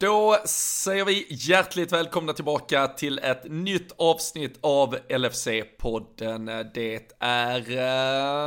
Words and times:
Då 0.00 0.38
säger 0.44 1.04
vi 1.04 1.26
hjärtligt 1.30 1.92
välkomna 1.92 2.32
tillbaka 2.32 2.88
till 2.88 3.18
ett 3.18 3.42
nytt 3.44 3.92
avsnitt 3.96 4.58
av 4.60 4.96
LFC-podden. 5.08 6.70
Det 6.74 7.12
är 7.18 7.60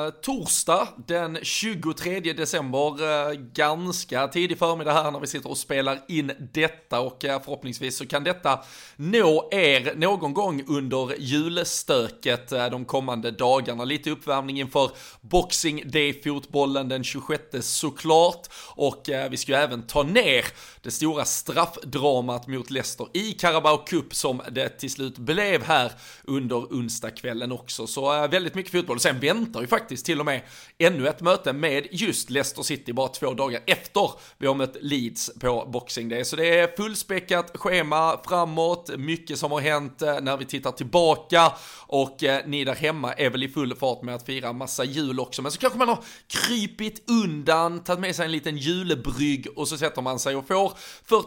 eh, 0.06 0.12
torsdag 0.12 0.88
den 1.08 1.38
23 1.42 2.20
december, 2.20 3.04
eh, 3.30 3.34
ganska 3.34 4.28
tidig 4.28 4.58
förmiddag 4.58 4.94
här 4.94 5.12
när 5.12 5.20
vi 5.20 5.28
sitter 5.28 5.50
och 5.50 5.58
spelar 5.58 6.00
in 6.08 6.32
detta 6.54 7.00
och 7.00 7.26
eh, 7.26 7.42
förhoppningsvis 7.42 7.98
så 7.98 8.08
kan 8.08 8.24
detta 8.24 8.60
nå 8.96 9.50
er 9.52 9.96
någon 9.96 10.34
gång 10.34 10.64
under 10.68 11.16
julstöket 11.20 12.52
eh, 12.52 12.70
de 12.70 12.86
kommande 12.86 13.32
dagarna. 13.32 13.84
Lite 13.86 14.12
uppvärmning 14.12 14.60
inför 14.60 14.92
Boxing 15.22 15.84
Day-fotbollen 15.86 16.90
den 16.90 17.04
26 17.04 17.44
såklart 17.62 18.48
och 18.76 19.10
eh, 19.10 19.30
vi 19.30 19.38
ska 19.38 19.52
ju 19.52 19.58
även 19.58 19.88
ta 19.88 20.04
ner 20.04 20.46
det 20.82 20.92
stora 20.92 21.26
straffdramat 21.42 22.48
mot 22.48 22.70
Leicester 22.70 23.08
i 23.14 23.32
Carabao 23.32 23.78
Cup 23.78 24.16
som 24.16 24.42
det 24.52 24.70
till 24.70 24.92
slut 24.92 25.18
blev 25.18 25.64
här 25.64 25.92
under 26.24 26.56
onsdagskvällen 26.56 27.52
också. 27.52 27.88
Så 27.88 28.24
eh, 28.24 28.30
väldigt 28.30 28.56
mycket 28.56 28.72
fotboll. 28.72 29.00
Sen 29.00 29.20
väntar 29.20 29.62
ju 29.62 29.68
faktiskt 29.68 30.06
till 30.06 30.20
och 30.20 30.26
med 30.26 30.42
ännu 30.78 31.08
ett 31.08 31.22
möte 31.22 31.54
med 31.54 31.88
just 31.92 32.30
Leicester 32.30 32.64
City 32.64 32.94
bara 32.94 33.08
två 33.08 33.34
dagar 33.34 33.62
efter 33.68 34.12
vi 34.38 34.48
har 34.48 34.56
mött 34.56 34.78
Leeds 34.82 35.32
på 35.40 35.70
Boxing 35.74 36.10
Day. 36.10 36.26
Så 36.26 36.36
det 36.36 36.60
är 36.60 36.76
fullspäckat 36.78 37.52
schema 37.58 38.20
framåt, 38.28 38.92
mycket 38.98 39.40
som 39.40 39.52
har 39.52 39.60
hänt 39.60 40.02
eh, 40.02 40.22
när 40.22 40.38
vi 40.38 40.46
tittar 40.46 40.72
tillbaka 40.72 41.54
och 41.88 42.24
eh, 42.24 42.42
ni 42.46 42.64
där 42.64 42.76
hemma 42.76 43.14
är 43.14 43.30
väl 43.30 43.44
i 43.44 43.50
full 43.50 43.76
fart 43.76 44.02
med 44.02 44.16
att 44.16 44.26
fira 44.26 44.54
massa 44.54 44.84
jul 44.84 45.20
också. 45.20 45.42
Men 45.42 45.52
så 45.52 45.60
kanske 45.60 45.80
man 45.80 45.90
har 45.90 46.04
krypit 46.28 47.10
undan, 47.10 47.84
tagit 47.84 48.00
med 48.00 48.16
sig 48.16 48.26
en 48.26 48.32
liten 48.32 48.58
julbrygg 48.58 49.48
och 49.56 49.68
så 49.68 49.78
sätter 49.78 50.02
man 50.02 50.20
sig 50.20 50.36
och 50.36 50.48
får 50.48 50.74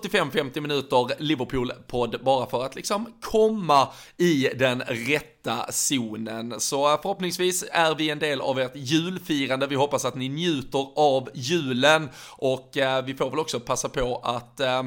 45-50 0.08 0.60
minuter 0.60 1.22
Liverpool-podd 1.22 2.24
bara 2.24 2.46
för 2.46 2.64
att 2.64 2.74
liksom 2.74 3.12
komma 3.20 3.88
i 4.16 4.48
den 4.56 4.80
rätta 4.80 5.72
zonen. 5.72 6.60
Så 6.60 6.92
eh, 6.92 7.00
förhoppningsvis 7.02 7.64
är 7.72 7.94
vi 7.94 8.10
en 8.10 8.18
del 8.18 8.40
av 8.40 8.60
ert 8.60 8.76
julfirande. 8.76 9.66
Vi 9.66 9.74
hoppas 9.74 10.04
att 10.04 10.14
ni 10.14 10.28
njuter 10.28 10.86
av 10.96 11.28
julen 11.34 12.08
och 12.30 12.76
eh, 12.76 13.04
vi 13.04 13.14
får 13.14 13.30
väl 13.30 13.38
också 13.38 13.60
passa 13.60 13.88
på 13.88 14.20
att 14.24 14.60
eh, 14.60 14.82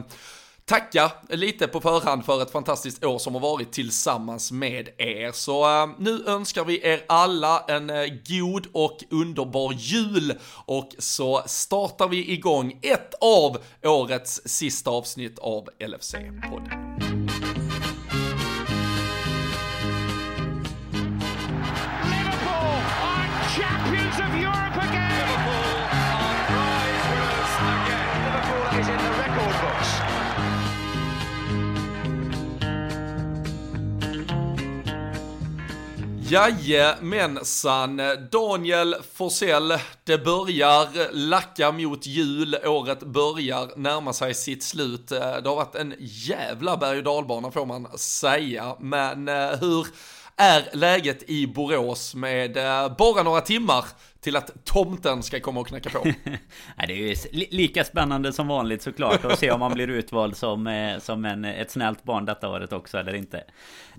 tacka 0.68 1.12
lite 1.30 1.68
på 1.68 1.82
förhand 1.82 2.26
för 2.26 2.42
ett 2.42 2.52
fantastiskt 2.52 3.04
år 3.04 3.20
som 3.20 3.34
har 3.34 3.42
varit 3.42 3.72
tillsammans 3.72 4.52
med 4.52 4.90
er. 4.98 5.32
Så 5.32 5.84
äh, 5.84 5.90
nu 5.98 6.24
önskar 6.26 6.66
vi 6.66 6.88
er 6.88 7.04
alla 7.08 7.64
en 7.68 7.90
äh, 7.90 8.06
god 8.28 8.68
och 8.74 9.04
underbar 9.12 9.74
jul 9.74 10.34
och 10.66 10.90
så 10.98 11.44
startar 11.46 12.08
vi 12.08 12.32
igång 12.32 12.80
ett 12.82 13.14
av 13.22 13.58
årets 13.84 14.42
sista 14.46 14.92
avsnitt 14.92 15.40
av 15.40 15.70
LFC-podden. 15.80 17.00
Liverpool! 22.04 22.82
På 23.02 23.62
Champions 23.62 24.20
of 24.20 24.36
Europe-pallen! 24.36 25.47
Jajamensan, 36.30 38.02
Daniel 38.32 38.96
Forsell, 39.14 39.74
det 40.04 40.18
börjar 40.18 41.14
lacka 41.14 41.72
mot 41.72 42.06
jul, 42.06 42.58
året 42.66 43.00
börjar 43.00 43.72
närma 43.76 44.14
sig 44.14 44.34
sitt 44.34 44.64
slut. 44.64 45.08
Det 45.08 45.42
har 45.46 45.56
varit 45.56 45.76
en 45.76 45.94
jävla 46.00 46.78
berg 46.78 46.98
och 46.98 47.04
dalbana 47.04 47.52
får 47.52 47.66
man 47.66 47.98
säga, 47.98 48.76
men 48.80 49.28
eh, 49.28 49.60
hur 49.60 49.88
är 50.36 50.70
läget 50.74 51.24
i 51.30 51.48
Borås 51.48 52.16
med 52.16 52.58
eh, 52.58 52.96
bara 52.98 53.24
några 53.24 53.42
timmar 53.42 53.86
till 54.28 54.36
att 54.36 54.66
tomten 54.66 55.24
ska 55.24 55.40
komma 55.40 55.60
och 55.60 55.68
knacka 55.68 55.90
på. 55.90 56.04
Nej, 56.76 56.88
det 56.88 56.94
är 56.94 56.98
ju 56.98 57.16
lika 57.52 57.84
spännande 57.84 58.34
som 58.34 58.48
vanligt 58.48 58.82
såklart 58.82 59.26
att 59.26 59.40
se 59.40 59.52
om 59.52 59.60
man 59.60 59.74
blir 59.74 59.90
utvald 59.90 60.38
som, 60.38 60.68
eh, 60.68 61.00
som 61.00 61.26
en, 61.26 61.46
ett 61.46 61.72
snällt 61.72 62.04
barn 62.04 62.26
detta 62.26 62.50
året 62.50 62.74
också 62.74 62.98
eller 62.98 63.14
inte. 63.14 63.44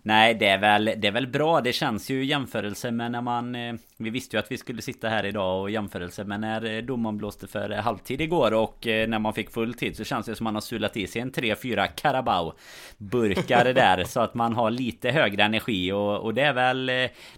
Nej, 0.03 0.35
det 0.35 0.49
är 0.49 0.59
väl, 0.59 0.85
det 0.85 1.09
är 1.09 1.13
väl 1.13 1.27
bra. 1.27 1.61
Det 1.61 1.73
känns 1.73 2.11
ju 2.11 2.23
i 2.23 2.27
jämförelse 2.27 2.91
med 2.91 3.13
när 3.13 3.21
man... 3.21 3.55
Eh, 3.55 3.75
vi 3.97 4.11
visste 4.11 4.37
ju 4.37 4.41
att 4.41 4.53
vi 4.53 4.59
skulle 4.59 4.83
sitta 4.83 5.09
här 5.09 5.27
idag 5.27 5.63
och 5.63 5.71
jämförelse 5.71 6.25
med 6.25 6.41
när 6.41 6.65
eh, 6.65 6.83
domaren 6.83 7.19
blåste 7.19 7.47
för 7.47 7.71
halvtid 7.71 8.21
igår 8.21 8.55
och 8.55 8.79
när 8.83 9.19
man 9.19 9.35
fick 9.35 9.51
full 9.51 9.75
tid 9.75 9.97
så 9.97 10.05
känns 10.05 10.27
det 10.27 10.35
som 10.35 10.45
man 10.45 10.55
har 10.55 10.61
sulat 10.61 10.97
i 10.97 11.07
sig 11.07 11.23
en 11.23 11.33
3-4 11.33 11.87
Carabao 11.95 12.53
burkar 12.99 13.65
där 13.75 14.05
så 14.05 14.21
att 14.21 14.35
man 14.35 14.53
har 14.53 14.71
lite 14.71 15.11
högre 15.11 15.43
energi 15.43 15.93
och, 15.93 16.19
och 16.19 16.35
det 16.35 16.43
är 16.43 16.53
väl... 16.53 16.87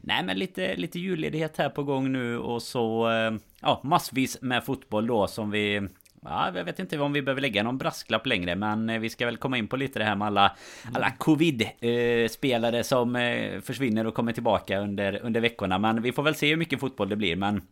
Nej 0.01 0.25
men 0.25 0.39
lite, 0.39 0.77
lite 0.77 0.99
julledighet 0.99 1.57
här 1.57 1.69
på 1.69 1.83
gång 1.83 2.13
nu 2.13 2.39
och 2.39 2.63
så 2.63 2.80
eh, 2.81 3.33
ja, 3.61 3.81
massvis 3.85 4.43
med 4.43 4.65
fotboll 4.65 5.07
då 5.07 5.27
som 5.27 5.51
vi 5.51 5.89
Ja, 6.25 6.53
jag 6.55 6.65
vet 6.65 6.79
inte 6.79 6.99
om 6.99 7.13
vi 7.13 7.23
behöver 7.23 7.41
lägga 7.41 7.63
någon 7.63 7.79
brasklapp 7.79 8.27
längre 8.27 8.55
Men 8.55 8.91
eh, 8.91 8.99
vi 8.99 9.11
ska 9.11 9.27
väl 9.27 9.37
komma 9.37 9.59
in 9.59 9.69
på 9.69 9.77
lite 9.77 9.99
det 9.99 10.05
här 10.05 10.17
med 10.17 10.27
alla, 10.27 10.57
alla 10.95 11.11
covid-spelare 11.11 12.79
eh, 12.79 12.83
som 12.83 13.15
försvinner 13.63 14.07
och 14.07 14.15
kommer 14.15 14.33
tillbaka 14.33 14.79
under, 14.79 15.21
under 15.23 15.41
veckorna. 15.41 15.79
Men 15.79 16.03
vi 16.03 16.13
får 16.13 16.23
väl 16.23 16.35
se 16.35 16.49
hur 16.49 16.57
mycket 16.57 16.81
fotboll 16.81 17.09
det 17.09 17.17
blir 17.17 17.37
men 17.37 17.63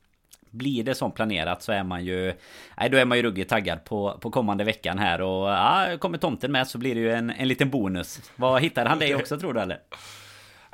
blir 0.51 0.85
det 0.85 0.95
som 0.95 1.13
planerat 1.13 1.63
så 1.63 1.73
är 1.73 1.85
man 1.85 2.05
ju 2.05 2.35
Nej 2.81 2.91
då 2.91 2.97
är 2.97 3.05
man 3.05 3.19
ju 3.19 3.23
ruggigt 3.23 3.51
taggad 3.51 3.85
på, 3.85 4.19
på 4.21 4.31
kommande 4.31 4.65
veckan 4.65 4.99
här. 4.99 5.21
Och 5.21 5.49
ja, 5.49 5.99
kommer 5.99 6.19
tomten 6.19 6.53
med 6.53 6.69
så 6.69 6.79
blir 6.79 6.95
det 6.95 7.01
ju 7.01 7.13
en, 7.13 7.31
en 7.31 7.49
liten 7.49 7.71
bonus. 7.71 8.31
Vad 8.37 8.63
hittar 8.63 8.87
han 8.87 8.99
dig 8.99 9.15
också 9.15 9.39
tror 9.39 9.55
du 9.55 9.61
eller? 9.61 9.79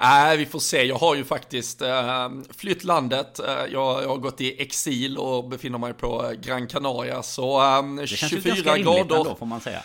Nej, 0.01 0.33
äh, 0.33 0.39
vi 0.39 0.47
får 0.47 0.59
se. 0.59 0.83
Jag 0.85 0.97
har 0.97 1.15
ju 1.15 1.25
faktiskt 1.25 1.83
äh, 1.83 2.29
flytt 2.57 2.85
landet. 2.85 3.41
Äh, 3.41 3.47
jag, 3.47 4.03
jag, 4.03 4.09
har 4.09 4.17
gått 4.17 4.41
i 4.41 4.63
exil 4.63 5.19
och 5.19 5.49
befinner 5.49 5.79
mig 5.79 5.95
på 5.95 6.33
Gran 6.43 6.67
Canaria. 6.67 7.23
Så 7.23 7.63
äh, 8.01 8.07
24 8.07 8.79
grader. 8.79 9.01
Ändå, 9.01 9.37
får 9.39 9.47
man 9.47 9.61
säga. 9.61 9.83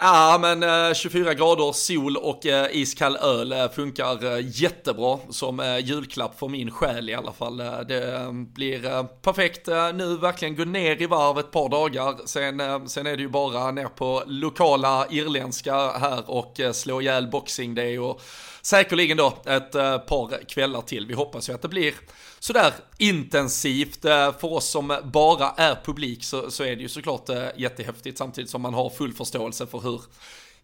Ja, 0.00 0.38
men 0.40 0.62
eh, 0.62 0.94
24 0.94 1.34
grader, 1.34 1.72
sol 1.72 2.16
och 2.16 2.46
eh, 2.46 2.66
iskall 2.72 3.16
öl 3.16 3.52
eh, 3.52 3.68
funkar 3.68 4.24
eh, 4.24 4.62
jättebra 4.62 5.18
som 5.30 5.60
eh, 5.60 5.78
julklapp 5.78 6.38
för 6.38 6.48
min 6.48 6.70
själ 6.70 7.10
i 7.10 7.14
alla 7.14 7.32
fall. 7.32 7.60
Eh, 7.60 7.80
det 7.80 8.28
blir 8.32 9.04
perfekt 9.22 9.66
nu, 9.94 10.16
verkligen 10.16 10.56
gå 10.56 10.64
ner 10.64 11.02
i 11.02 11.06
varv 11.06 11.38
ett 11.38 11.50
par 11.50 11.68
dagar. 11.68 12.26
Sen, 12.26 12.88
sen 12.88 13.06
är 13.06 13.16
det 13.16 13.22
ju 13.22 13.28
bara 13.28 13.70
ner 13.70 13.88
på 13.88 14.22
lokala 14.26 15.06
irländska 15.10 15.90
här 15.90 16.30
och 16.30 16.60
slå 16.72 17.00
ihjäl 17.00 17.26
boxing 17.26 17.74
day 17.74 17.98
och 17.98 18.20
säkerligen 18.66 19.16
då 19.16 19.38
ett 19.46 19.72
par 20.06 20.48
kvällar 20.48 20.80
till. 20.80 21.06
Vi 21.06 21.14
hoppas 21.14 21.48
ju 21.48 21.52
att 21.52 21.62
det 21.62 21.68
blir 21.68 21.94
sådär 22.38 22.72
intensivt. 22.98 24.02
För 24.02 24.44
oss 24.44 24.70
som 24.70 24.98
bara 25.04 25.50
är 25.50 25.76
publik 25.84 26.24
så, 26.24 26.50
så 26.50 26.64
är 26.64 26.76
det 26.76 26.82
ju 26.82 26.88
såklart 26.88 27.28
jättehäftigt 27.56 28.18
samtidigt 28.18 28.50
som 28.50 28.62
man 28.62 28.74
har 28.74 28.90
full 28.90 29.12
förståelse 29.12 29.66
för 29.66 29.80
hur 29.80 30.00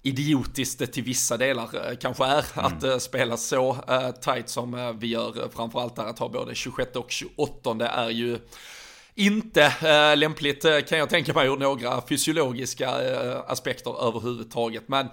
idiotiskt 0.02 0.78
det 0.78 0.86
till 0.86 1.02
vissa 1.02 1.36
delar 1.36 1.90
eh, 1.90 1.96
kanske 1.96 2.24
är 2.24 2.44
mm. 2.54 2.64
att 2.64 3.02
spela 3.02 3.36
så 3.36 3.76
tight 4.20 4.48
som 4.48 4.98
vi 5.00 5.06
gör. 5.06 5.48
Framförallt 5.54 5.96
där 5.96 6.04
att 6.04 6.18
ha 6.18 6.28
både 6.28 6.54
26 6.54 6.96
och 6.96 7.10
28 7.10 7.74
det 7.74 7.86
är 7.86 8.10
ju 8.10 8.38
inte 9.14 9.74
uh, 9.82 10.16
lämpligt 10.16 10.62
kan 10.88 10.98
jag 10.98 11.08
tänka 11.08 11.32
mig 11.32 11.46
ur 11.46 11.56
några 11.56 12.02
fysiologiska 12.08 12.90
aspekter 13.46 14.08
överhuvudtaget. 14.08 14.88
Men 14.88 15.08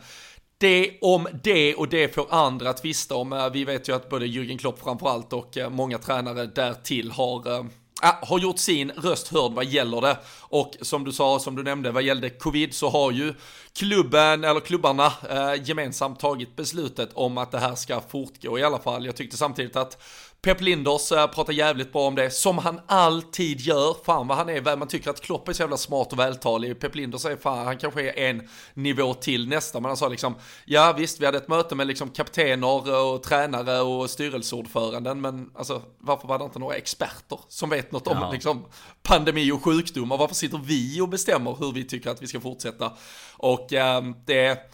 det 0.60 0.98
om 1.02 1.28
det 1.44 1.76
och 1.76 1.90
det 1.90 2.16
får 2.16 2.28
andra 2.30 2.74
tvista 2.74 3.16
om. 3.16 3.34
Eh, 3.34 3.50
vi 3.50 3.66
vet 3.66 3.90
ju 3.90 3.96
att 3.96 4.10
både 4.10 4.26
Jürgen 4.26 4.58
Klopp 4.58 4.80
framförallt 4.84 5.34
och 5.34 5.58
eh, 5.58 5.70
många 5.70 5.98
tränare 5.98 6.46
därtill 6.46 7.12
har 7.12 7.52
eh, 7.52 7.66
ah, 8.02 8.26
har 8.26 8.40
gjort 8.40 8.60
sin 8.60 8.92
röst 8.92 9.28
hörd 9.28 9.52
vad 9.52 9.66
gäller 9.66 10.02
det. 10.02 10.18
Och 10.40 10.76
som 10.82 11.04
du 11.04 11.12
sa, 11.12 11.40
som 11.40 11.56
du 11.56 11.64
nämnde, 11.64 11.92
vad 11.92 12.04
gällde 12.04 12.30
covid 12.30 12.74
så 12.74 12.90
har 12.90 13.12
ju 13.12 13.34
klubben, 13.74 14.44
eller 14.44 14.60
klubbarna, 14.60 15.14
eh, 15.30 15.64
gemensamt 15.64 16.20
tagit 16.20 16.56
beslutet 16.56 17.10
om 17.14 17.38
att 17.38 17.52
det 17.52 17.60
här 17.60 17.76
ska 17.76 18.02
fortgå 18.02 18.60
i 18.60 18.64
alla 18.64 18.80
fall. 18.80 19.06
Jag 19.06 19.16
tyckte 19.16 19.38
samtidigt 19.38 19.76
att 19.76 20.04
Pep 20.42 20.62
Linders 20.62 21.12
äh, 21.12 21.28
pratar 21.28 21.54
jävligt 21.54 21.92
bra 21.92 22.08
om 22.08 22.16
det, 22.16 22.32
som 22.32 22.58
han 22.58 22.82
alltid 22.88 23.60
gör. 23.60 23.96
Fan 24.06 24.28
vad 24.28 24.38
han 24.38 24.50
är, 24.50 24.78
man 24.78 24.88
tycker 24.88 25.10
att 25.10 25.22
Klopp 25.22 25.48
är 25.48 25.54
så 25.54 25.64
jävla 25.64 25.78
smart 25.78 26.14
och 26.14 26.20
vältalig. 26.20 26.80
Pep 26.80 26.96
Linders 26.96 27.26
är 27.26 27.36
fan, 27.36 27.66
han 27.66 27.78
kanske 27.78 28.10
är 28.10 28.30
en 28.30 28.48
nivå 28.74 29.14
till 29.14 29.48
nästa. 29.48 29.80
Men 29.80 29.90
han 29.90 29.98
sa 29.98 30.08
liksom, 30.08 30.36
ja 30.66 30.96
visst 30.98 31.22
vi 31.22 31.26
hade 31.26 31.38
ett 31.38 31.48
möte 31.48 31.76
med 31.76 31.88
liksom 31.88 32.10
kaptener 32.10 32.96
och 33.04 33.24
tränare 33.24 33.82
och 33.82 34.10
styrelseordföranden. 34.10 35.22
Men 35.22 35.50
alltså 35.56 35.82
varför 35.98 36.28
var 36.28 36.40
det 36.40 36.46
inte 36.46 36.60
några 36.60 36.76
experter 36.76 37.40
som 37.48 37.70
vet 37.70 37.92
något 37.92 38.08
om 38.08 38.18
ja. 38.22 38.32
liksom, 38.32 38.66
pandemi 39.04 39.52
och 39.52 39.64
sjukdomar? 39.64 40.18
Varför 40.18 40.36
sitter 40.36 40.58
vi 40.58 41.02
och 41.02 41.10
bestämmer 41.10 41.56
hur 41.60 41.72
vi 41.72 41.84
tycker 41.84 42.10
att 42.10 42.22
vi 42.22 42.28
ska 42.28 42.40
fortsätta? 42.40 42.92
Och 43.38 43.74
äh, 43.74 44.04
det 44.26 44.72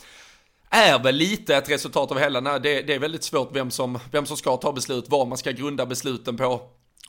är 0.70 1.00
väl 1.00 1.16
lite 1.16 1.56
ett 1.56 1.70
resultat 1.70 2.12
av 2.12 2.20
hela, 2.20 2.60
det, 2.60 2.82
det 2.82 2.94
är 2.94 3.00
väldigt 3.00 3.24
svårt 3.24 3.50
vem 3.54 3.72
som, 3.72 4.00
vem 4.12 4.26
som 4.26 4.38
ska 4.38 4.58
ta 4.58 4.72
beslut, 4.72 5.06
vad 5.08 5.28
man 5.28 5.38
ska 5.38 5.52
grunda 5.52 5.86
besluten 5.86 6.38
på. 6.38 6.62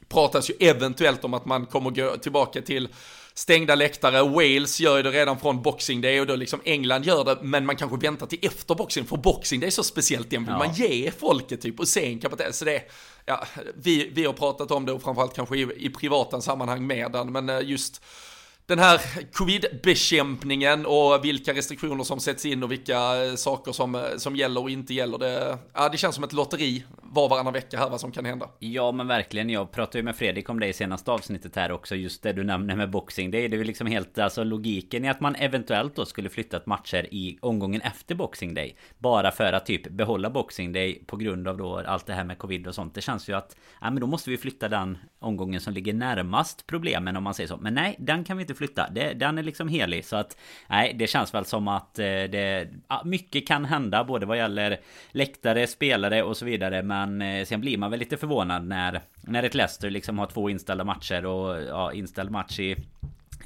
Pratas 0.08 0.50
ju 0.50 0.54
eventuellt 0.60 1.24
om 1.24 1.34
att 1.34 1.46
man 1.46 1.66
kommer 1.66 1.90
gå 1.90 2.16
tillbaka 2.16 2.62
till 2.62 2.88
stängda 3.34 3.74
läktare. 3.74 4.22
Wales 4.22 4.80
gör 4.80 4.96
ju 4.96 5.02
det 5.02 5.10
redan 5.10 5.38
från 5.38 5.62
Boxing 5.62 6.00
Day 6.00 6.20
och 6.20 6.26
då 6.26 6.36
liksom 6.36 6.60
England 6.64 7.04
gör 7.04 7.24
det, 7.24 7.38
men 7.42 7.66
man 7.66 7.76
kanske 7.76 7.96
väntar 7.96 8.26
till 8.26 8.38
efter 8.42 8.74
Boxing, 8.74 9.04
för 9.04 9.16
Boxing 9.16 9.60
Day 9.60 9.66
är 9.66 9.70
så 9.70 9.82
speciellt, 9.82 10.30
den 10.30 10.44
vill 10.44 10.52
ja. 10.52 10.58
man 10.58 10.74
ge 10.74 11.10
folket 11.10 11.60
typ 11.60 11.80
och 11.80 11.88
sen 11.88 12.20
man 12.22 12.52
så 12.52 12.64
det 12.64 12.82
ja, 13.26 13.44
vi, 13.74 14.10
vi 14.14 14.24
har 14.24 14.32
pratat 14.32 14.70
om 14.70 14.86
det 14.86 14.92
och 14.92 15.02
framförallt 15.02 15.34
kanske 15.34 15.56
i, 15.56 15.68
i 15.76 15.90
privata 15.90 16.40
sammanhang 16.40 16.86
med 16.86 17.12
den, 17.12 17.32
men 17.32 17.48
eh, 17.48 17.60
just 17.62 18.02
den 18.66 18.78
här 18.78 19.00
covid-bekämpningen 19.32 20.86
och 20.86 21.24
vilka 21.24 21.52
restriktioner 21.52 22.04
som 22.04 22.20
sätts 22.20 22.46
in 22.46 22.62
och 22.62 22.72
vilka 22.72 23.24
eh, 23.24 23.34
saker 23.34 23.72
som, 23.72 23.94
eh, 23.94 24.00
som 24.16 24.36
gäller 24.36 24.62
och 24.62 24.70
inte 24.70 24.94
gäller. 24.94 25.18
Det, 25.18 25.58
ja, 25.72 25.88
det 25.88 25.96
känns 25.98 26.14
som 26.14 26.24
ett 26.24 26.32
lotteri 26.32 26.84
var 27.02 27.28
varannan 27.28 27.52
vecka 27.52 27.78
här 27.78 27.90
vad 27.90 28.00
som 28.00 28.12
kan 28.12 28.24
hända. 28.24 28.48
Ja 28.58 28.92
men 28.92 29.06
verkligen, 29.06 29.50
jag 29.50 29.72
pratade 29.72 29.98
ju 29.98 30.02
med 30.02 30.16
Fredrik 30.16 30.48
om 30.48 30.60
det 30.60 30.66
i 30.66 30.72
senaste 30.72 31.12
avsnittet 31.12 31.56
här 31.56 31.72
också, 31.72 31.94
just 31.96 32.22
det 32.22 32.32
du 32.32 32.44
nämner 32.44 32.76
med 32.76 32.90
boxing. 32.90 33.30
Det 33.30 33.44
är 33.44 33.48
ju 33.48 33.64
liksom 33.64 33.86
helt, 33.86 34.18
alltså 34.18 34.44
logiken 34.44 35.04
i 35.04 35.08
att 35.08 35.20
man 35.20 35.34
eventuellt 35.34 35.96
då 35.96 36.04
skulle 36.04 36.28
flyttat 36.28 36.66
matcher 36.66 37.06
i 37.10 37.38
omgången 37.40 37.80
efter 37.80 38.14
boxing 38.14 38.54
day. 38.54 38.76
Bara 38.98 39.30
för 39.30 39.52
att 39.52 39.66
typ 39.66 39.88
behålla 39.90 40.30
boxing 40.30 40.72
day 40.72 41.04
på 41.06 41.16
grund 41.16 41.48
av 41.48 41.56
då 41.56 41.78
allt 41.78 42.06
det 42.06 42.12
här 42.12 42.24
med 42.24 42.38
covid 42.38 42.66
och 42.66 42.74
sånt. 42.74 42.94
Det 42.94 43.00
känns 43.00 43.28
ju 43.28 43.32
att, 43.32 43.56
ja 43.80 43.90
men 43.90 44.00
då 44.00 44.06
måste 44.06 44.30
vi 44.30 44.36
flytta 44.36 44.68
den 44.68 44.98
omgången 45.18 45.60
som 45.60 45.72
ligger 45.72 45.94
närmast 45.94 46.66
problemen 46.66 47.16
om 47.16 47.24
man 47.24 47.34
säger 47.34 47.48
så. 47.48 47.56
Men 47.56 47.74
nej, 47.74 47.96
den 47.98 48.24
kan 48.24 48.36
vi 48.36 48.42
inte 48.42 48.54
flytta. 48.56 48.88
Det, 48.90 49.12
den 49.12 49.38
är 49.38 49.42
liksom 49.42 49.68
helig. 49.68 50.04
Så 50.04 50.16
att 50.16 50.36
nej, 50.66 50.94
det 50.98 51.06
känns 51.06 51.34
väl 51.34 51.44
som 51.44 51.68
att 51.68 51.98
eh, 51.98 52.04
det... 52.04 52.68
mycket 53.04 53.48
kan 53.48 53.64
hända 53.64 54.04
både 54.04 54.26
vad 54.26 54.36
gäller 54.36 54.80
läktare, 55.10 55.66
spelare 55.66 56.22
och 56.22 56.36
så 56.36 56.44
vidare. 56.44 56.82
Men 56.82 57.22
eh, 57.22 57.44
sen 57.44 57.60
blir 57.60 57.78
man 57.78 57.90
väl 57.90 58.00
lite 58.00 58.16
förvånad 58.16 58.66
när, 58.66 59.00
när 59.20 59.42
ett 59.42 59.54
Leicester 59.54 59.90
liksom 59.90 60.18
har 60.18 60.26
två 60.26 60.50
inställda 60.50 60.84
matcher 60.84 61.26
och 61.26 61.62
ja, 61.62 61.92
inställd 61.92 62.30
match 62.30 62.60
i 62.60 62.76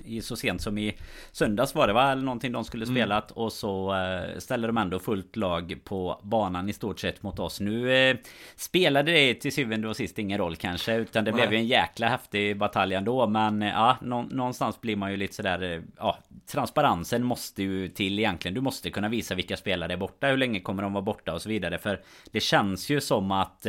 i, 0.04 0.22
så 0.22 0.36
sent 0.36 0.62
som 0.62 0.78
i 0.78 0.96
söndags 1.32 1.74
var 1.74 1.86
det 1.86 1.92
va? 1.92 2.12
Eller 2.12 2.22
någonting 2.22 2.52
de 2.52 2.64
skulle 2.64 2.84
mm. 2.84 2.94
spelat. 2.94 3.30
Mm. 3.30 3.42
Och 3.42 3.52
så 3.52 3.94
eh, 3.94 4.38
ställer 4.38 4.68
de 4.68 4.76
ändå 4.76 4.98
fullt 4.98 5.36
lag 5.36 5.78
på 5.84 6.20
banan 6.22 6.68
i 6.68 6.72
stort 6.72 7.00
sett 7.00 7.22
mot 7.22 7.38
oss. 7.38 7.60
Nu 7.60 7.92
eh, 7.92 8.16
spelade 8.56 9.12
det 9.12 9.34
till 9.34 9.52
syvende 9.52 9.88
och 9.88 9.96
sist 9.96 10.18
ingen 10.18 10.38
roll 10.38 10.56
kanske. 10.56 10.94
Utan 10.94 11.24
det 11.24 11.32
Nej. 11.32 11.40
blev 11.40 11.52
ju 11.52 11.58
en 11.58 11.66
jäkla 11.66 12.08
häftig 12.08 12.58
batalj 12.58 12.94
ändå. 12.94 13.26
Men 13.26 13.62
eh, 13.62 13.68
ja, 13.68 13.96
nå 14.02 14.22
någonstans 14.22 14.80
blir 14.80 14.96
man 14.96 15.10
ju 15.10 15.16
lite 15.16 15.34
sådär... 15.34 15.62
Eh, 15.62 15.82
ja, 15.98 16.18
transparensen 16.46 17.24
måste 17.24 17.62
ju 17.62 17.88
till 17.88 18.18
egentligen. 18.18 18.54
Du 18.54 18.60
måste 18.60 18.90
kunna 18.90 19.08
visa 19.08 19.34
vilka 19.34 19.56
spelare 19.56 19.92
är 19.92 19.96
borta. 19.96 20.26
Hur 20.26 20.36
länge 20.36 20.60
kommer 20.60 20.82
de 20.82 20.92
vara 20.92 21.02
borta 21.02 21.34
och 21.34 21.42
så 21.42 21.48
vidare. 21.48 21.78
För 21.78 22.00
det 22.30 22.40
känns 22.40 22.90
ju 22.90 23.00
som 23.00 23.30
att... 23.30 23.66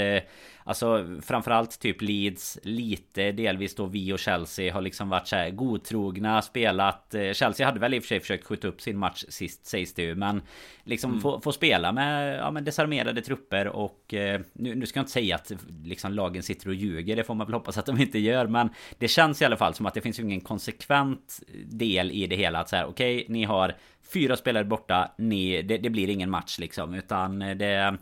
Eh, 0.65 0.71
Alltså 0.71 1.05
framförallt 1.21 1.79
typ 1.79 2.01
Leeds 2.01 2.59
Lite 2.63 3.31
delvis 3.31 3.75
då 3.75 3.85
vi 3.85 4.13
och 4.13 4.19
Chelsea 4.19 4.73
har 4.73 4.81
liksom 4.81 5.09
varit 5.09 5.27
så 5.27 5.35
här 5.35 5.49
godtrogna 5.49 6.41
Spelat 6.41 7.13
eh, 7.13 7.31
Chelsea 7.33 7.65
hade 7.65 7.79
väl 7.79 7.93
i 7.93 7.99
och 7.99 8.03
för 8.03 8.07
sig 8.07 8.19
försökt 8.19 8.45
skjuta 8.45 8.67
upp 8.67 8.81
sin 8.81 8.97
match 8.97 9.23
sist 9.29 9.65
sägs 9.65 9.93
det 9.93 10.01
ju 10.01 10.15
Men 10.15 10.41
Liksom 10.83 11.11
mm. 11.11 11.21
få, 11.21 11.41
få, 11.41 11.51
spela 11.51 11.91
med 11.91 12.37
ja, 12.37 12.51
men 12.51 12.63
desarmerade 12.63 13.21
trupper 13.21 13.67
och 13.67 14.13
eh, 14.13 14.41
nu, 14.53 14.75
nu 14.75 14.85
ska 14.85 14.99
jag 14.99 15.03
inte 15.03 15.11
säga 15.11 15.35
att 15.35 15.51
liksom 15.83 16.13
lagen 16.13 16.43
sitter 16.43 16.67
och 16.67 16.75
ljuger 16.75 17.15
Det 17.15 17.23
får 17.23 17.35
man 17.35 17.47
väl 17.47 17.53
hoppas 17.53 17.77
att 17.77 17.85
de 17.85 18.01
inte 18.01 18.19
gör 18.19 18.47
Men 18.47 18.69
det 18.97 19.07
känns 19.07 19.41
i 19.41 19.45
alla 19.45 19.57
fall 19.57 19.73
som 19.73 19.85
att 19.85 19.93
det 19.93 20.01
finns 20.01 20.19
ingen 20.19 20.41
konsekvent 20.41 21.39
del 21.65 22.11
i 22.11 22.27
det 22.27 22.35
hela 22.35 22.59
att 22.59 22.69
säga 22.69 22.85
okej 22.85 23.15
okay, 23.15 23.33
ni 23.33 23.43
har 23.43 23.75
Fyra 24.13 24.37
spelare 24.37 24.65
borta, 24.65 25.11
ni, 25.17 25.61
det, 25.61 25.77
det, 25.77 25.89
blir 25.89 26.09
ingen 26.09 26.29
match 26.29 26.59
liksom 26.59 26.93
Utan 26.93 27.39
det, 27.39 27.97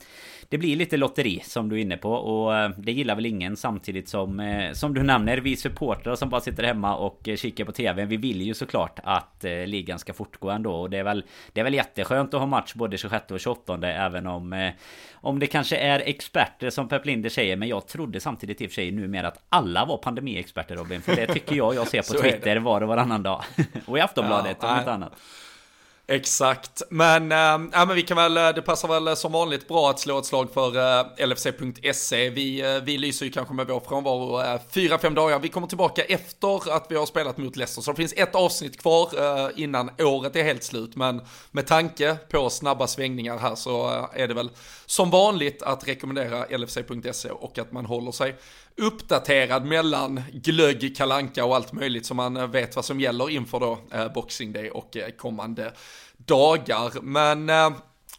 det 0.49 0.57
blir 0.57 0.75
lite 0.75 0.97
lotteri 0.97 1.41
som 1.43 1.69
du 1.69 1.75
är 1.75 1.81
inne 1.81 1.97
på 1.97 2.11
Och 2.11 2.48
eh, 2.53 2.69
det 2.77 2.91
gillar 2.91 3.15
väl 3.15 3.25
ingen 3.25 3.57
samtidigt 3.57 4.09
som 4.09 4.39
eh, 4.39 4.73
Som 4.73 4.93
du 4.93 5.03
nämner, 5.03 5.37
vi 5.37 5.55
supportrar 5.55 6.15
som 6.15 6.29
bara 6.29 6.41
sitter 6.41 6.63
hemma 6.63 6.95
och 6.95 7.27
eh, 7.27 7.35
kikar 7.35 7.65
på 7.65 7.71
TV 7.71 8.05
Vi 8.05 8.17
vill 8.17 8.41
ju 8.41 8.53
såklart 8.53 8.99
att 9.03 9.45
ligan 9.65 9.99
ska 9.99 10.13
fortgå 10.13 10.49
ändå 10.49 10.71
Och 10.71 10.89
det 10.89 10.97
är 10.97 11.03
väl 11.03 11.23
Det 11.53 11.59
är 11.59 11.63
väl 11.63 11.73
jätteskönt 11.73 12.33
att 12.33 12.39
ha 12.39 12.47
match 12.47 12.73
både 12.73 12.97
26 12.97 13.31
och 13.31 13.39
28 13.39 13.87
Även 13.87 14.27
om 14.27 14.71
Om 15.13 15.39
det 15.39 15.47
kanske 15.47 15.77
är 15.77 15.99
experter 15.99 16.69
som 16.69 16.87
Pep 16.87 17.05
Linder 17.05 17.29
säger 17.29 17.55
Men 17.55 17.67
jag 17.67 17.87
trodde 17.87 18.19
samtidigt 18.19 18.61
i 18.61 18.65
och 18.65 18.69
för 18.69 18.75
sig 18.75 18.91
numera 18.91 19.27
att 19.27 19.43
alla 19.49 19.85
var 19.85 19.97
pandemiexperter 19.97 20.75
Robin 20.75 21.01
För 21.01 21.15
det 21.15 21.27
tycker 21.27 21.55
jag 21.55 21.75
jag 21.75 21.87
ser 21.87 22.13
på 22.13 22.21
Twitter 22.21 22.57
var 22.57 22.81
och 22.81 22.87
varannan 22.87 23.23
dag. 23.23 23.43
Och 23.85 23.97
i 23.97 24.01
Aftonbladet 24.01 24.57
ja, 24.61 24.73
om 24.73 24.79
inte 24.79 24.91
annat 24.91 25.13
Exakt, 26.11 26.81
men, 26.89 27.31
äh, 27.31 27.37
ja, 27.37 27.85
men 27.85 27.95
vi 27.95 28.01
kan 28.01 28.17
väl, 28.17 28.37
eh, 28.37 28.49
det 28.49 28.61
passar 28.61 28.87
väl 28.87 29.07
eh, 29.07 29.13
som 29.13 29.31
vanligt 29.31 29.67
bra 29.67 29.89
att 29.89 29.99
slå 29.99 30.19
ett 30.19 30.25
slag 30.25 30.53
för 30.53 30.77
eh, 30.77 31.05
äh, 31.17 31.27
LFC.se. 31.27 32.29
Vi, 32.29 32.61
äh, 32.61 32.83
vi 32.83 32.97
lyser 32.97 33.25
ju 33.25 33.31
kanske 33.31 33.53
med 33.53 33.67
vår 33.67 33.79
frånvaro 33.79 34.41
äh, 34.41 34.61
fyra, 34.69 34.97
fem 34.97 35.15
dagar. 35.15 35.39
Vi 35.39 35.49
kommer 35.49 35.67
tillbaka 35.67 36.03
efter 36.03 36.71
att 36.75 36.85
vi 36.89 36.95
har 36.95 37.05
spelat 37.05 37.37
mot 37.37 37.55
Leicester, 37.55 37.81
så 37.81 37.91
det 37.91 37.97
finns 37.97 38.13
ett 38.13 38.35
avsnitt 38.35 38.81
kvar 38.81 39.09
äh, 39.17 39.49
innan 39.55 39.91
året 39.99 40.35
är 40.35 40.43
helt 40.43 40.63
slut. 40.63 40.95
Men 40.95 41.21
med 41.51 41.67
tanke 41.67 42.17
på 42.29 42.49
snabba 42.49 42.87
svängningar 42.87 43.37
här 43.37 43.55
så 43.55 44.05
är 44.13 44.27
det 44.27 44.33
väl 44.33 44.49
som 44.85 45.09
vanligt 45.09 45.63
att 45.63 45.87
rekommendera 45.87 46.57
LFC.se 46.57 47.29
och 47.29 47.59
att 47.59 47.71
man 47.71 47.85
håller 47.85 48.11
sig 48.11 48.35
uppdaterad 48.79 49.65
mellan 49.65 50.21
glögg, 50.33 50.97
kalanka 50.97 51.45
och 51.45 51.55
allt 51.55 51.73
möjligt 51.73 52.05
så 52.05 52.13
man 52.13 52.37
eh, 52.37 52.47
vet 52.47 52.75
vad 52.75 52.85
som 52.85 52.99
gäller 52.99 53.29
inför 53.29 53.59
då 53.59 53.79
eh, 53.91 54.13
Boxing 54.13 54.53
Day 54.53 54.69
och 54.69 54.97
eh, 54.97 55.09
kommande 55.09 55.73
dagar. 56.17 57.01
Men 57.01 57.49
eh, 57.49 57.69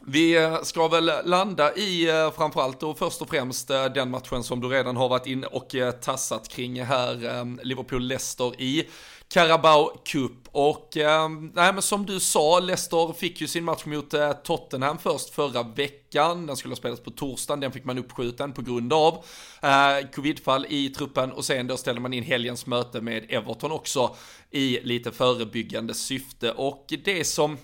vi 0.06 0.36
eh, 0.36 0.62
ska 0.62 0.88
väl 0.88 1.10
landa 1.24 1.74
i 1.74 2.08
eh, 2.08 2.30
framförallt 2.30 2.82
och 2.82 2.98
först 2.98 3.22
och 3.22 3.28
främst 3.28 3.70
eh, 3.70 3.84
den 3.84 4.10
matchen 4.10 4.42
som 4.42 4.60
du 4.60 4.68
redan 4.68 4.96
har 4.96 5.08
varit 5.08 5.26
in 5.26 5.44
och 5.44 5.74
eh, 5.74 5.90
tassat 5.90 6.48
kring 6.48 6.82
här, 6.82 7.24
eh, 7.24 7.44
Liverpool-Leicester 7.62 8.60
i 8.60 8.88
Carabao 9.28 10.00
Cup. 10.04 10.39
Och 10.52 10.96
eh, 10.96 11.28
nej, 11.28 11.72
men 11.72 11.82
som 11.82 12.06
du 12.06 12.20
sa, 12.20 12.60
Leicester 12.60 13.12
fick 13.12 13.40
ju 13.40 13.46
sin 13.46 13.64
match 13.64 13.84
mot 13.84 14.14
eh, 14.14 14.32
Tottenham 14.32 14.98
först 14.98 15.34
förra 15.34 15.62
veckan. 15.62 16.46
Den 16.46 16.56
skulle 16.56 16.72
ha 16.72 16.76
spelats 16.76 17.02
på 17.02 17.10
torsdagen, 17.10 17.60
den 17.60 17.72
fick 17.72 17.84
man 17.84 17.98
uppskjuten 17.98 18.52
på 18.52 18.62
grund 18.62 18.92
av 18.92 19.24
eh, 19.62 20.10
covidfall 20.14 20.66
i 20.68 20.88
truppen 20.88 21.32
och 21.32 21.44
sen 21.44 21.66
då 21.66 21.76
ställde 21.76 22.00
man 22.00 22.12
in 22.12 22.22
helgens 22.22 22.66
möte 22.66 23.00
med 23.00 23.26
Everton 23.28 23.72
också 23.72 24.16
i 24.50 24.80
lite 24.82 25.10
förebyggande 25.10 25.94
syfte. 25.94 26.52
Och 26.52 26.92
det 27.04 27.24
som 27.24 27.58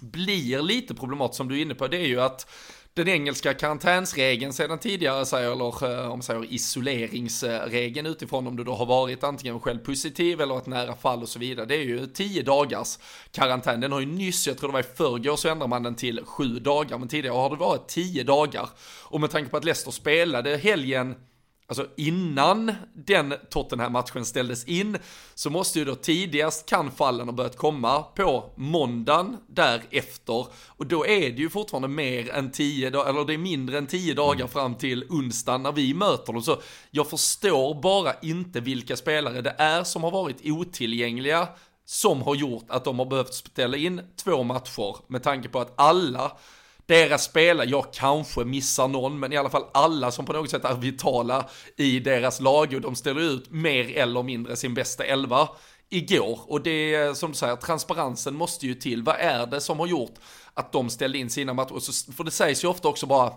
blir 0.00 0.62
lite 0.62 0.94
problematiskt 0.94 1.36
som 1.36 1.48
du 1.48 1.58
är 1.58 1.62
inne 1.62 1.74
på, 1.74 1.88
det 1.88 1.96
är 1.96 2.06
ju 2.06 2.20
att 2.20 2.46
den 2.96 3.08
engelska 3.08 3.54
karantänsregeln 3.54 4.52
sedan 4.52 4.78
tidigare 4.78 5.26
säger, 5.26 5.52
eller 5.52 5.92
eh, 5.92 6.04
om 6.04 6.08
man 6.08 6.22
säger 6.22 6.52
isoleringsregeln 6.52 8.06
utifrån 8.06 8.46
om 8.46 8.56
du 8.56 8.64
då 8.64 8.74
har 8.74 8.86
varit 8.86 9.24
antingen 9.24 9.60
själv 9.60 9.78
positiv 9.78 10.40
eller 10.40 10.58
ett 10.58 10.66
nära 10.66 10.96
fall 10.96 11.22
och 11.22 11.28
så 11.28 11.38
vidare. 11.38 11.66
Det 11.66 11.74
är 11.74 11.84
ju 11.84 12.06
tio 12.06 12.42
dagars 12.42 12.98
karantän. 13.30 13.80
Den 13.80 13.92
har 13.92 14.00
ju 14.00 14.06
nyss, 14.06 14.46
jag 14.46 14.58
tror 14.58 14.68
det 14.68 14.72
var 14.72 14.80
i 14.80 14.96
förrgår, 14.96 15.36
så 15.36 15.48
ändrade 15.48 15.68
man 15.70 15.82
den 15.82 15.94
till 15.94 16.24
sju 16.24 16.58
dagar, 16.58 16.98
men 16.98 17.08
tidigare 17.08 17.34
har 17.34 17.50
det 17.50 17.56
varit 17.56 17.88
tio 17.88 18.24
dagar. 18.24 18.68
Och 19.02 19.20
med 19.20 19.30
tanke 19.30 19.50
på 19.50 19.56
att 19.56 19.64
Leicester 19.64 19.90
spelade 19.90 20.56
helgen 20.56 21.14
Alltså 21.68 21.86
innan 21.96 22.72
den 22.94 23.34
Tottenham-matchen 23.50 24.24
ställdes 24.24 24.64
in 24.64 24.98
så 25.34 25.50
måste 25.50 25.78
ju 25.78 25.84
då 25.84 25.94
tidigast 25.94 26.66
kan 26.66 26.90
fallen 26.90 27.28
ha 27.28 27.34
börjat 27.34 27.56
komma 27.56 28.02
på 28.02 28.52
måndagen 28.56 29.36
därefter 29.46 30.46
och 30.66 30.86
då 30.86 31.06
är 31.06 31.30
det 31.30 31.42
ju 31.42 31.50
fortfarande 31.50 31.88
mer 31.88 32.30
än 32.30 32.52
tio 32.52 32.90
dagar, 32.90 33.10
eller 33.10 33.24
det 33.24 33.34
är 33.34 33.38
mindre 33.38 33.78
än 33.78 33.86
tio 33.86 34.14
dagar 34.14 34.46
fram 34.46 34.74
till 34.74 35.04
onsdagen 35.08 35.62
när 35.62 35.72
vi 35.72 35.94
möter 35.94 36.32
dem. 36.32 36.42
Så 36.42 36.60
jag 36.90 37.10
förstår 37.10 37.82
bara 37.82 38.12
inte 38.22 38.60
vilka 38.60 38.96
spelare 38.96 39.40
det 39.40 39.54
är 39.58 39.84
som 39.84 40.04
har 40.04 40.10
varit 40.10 40.40
otillgängliga 40.44 41.48
som 41.84 42.22
har 42.22 42.34
gjort 42.34 42.64
att 42.68 42.84
de 42.84 42.98
har 42.98 43.06
behövt 43.06 43.34
ställa 43.34 43.76
in 43.76 44.00
två 44.24 44.42
matcher 44.42 44.96
med 45.06 45.22
tanke 45.22 45.48
på 45.48 45.60
att 45.60 45.72
alla 45.76 46.32
deras 46.86 47.24
spelare, 47.24 47.68
jag 47.68 47.92
kanske 47.92 48.44
missar 48.44 48.88
någon, 48.88 49.18
men 49.18 49.32
i 49.32 49.36
alla 49.36 49.50
fall 49.50 49.64
alla 49.74 50.10
som 50.10 50.24
på 50.24 50.32
något 50.32 50.50
sätt 50.50 50.64
är 50.64 50.74
vitala 50.74 51.48
i 51.76 52.00
deras 52.00 52.40
lag 52.40 52.74
och 52.74 52.80
de 52.80 52.94
ställer 52.94 53.20
ut 53.20 53.50
mer 53.50 53.96
eller 53.96 54.22
mindre 54.22 54.56
sin 54.56 54.74
bästa 54.74 55.04
elva 55.04 55.48
igår. 55.90 56.40
Och 56.46 56.60
det 56.60 56.94
är 56.94 57.14
som 57.14 57.30
du 57.30 57.36
säger, 57.36 57.56
transparensen 57.56 58.34
måste 58.34 58.66
ju 58.66 58.74
till. 58.74 59.02
Vad 59.02 59.16
är 59.18 59.46
det 59.46 59.60
som 59.60 59.78
har 59.80 59.86
gjort 59.86 60.14
att 60.54 60.72
de 60.72 60.90
ställde 60.90 61.18
in 61.18 61.30
sina 61.30 61.54
matcher? 61.54 62.12
För 62.12 62.24
det 62.24 62.30
sägs 62.30 62.64
ju 62.64 62.68
ofta 62.68 62.88
också 62.88 63.06
bara 63.06 63.32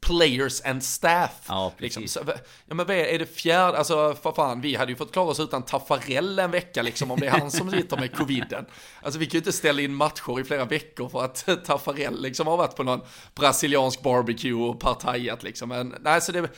players 0.00 0.60
and 0.60 0.84
staff. 0.84 1.30
Ja, 1.48 1.72
liksom. 1.78 2.02
precis. 2.02 2.16
Liksom. 2.16 2.34
Så, 2.34 2.40
ja, 2.66 2.74
men 2.74 2.86
vad 2.86 2.96
är, 2.96 3.04
är 3.04 3.18
det 3.18 3.26
fjärde, 3.26 3.78
alltså 3.78 4.14
för 4.22 4.32
fan, 4.32 4.60
vi 4.60 4.74
hade 4.74 4.92
ju 4.92 4.96
fått 4.96 5.12
klara 5.12 5.26
oss 5.26 5.40
utan 5.40 5.62
Taffarell 5.62 6.38
en 6.38 6.50
vecka 6.50 6.82
liksom, 6.82 7.10
om 7.10 7.20
det 7.20 7.26
är 7.26 7.30
han 7.30 7.50
som 7.50 7.70
sitter 7.70 7.96
med 7.96 8.16
coviden. 8.16 8.66
Alltså 9.02 9.18
vi 9.18 9.26
kan 9.26 9.32
ju 9.32 9.38
inte 9.38 9.52
ställa 9.52 9.82
in 9.82 9.94
matcher 9.94 10.40
i 10.40 10.44
flera 10.44 10.64
veckor 10.64 11.08
för 11.08 11.24
att 11.24 11.48
Taffarell 11.64 12.22
liksom 12.22 12.46
har 12.46 12.56
varit 12.56 12.76
på 12.76 12.82
någon 12.82 13.00
brasiliansk 13.34 14.02
barbecue 14.02 14.52
och 14.52 14.80
partajat 14.80 15.42
liksom. 15.42 15.68
Men 15.68 15.94
nej, 16.00 16.20
så 16.20 16.32
det, 16.32 16.48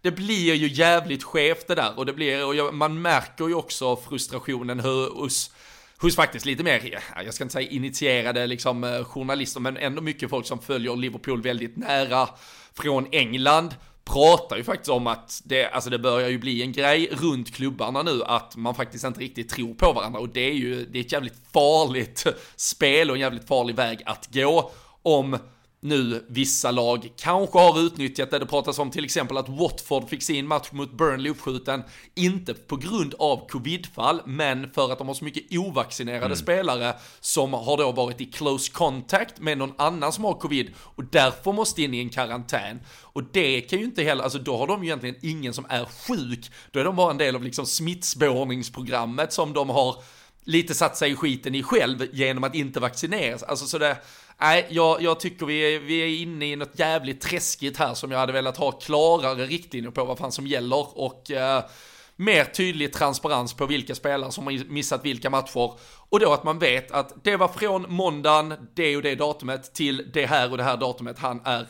det 0.00 0.10
blir 0.10 0.54
ju 0.54 0.68
jävligt 0.68 1.22
skevt 1.22 1.66
det 1.68 1.74
där 1.74 1.98
och 1.98 2.06
det 2.06 2.12
blir, 2.12 2.46
och 2.46 2.74
man 2.74 3.02
märker 3.02 3.48
ju 3.48 3.54
också 3.54 3.96
frustrationen 3.96 4.80
hos 4.80 5.50
hos 6.02 6.16
faktiskt 6.16 6.46
lite 6.46 6.62
mer, 6.62 7.00
jag 7.24 7.34
ska 7.34 7.44
inte 7.44 7.52
säga 7.52 7.70
initierade 7.70 8.46
liksom 8.46 9.04
journalister, 9.08 9.60
men 9.60 9.76
ändå 9.76 10.02
mycket 10.02 10.30
folk 10.30 10.46
som 10.46 10.58
följer 10.58 10.96
Liverpool 10.96 11.42
väldigt 11.42 11.76
nära 11.76 12.28
från 12.74 13.06
England 13.12 13.74
pratar 14.04 14.56
ju 14.56 14.64
faktiskt 14.64 14.90
om 14.90 15.06
att 15.06 15.42
det, 15.44 15.66
alltså 15.66 15.90
det 15.90 15.98
börjar 15.98 16.28
ju 16.28 16.38
bli 16.38 16.62
en 16.62 16.72
grej 16.72 17.08
runt 17.12 17.54
klubbarna 17.54 18.02
nu 18.02 18.22
att 18.24 18.56
man 18.56 18.74
faktiskt 18.74 19.04
inte 19.04 19.20
riktigt 19.20 19.48
tror 19.48 19.74
på 19.74 19.92
varandra. 19.92 20.20
Och 20.20 20.28
det 20.28 20.40
är 20.40 20.54
ju, 20.54 20.86
det 20.86 20.98
är 20.98 21.04
ett 21.04 21.12
jävligt 21.12 21.42
farligt 21.52 22.26
spel 22.56 23.10
och 23.10 23.16
en 23.16 23.20
jävligt 23.20 23.48
farlig 23.48 23.76
väg 23.76 24.02
att 24.06 24.34
gå 24.34 24.70
om 25.02 25.38
nu 25.80 26.24
vissa 26.28 26.70
lag 26.70 27.12
kanske 27.16 27.58
har 27.58 27.80
utnyttjat 27.80 28.30
det. 28.30 28.38
Det 28.38 28.46
pratas 28.46 28.78
om 28.78 28.90
till 28.90 29.04
exempel 29.04 29.36
att 29.36 29.48
Watford 29.48 30.08
fick 30.08 30.22
sin 30.22 30.46
match 30.46 30.68
mot 30.72 30.92
Burnley 30.92 31.32
uppskjuten, 31.32 31.82
inte 32.14 32.54
på 32.54 32.76
grund 32.76 33.14
av 33.18 33.48
covidfall, 33.48 34.22
men 34.26 34.70
för 34.70 34.92
att 34.92 34.98
de 34.98 35.08
har 35.08 35.14
så 35.14 35.24
mycket 35.24 35.58
ovaccinerade 35.58 36.24
mm. 36.24 36.36
spelare 36.36 36.94
som 37.20 37.52
har 37.52 37.76
då 37.76 37.92
varit 37.92 38.20
i 38.20 38.26
close 38.26 38.72
contact 38.72 39.40
med 39.40 39.58
någon 39.58 39.74
annan 39.78 40.12
som 40.12 40.24
har 40.24 40.34
covid 40.34 40.70
och 40.78 41.04
därför 41.04 41.52
måste 41.52 41.82
in 41.82 41.94
i 41.94 42.00
en 42.00 42.10
karantän. 42.10 42.80
Och 43.02 43.24
det 43.32 43.60
kan 43.60 43.78
ju 43.78 43.84
inte 43.84 44.02
heller, 44.02 44.24
alltså 44.24 44.38
då 44.38 44.56
har 44.56 44.66
de 44.66 44.82
ju 44.82 44.88
egentligen 44.88 45.16
ingen 45.22 45.54
som 45.54 45.66
är 45.68 45.84
sjuk, 45.84 46.50
då 46.70 46.80
är 46.80 46.84
de 46.84 46.96
bara 46.96 47.10
en 47.10 47.18
del 47.18 47.36
av 47.36 47.42
liksom 47.42 47.66
smittspårningsprogrammet 47.66 49.32
som 49.32 49.52
de 49.52 49.70
har 49.70 49.96
lite 50.44 50.74
satt 50.74 50.96
sig 50.96 51.10
i 51.10 51.16
skiten 51.16 51.54
i 51.54 51.62
själv 51.62 52.06
genom 52.12 52.44
att 52.44 52.54
inte 52.54 52.80
vaccineras. 52.80 53.42
Alltså 53.42 53.66
så 53.66 53.78
det, 53.78 53.96
nej, 54.40 54.66
jag, 54.70 55.02
jag 55.02 55.20
tycker 55.20 55.46
vi 55.46 55.74
är, 55.74 55.80
vi 55.80 55.98
är 55.98 56.22
inne 56.22 56.46
i 56.46 56.56
något 56.56 56.78
jävligt 56.78 57.20
träskigt 57.20 57.76
här 57.76 57.94
som 57.94 58.10
jag 58.10 58.18
hade 58.18 58.32
velat 58.32 58.56
ha 58.56 58.72
klarare 58.72 59.46
riktlinjer 59.46 59.90
på 59.90 60.04
vad 60.04 60.18
fan 60.18 60.32
som 60.32 60.46
gäller 60.46 60.98
och 60.98 61.30
eh, 61.30 61.64
mer 62.16 62.44
tydlig 62.44 62.92
transparens 62.92 63.54
på 63.54 63.66
vilka 63.66 63.94
spelare 63.94 64.32
som 64.32 64.44
har 64.44 64.70
missat 64.70 65.04
vilka 65.04 65.30
matcher. 65.30 65.72
Och 66.08 66.20
då 66.20 66.32
att 66.32 66.44
man 66.44 66.58
vet 66.58 66.90
att 66.90 67.24
det 67.24 67.36
var 67.36 67.48
från 67.48 67.86
måndagen, 67.88 68.54
det 68.74 68.96
och 68.96 69.02
det 69.02 69.14
datumet, 69.14 69.74
till 69.74 70.10
det 70.12 70.26
här 70.26 70.50
och 70.50 70.56
det 70.56 70.64
här 70.64 70.76
datumet 70.76 71.18
han 71.18 71.40
är 71.44 71.66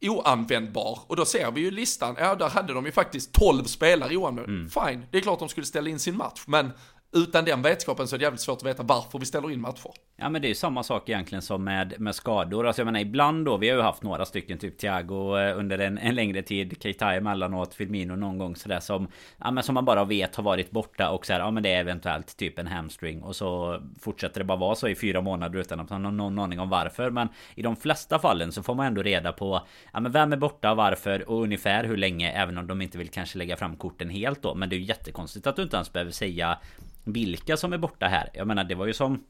oanvändbar. 0.00 0.98
Och 1.06 1.16
då 1.16 1.24
ser 1.24 1.50
vi 1.50 1.60
ju 1.60 1.70
listan, 1.70 2.16
ja 2.18 2.34
där 2.34 2.48
hade 2.48 2.72
de 2.72 2.86
ju 2.86 2.92
faktiskt 2.92 3.32
12 3.32 3.64
spelare 3.64 4.16
oanvändbara. 4.16 4.56
Mm. 4.56 4.70
Fine, 4.70 5.06
det 5.10 5.18
är 5.18 5.22
klart 5.22 5.38
de 5.38 5.48
skulle 5.48 5.66
ställa 5.66 5.90
in 5.90 5.98
sin 5.98 6.16
match, 6.16 6.42
men 6.46 6.72
utan 7.12 7.44
den 7.44 7.62
vetskapen 7.62 8.08
så 8.08 8.16
är 8.16 8.18
det 8.18 8.22
jävligt 8.22 8.40
svårt 8.40 8.58
att 8.58 8.66
veta 8.66 8.82
varför 8.82 9.18
vi 9.18 9.26
ställer 9.26 9.50
in 9.50 9.60
matcher. 9.60 9.90
Ja 10.18 10.28
men 10.28 10.42
det 10.42 10.46
är 10.46 10.48
ju 10.48 10.54
samma 10.54 10.82
sak 10.82 11.08
egentligen 11.08 11.42
som 11.42 11.64
med, 11.64 11.94
med 12.00 12.14
skador. 12.14 12.66
Alltså 12.66 12.80
jag 12.80 12.86
menar 12.86 13.00
ibland 13.00 13.44
då, 13.44 13.56
vi 13.56 13.68
har 13.68 13.76
ju 13.76 13.82
haft 13.82 14.02
några 14.02 14.24
stycken, 14.24 14.58
typ 14.58 14.78
Thiago 14.78 15.38
eh, 15.38 15.58
under 15.58 15.78
en, 15.78 15.98
en 15.98 16.14
längre 16.14 16.42
tid, 16.42 16.82
Keita 16.82 17.14
emellanåt, 17.14 17.74
Filmino 17.74 18.16
någon 18.16 18.38
gång 18.38 18.56
sådär 18.56 18.80
som, 18.80 19.08
ja 19.38 19.50
men 19.50 19.64
som 19.64 19.74
man 19.74 19.84
bara 19.84 20.04
vet 20.04 20.36
har 20.36 20.42
varit 20.42 20.70
borta 20.70 21.10
och 21.10 21.26
så 21.26 21.32
här, 21.32 21.40
ja 21.40 21.50
men 21.50 21.62
det 21.62 21.72
är 21.72 21.80
eventuellt 21.80 22.36
typ 22.36 22.58
en 22.58 22.66
hamstring 22.66 23.22
och 23.22 23.36
så 23.36 23.80
fortsätter 24.00 24.40
det 24.40 24.44
bara 24.44 24.58
vara 24.58 24.74
så 24.74 24.88
i 24.88 24.94
fyra 24.94 25.20
månader 25.20 25.58
utan 25.58 25.80
att 25.80 25.90
man 25.90 26.04
har 26.04 26.12
någon 26.12 26.38
aning 26.38 26.60
om 26.60 26.68
varför. 26.68 27.10
Men 27.10 27.28
i 27.54 27.62
de 27.62 27.76
flesta 27.76 28.18
fallen 28.18 28.52
så 28.52 28.62
får 28.62 28.74
man 28.74 28.86
ändå 28.86 29.02
reda 29.02 29.32
på, 29.32 29.66
ja 29.92 30.00
men 30.00 30.12
vem 30.12 30.32
är 30.32 30.36
borta, 30.36 30.74
varför 30.74 31.30
och 31.30 31.42
ungefär 31.42 31.84
hur 31.84 31.96
länge, 31.96 32.32
även 32.32 32.58
om 32.58 32.66
de 32.66 32.82
inte 32.82 32.98
vill 32.98 33.08
kanske 33.08 33.38
lägga 33.38 33.56
fram 33.56 33.76
korten 33.76 34.10
helt 34.10 34.42
då. 34.42 34.54
Men 34.54 34.68
det 34.68 34.76
är 34.76 34.78
ju 34.78 34.84
jättekonstigt 34.84 35.46
att 35.46 35.56
du 35.56 35.62
inte 35.62 35.76
ens 35.76 35.92
behöver 35.92 36.12
säga 36.12 36.58
vilka 37.04 37.56
som 37.56 37.72
är 37.72 37.78
borta 37.78 38.06
här. 38.06 38.30
Jag 38.34 38.46
menar 38.46 38.64
det 38.64 38.74
var 38.74 38.86
ju 38.86 38.92
som 38.92 39.24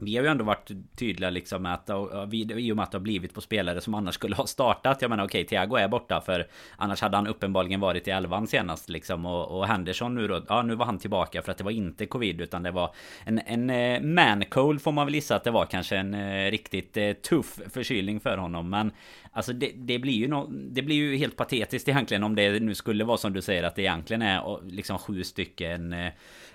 vi 0.00 0.16
har 0.16 0.24
ju 0.24 0.30
ändå 0.30 0.44
varit 0.44 0.70
tydliga 0.96 1.30
liksom 1.30 1.62
med 1.62 1.74
att 1.74 1.90
i 2.30 2.72
och 2.72 2.76
med 2.76 2.82
att 2.82 2.90
det 2.90 2.98
har 2.98 3.00
blivit 3.00 3.34
på 3.34 3.40
spelare 3.40 3.80
som 3.80 3.94
annars 3.94 4.14
skulle 4.14 4.36
ha 4.36 4.46
startat. 4.46 5.02
Jag 5.02 5.08
menar 5.08 5.24
okej, 5.24 5.40
okay, 5.40 5.48
Thiago 5.48 5.76
är 5.76 5.88
borta 5.88 6.20
för 6.20 6.46
annars 6.76 7.00
hade 7.00 7.16
han 7.16 7.26
uppenbarligen 7.26 7.80
varit 7.80 8.08
i 8.08 8.10
elvan 8.10 8.46
senast 8.46 8.88
liksom. 8.88 9.26
Och, 9.26 9.58
och 9.58 9.66
Henderson 9.66 10.14
nu 10.14 10.28
då, 10.28 10.42
ja 10.48 10.62
nu 10.62 10.74
var 10.74 10.86
han 10.86 10.98
tillbaka 10.98 11.42
för 11.42 11.52
att 11.52 11.58
det 11.58 11.64
var 11.64 11.70
inte 11.70 12.06
covid 12.06 12.40
utan 12.40 12.62
det 12.62 12.70
var 12.70 12.94
en, 13.24 13.40
en 13.46 13.70
eh, 13.70 14.00
mancold 14.00 14.38
man 14.38 14.44
cold 14.44 14.82
får 14.82 14.92
man 14.92 15.06
väl 15.06 15.14
gissa 15.14 15.36
att 15.36 15.44
det 15.44 15.50
var 15.50 15.64
kanske 15.64 15.96
en 15.96 16.14
eh, 16.14 16.50
riktigt 16.50 16.96
eh, 16.96 17.12
tuff 17.12 17.60
förkylning 17.72 18.20
för 18.20 18.38
honom. 18.38 18.70
Men 18.70 18.92
Alltså 19.32 19.52
det, 19.52 19.72
det, 19.74 19.98
blir 19.98 20.12
ju 20.12 20.28
no, 20.28 20.46
det 20.50 20.82
blir 20.82 20.96
ju 20.96 21.16
helt 21.16 21.36
patetiskt 21.36 21.88
egentligen 21.88 22.24
om 22.24 22.34
det 22.34 22.60
nu 22.60 22.74
skulle 22.74 23.04
vara 23.04 23.16
som 23.16 23.32
du 23.32 23.42
säger 23.42 23.62
att 23.62 23.74
det 23.74 23.82
egentligen 23.82 24.22
är 24.22 24.70
liksom 24.70 24.98
sju 24.98 25.24
stycken 25.24 25.94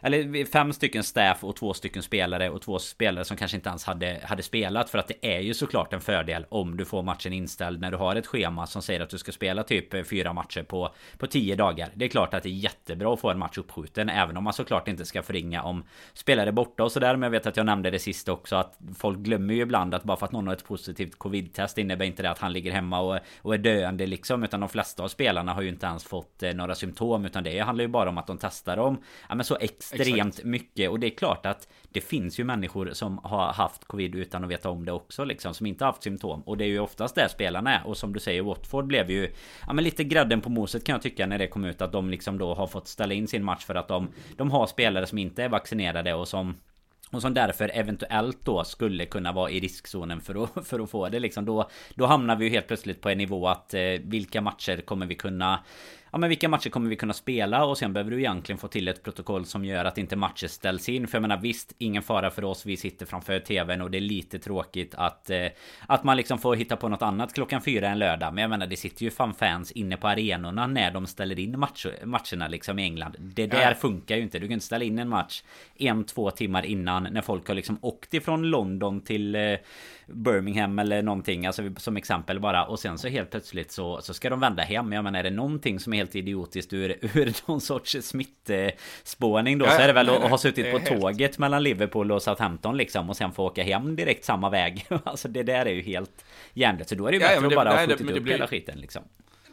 Eller 0.02 0.46
fem 0.46 0.74
stycken 0.74 1.04
staff 1.04 1.44
och 1.44 1.56
två 1.56 1.74
stycken 1.74 2.04
spelare 2.04 2.50
och 2.50 2.62
två 2.62 2.80
spelare 2.80 3.26
som 3.26 3.33
kanske 3.38 3.58
inte 3.58 3.70
ens 3.70 3.84
hade, 3.84 4.20
hade 4.24 4.44
spelat 4.44 4.90
för 4.90 4.98
att 4.98 5.08
det 5.08 5.36
är 5.36 5.40
ju 5.40 5.54
såklart 5.54 5.94
en 5.94 6.02
fördel 6.02 6.46
om 6.50 6.78
du 6.78 6.86
får 6.86 7.04
matchen 7.04 7.34
inställd 7.34 7.82
när 7.82 7.92
du 7.92 7.98
har 7.98 8.16
ett 8.16 8.28
schema 8.28 8.68
som 8.68 8.82
säger 8.82 9.00
att 9.00 9.10
du 9.10 9.18
ska 9.18 9.32
spela 9.32 9.64
typ 9.64 9.94
eh, 9.94 10.04
fyra 10.04 10.34
matcher 10.34 10.64
på, 10.64 10.94
på 11.18 11.28
tio 11.28 11.56
dagar. 11.56 11.90
Det 11.94 12.06
är 12.06 12.10
klart 12.10 12.34
att 12.34 12.44
det 12.44 12.50
är 12.50 12.54
jättebra 12.54 13.14
att 13.14 13.20
få 13.20 13.30
en 13.30 13.40
match 13.40 13.58
uppskjuten 13.58 14.10
även 14.10 14.38
om 14.38 14.44
man 14.44 14.54
såklart 14.54 14.88
inte 14.88 15.06
ska 15.06 15.24
förringa 15.24 15.64
om 15.64 15.84
spelare 16.14 16.52
borta 16.52 16.84
och 16.84 16.92
sådär. 16.92 17.16
Men 17.16 17.22
jag 17.24 17.32
vet 17.32 17.46
att 17.46 17.58
jag 17.58 17.66
nämnde 17.66 17.92
det 17.92 18.00
sist 18.00 18.30
också 18.30 18.56
att 18.56 18.78
folk 18.98 19.20
glömmer 19.20 19.54
ju 19.54 19.62
ibland 19.62 19.94
att 19.94 20.04
bara 20.04 20.18
för 20.18 20.26
att 20.26 20.32
någon 20.32 20.48
har 20.48 20.54
ett 20.54 20.66
positivt 20.66 21.16
covid-test 21.18 21.78
innebär 21.78 22.06
inte 22.06 22.24
det 22.24 22.32
att 22.32 22.40
han 22.40 22.54
ligger 22.54 22.72
hemma 22.72 23.00
och, 23.00 23.20
och 23.42 23.54
är 23.54 23.58
döende 23.58 24.06
liksom. 24.06 24.44
Utan 24.44 24.60
de 24.60 24.70
flesta 24.70 25.04
av 25.04 25.08
spelarna 25.08 25.54
har 25.54 25.62
ju 25.62 25.70
inte 25.70 25.86
ens 25.86 26.04
fått 26.04 26.44
eh, 26.44 26.54
några 26.54 26.76
symptom. 26.76 27.26
Utan 27.26 27.44
det 27.44 27.60
handlar 27.60 27.84
ju 27.84 27.88
bara 27.88 28.10
om 28.10 28.18
att 28.18 28.28
de 28.28 28.38
testar 28.38 28.78
dem. 28.78 28.98
Ja 29.30 29.36
men 29.36 29.46
så 29.46 29.58
extremt 29.60 30.28
Exakt. 30.28 30.44
mycket. 30.44 30.90
Och 30.90 31.00
det 31.00 31.08
är 31.08 31.18
klart 31.18 31.46
att 31.46 31.68
det 31.90 32.02
finns 32.02 32.40
ju 32.40 32.44
människor 32.44 32.90
som 32.94 33.23
har 33.24 33.54
haft 33.54 33.86
covid 33.86 34.16
utan 34.16 34.44
att 34.44 34.50
veta 34.50 34.70
om 34.70 34.86
det 34.86 34.92
också 34.92 35.24
liksom. 35.24 35.54
Som 35.54 35.66
inte 35.66 35.86
haft 35.86 36.04
symptom. 36.04 36.42
Och 36.42 36.58
det 36.58 36.64
är 36.64 36.68
ju 36.68 36.80
oftast 36.80 37.16
där 37.16 37.28
spelarna 37.28 37.80
är. 37.80 37.88
Och 37.88 37.98
som 37.98 38.14
du 38.14 38.20
säger 38.20 38.42
Watford 38.42 38.88
blev 38.88 39.12
ju 39.12 39.32
Ja 39.68 39.74
men 39.74 39.84
lite 39.84 40.04
grädden 40.04 40.42
på 40.42 40.50
moset 40.50 40.84
kan 40.84 40.94
jag 40.94 41.02
tycka 41.02 41.28
när 41.28 41.38
det 41.38 41.48
kom 41.48 41.66
ut. 41.66 41.82
Att 41.82 41.92
de 41.92 42.10
liksom 42.10 42.38
då 42.38 42.54
har 42.54 42.68
fått 42.68 42.88
ställa 42.88 43.14
in 43.14 43.28
sin 43.28 43.44
match 43.44 43.66
för 43.66 43.76
att 43.76 43.88
de 43.88 44.10
De 44.38 44.52
har 44.52 44.68
spelare 44.68 45.06
som 45.06 45.18
inte 45.18 45.44
är 45.44 45.50
vaccinerade 45.50 46.14
och 46.14 46.28
som 46.28 46.56
och 47.14 47.22
som 47.22 47.34
därför 47.34 47.72
eventuellt 47.74 48.46
då 48.46 48.64
skulle 48.64 49.06
kunna 49.06 49.32
vara 49.32 49.50
i 49.50 49.60
riskzonen 49.60 50.22
för 50.22 50.44
att, 50.44 50.68
för 50.68 50.80
att 50.80 50.90
få 50.90 51.10
det 51.10 51.20
liksom. 51.20 51.46
Då, 51.46 51.70
då 51.96 52.06
hamnar 52.06 52.36
vi 52.36 52.46
ju 52.46 52.52
helt 52.52 52.68
plötsligt 52.68 53.02
på 53.02 53.10
en 53.10 53.18
nivå 53.18 53.48
att 53.48 53.74
eh, 53.74 53.82
vilka 54.04 54.42
matcher 54.42 54.82
kommer 54.82 55.06
vi 55.06 55.16
kunna 55.16 55.60
ja 56.14 56.20
men 56.20 56.30
vilka 56.30 56.50
matcher 56.50 56.70
kommer 56.70 56.90
vi 56.90 56.96
kunna 56.96 57.14
spela 57.14 57.66
och 57.66 57.78
sen 57.78 57.94
behöver 57.94 58.12
du 58.12 58.20
egentligen 58.20 58.60
få 58.60 58.68
till 58.68 58.88
ett 58.88 59.04
protokoll 59.04 59.46
som 59.46 59.66
gör 59.66 59.86
att 59.86 59.98
inte 59.98 60.16
matcher 60.16 60.48
ställs 60.48 60.90
in. 60.90 61.08
För 61.08 61.16
jag 61.16 61.22
menar 61.22 61.38
visst, 61.38 61.74
ingen 61.78 62.04
fara 62.04 62.32
för 62.32 62.44
oss. 62.44 62.66
Vi 62.66 62.78
sitter 62.78 63.06
framför 63.06 63.40
tvn 63.40 63.82
och 63.82 63.92
det 63.92 63.98
är 63.98 64.02
lite 64.02 64.40
tråkigt 64.40 64.96
att 64.96 65.30
eh, 65.30 65.48
att 65.88 66.04
man 66.04 66.18
liksom 66.18 66.40
får 66.40 66.56
hitta 66.56 66.76
på 66.76 66.90
något 66.90 67.02
annat 67.02 67.34
klockan 67.34 67.62
fyra 67.62 67.90
en 67.90 68.00
lördag. 68.00 68.34
Men 68.34 68.42
jag 68.42 68.50
menar 68.50 68.68
det 68.68 68.78
sitter 68.78 69.04
ju 69.04 69.12
fan 69.12 69.34
fans 69.34 69.72
inne 69.72 69.98
på 69.98 70.08
arenorna 70.08 70.68
när 70.68 70.92
de 70.92 71.08
ställer 71.08 71.40
in 71.40 71.60
match, 71.60 71.86
matcherna 72.04 72.48
liksom 72.48 72.80
i 72.80 72.84
England. 72.84 73.16
Det 73.20 73.48
där 73.48 73.70
ja. 73.70 73.76
funkar 73.76 74.16
ju 74.16 74.22
inte. 74.22 74.40
Du 74.40 74.48
kan 74.48 74.54
inte 74.54 74.66
ställa 74.66 74.86
in 74.86 75.00
en 75.00 75.10
match 75.10 75.44
en, 75.76 76.04
två 76.04 76.32
timmar 76.32 76.66
innan 76.66 77.08
när 77.12 77.22
folk 77.22 77.48
har 77.48 77.56
liksom 77.56 77.78
åkt 77.82 78.14
ifrån 78.14 78.44
London 78.44 79.02
till 79.02 79.36
eh, 79.36 79.42
Birmingham 80.08 80.80
eller 80.80 81.02
någonting. 81.02 81.46
Alltså 81.46 81.64
som 81.78 81.98
exempel 81.98 82.40
bara. 82.40 82.66
Och 82.66 82.80
sen 82.80 82.98
så 82.98 83.08
helt 83.08 83.32
plötsligt 83.32 83.72
så, 83.72 84.02
så 84.02 84.14
ska 84.14 84.30
de 84.30 84.40
vända 84.40 84.64
hem. 84.64 84.94
Jag 84.94 85.04
menar 85.04 85.20
är 85.20 85.24
det 85.24 85.30
någonting 85.30 85.80
som 85.80 85.94
är 85.94 86.03
helt 86.04 86.16
idiotiskt 86.16 86.74
ur, 86.74 86.98
ur 87.14 87.34
någon 87.48 87.62
sorts 87.62 87.98
smittspåning 88.02 89.58
då. 89.58 89.66
Ja, 89.66 89.72
så 89.72 89.82
är 89.82 89.88
det 89.88 89.94
väl 89.94 90.10
att 90.10 90.30
ha 90.30 90.38
suttit 90.38 90.72
på 90.72 90.80
tåget 90.80 91.20
helt... 91.20 91.38
mellan 91.38 91.64
Liverpool 91.64 92.12
och 92.12 92.22
Southampton 92.22 92.78
liksom. 92.78 93.10
Och 93.10 93.18
sen 93.18 93.32
få 93.32 93.46
åka 93.46 93.64
hem 93.64 93.96
direkt 93.96 94.26
samma 94.26 94.50
väg. 94.50 94.86
alltså 95.04 95.28
det 95.28 95.44
där 95.44 95.66
är 95.66 95.74
ju 95.74 95.82
helt 95.82 96.26
hjärndött. 96.54 96.90
Så 96.90 96.96
då 96.96 97.08
är 97.08 97.12
det 97.12 97.18
ju 97.18 97.20
bättre 97.20 97.36
ja, 97.42 97.48
att 97.48 97.56
bara 97.56 97.70
ha 97.70 97.78
skjutit 97.78 98.02
upp 98.02 98.24
blir... 98.24 98.34
hela 98.34 98.48
skiten 98.48 98.80
liksom. 98.80 99.04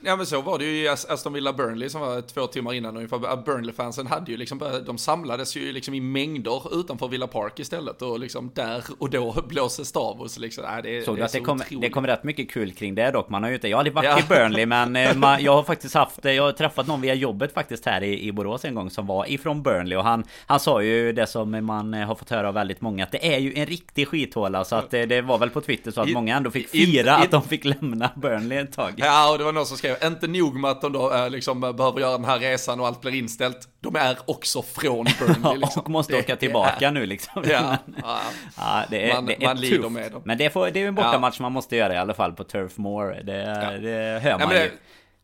Ja 0.02 0.16
men 0.16 0.26
så 0.26 0.40
var 0.40 0.58
det 0.58 0.64
ju 0.64 0.84
i 0.84 0.88
Aston 0.88 1.32
Villa 1.32 1.52
Burnley 1.52 1.88
som 1.88 2.00
var 2.00 2.20
två 2.20 2.46
timmar 2.46 2.74
innan 2.74 2.96
ungefär. 2.96 3.18
Burnley-fansen 3.18 4.06
hade 4.06 4.30
ju 4.30 4.36
liksom, 4.36 4.82
de 4.86 4.98
samlades 4.98 5.56
ju 5.56 5.72
liksom 5.72 5.94
i 5.94 6.00
mängder 6.00 6.80
utanför 6.80 7.08
Villa 7.08 7.26
Park 7.26 7.58
istället 7.58 8.02
och 8.02 8.20
liksom 8.20 8.50
där 8.54 8.84
och 8.98 9.10
då 9.10 9.44
blåses 9.48 9.92
det 9.92 9.98
av 9.98 10.20
och 10.20 10.30
så 10.30 10.40
liksom. 10.40 10.64
Nej, 10.64 10.82
det, 10.82 11.04
Såg 11.04 11.16
du 11.16 11.22
att 11.22 11.32
det 11.32 11.40
kom, 11.40 11.62
det 11.70 11.90
kom 11.90 12.06
rätt 12.06 12.24
mycket 12.24 12.50
kul 12.50 12.72
kring 12.72 12.94
det 12.94 13.10
dock? 13.10 13.28
Man 13.28 13.42
har 13.42 13.50
ju 13.50 13.54
inte, 13.54 13.68
jag 13.68 13.76
har 13.76 13.80
aldrig 13.80 13.94
varit 13.94 14.04
ja. 14.04 14.18
i 14.18 14.22
Burnley 14.28 14.66
men 14.66 14.96
eh, 14.96 15.16
man, 15.16 15.42
jag 15.44 15.52
har 15.52 15.62
faktiskt 15.62 15.94
haft, 15.94 16.24
jag 16.24 16.42
har 16.42 16.52
träffat 16.52 16.86
någon 16.86 17.00
via 17.00 17.14
jobbet 17.14 17.54
faktiskt 17.54 17.86
här 17.86 18.02
i, 18.02 18.26
i 18.26 18.32
Borås 18.32 18.64
en 18.64 18.74
gång 18.74 18.90
som 18.90 19.06
var 19.06 19.30
ifrån 19.30 19.62
Burnley 19.62 19.98
och 19.98 20.04
han, 20.04 20.24
han 20.46 20.60
sa 20.60 20.82
ju 20.82 21.12
det 21.12 21.26
som 21.26 21.66
man 21.66 21.94
eh, 21.94 22.06
har 22.06 22.14
fått 22.14 22.30
höra 22.30 22.48
av 22.48 22.54
väldigt 22.54 22.80
många 22.80 23.04
att 23.04 23.12
det 23.12 23.34
är 23.34 23.38
ju 23.38 23.54
en 23.54 23.66
riktig 23.66 24.08
skithåla 24.08 24.64
så 24.64 24.76
att 24.76 24.90
det, 24.90 25.00
eh, 25.00 25.08
det 25.08 25.22
var 25.22 25.38
väl 25.38 25.50
på 25.50 25.60
Twitter 25.60 25.90
så 25.90 26.00
att 26.00 26.10
många 26.10 26.36
ändå 26.36 26.50
fick 26.50 26.68
fira 26.68 27.18
i, 27.20 27.24
att 27.24 27.30
de 27.30 27.42
fick 27.42 27.64
lämna 27.64 28.10
Burnley 28.16 28.58
ett 28.58 28.72
tag. 28.72 28.92
Ja 28.96 29.32
och 29.32 29.38
det 29.38 29.44
var 29.44 29.52
någon 29.52 29.66
som 29.66 29.76
skrev, 29.76 29.89
inte 30.04 30.26
nog 30.26 30.54
med 30.54 30.70
att 30.70 30.80
de 30.80 30.92
då 30.92 31.12
äh, 31.12 31.30
liksom 31.30 31.60
behöver 31.60 32.00
göra 32.00 32.12
den 32.12 32.24
här 32.24 32.38
resan 32.38 32.80
och 32.80 32.86
allt 32.86 33.00
blir 33.00 33.14
inställt. 33.14 33.68
De 33.80 33.96
är 33.96 34.18
också 34.26 34.62
från 34.62 35.06
Burnley 35.18 35.58
liksom. 35.58 35.82
och 35.82 35.90
måste 35.90 36.18
åka 36.18 36.36
tillbaka 36.36 36.88
är, 36.88 36.92
nu 36.92 37.06
liksom. 37.06 37.44
Ja, 37.46 37.76
ja, 38.02 38.20
ja 38.56 38.84
det 38.90 39.10
är, 39.10 39.14
man, 39.14 39.26
det 39.26 39.42
är 39.42 39.46
man 39.46 39.60
lider 39.60 39.88
med 39.88 40.12
dem. 40.12 40.22
Men 40.24 40.38
det, 40.38 40.50
får, 40.50 40.70
det 40.70 40.78
är 40.78 40.80
ju 40.80 40.88
en 40.88 40.94
bortamatch 40.94 41.36
ja. 41.38 41.42
man 41.42 41.52
måste 41.52 41.76
göra 41.76 41.94
i 41.94 41.96
alla 41.96 42.14
fall 42.14 42.32
på 42.32 42.44
Turf 42.44 42.78
Moor. 42.78 43.20
Det, 43.24 43.36
ja. 43.36 43.70
det 43.70 44.20
hör 44.22 44.38
man 44.38 44.54
ju. 44.54 44.70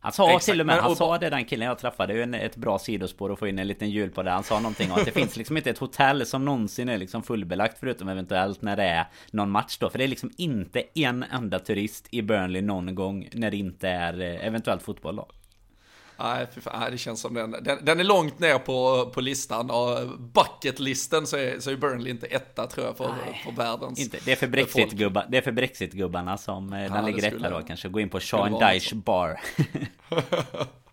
Han 0.07 0.13
sa 0.13 0.29
Exakt, 0.29 0.45
till 0.45 0.59
och 0.59 0.65
med, 0.65 0.75
han 0.75 0.95
sa 0.95 1.17
det 1.17 1.29
den 1.29 1.45
killen 1.45 1.67
jag 1.67 1.79
träffade, 1.79 2.13
det 2.13 2.21
är 2.21 2.27
ju 2.27 2.45
ett 2.45 2.55
bra 2.55 2.79
sidospår 2.79 3.33
att 3.33 3.39
få 3.39 3.47
in 3.47 3.59
en 3.59 3.67
liten 3.67 3.89
jul 3.89 4.09
på 4.09 4.23
det. 4.23 4.31
Han 4.31 4.43
sa 4.43 4.59
någonting 4.59 4.91
om 4.91 4.97
att 4.97 5.05
det 5.05 5.11
finns 5.11 5.37
liksom 5.37 5.57
inte 5.57 5.69
ett 5.69 5.77
hotell 5.77 6.25
som 6.25 6.45
någonsin 6.45 6.89
är 6.89 6.97
liksom 6.97 7.23
fullbelagt 7.23 7.77
förutom 7.79 8.09
eventuellt 8.09 8.61
när 8.61 8.75
det 8.75 8.83
är 8.83 9.05
någon 9.31 9.51
match 9.51 9.77
då. 9.77 9.89
För 9.89 9.97
det 9.97 10.03
är 10.03 10.07
liksom 10.07 10.31
inte 10.37 10.83
en 10.93 11.23
enda 11.23 11.59
turist 11.59 12.07
i 12.11 12.21
Burnley 12.21 12.61
någon 12.61 12.95
gång 12.95 13.29
när 13.33 13.51
det 13.51 13.57
inte 13.57 13.89
är 13.89 14.21
eh, 14.21 14.47
eventuellt 14.47 14.83
fotboll 14.83 15.15
då. 15.15 15.27
Nej, 16.19 16.47
fan, 16.61 16.91
det 16.91 16.97
känns 16.97 17.21
som 17.21 17.33
den, 17.33 17.51
den, 17.51 17.85
den, 17.85 17.99
är 17.99 18.03
långt 18.03 18.39
ner 18.39 18.59
på, 18.59 19.09
på 19.13 19.21
listan 19.21 19.69
och 19.69 20.19
bucketlisten 20.19 21.27
så 21.27 21.37
är, 21.37 21.59
så 21.59 21.71
är 21.71 21.75
Burnley 21.75 22.11
inte 22.11 22.25
etta 22.25 22.67
tror 22.67 22.85
jag 22.85 22.97
för, 22.97 23.15
för 23.43 23.51
världens 23.51 23.99
inte. 23.99 24.17
Det 24.25 24.31
är 24.31 24.35
för 24.35 24.47
Brexit-gubbar, 24.47 25.25
det 25.29 25.37
är 25.37 25.41
för 25.41 25.51
Brexit-gubbarna 25.51 26.37
som 26.37 26.73
eh, 26.73 26.83
ja, 26.83 26.89
den 26.89 27.05
ligger 27.05 27.27
etta 27.27 27.49
då 27.49 27.61
kanske. 27.61 27.89
Gå 27.89 27.99
in 27.99 28.09
på 28.09 28.19
Sean 28.19 28.59
Dyche 28.59 28.95
Bar. 28.95 29.39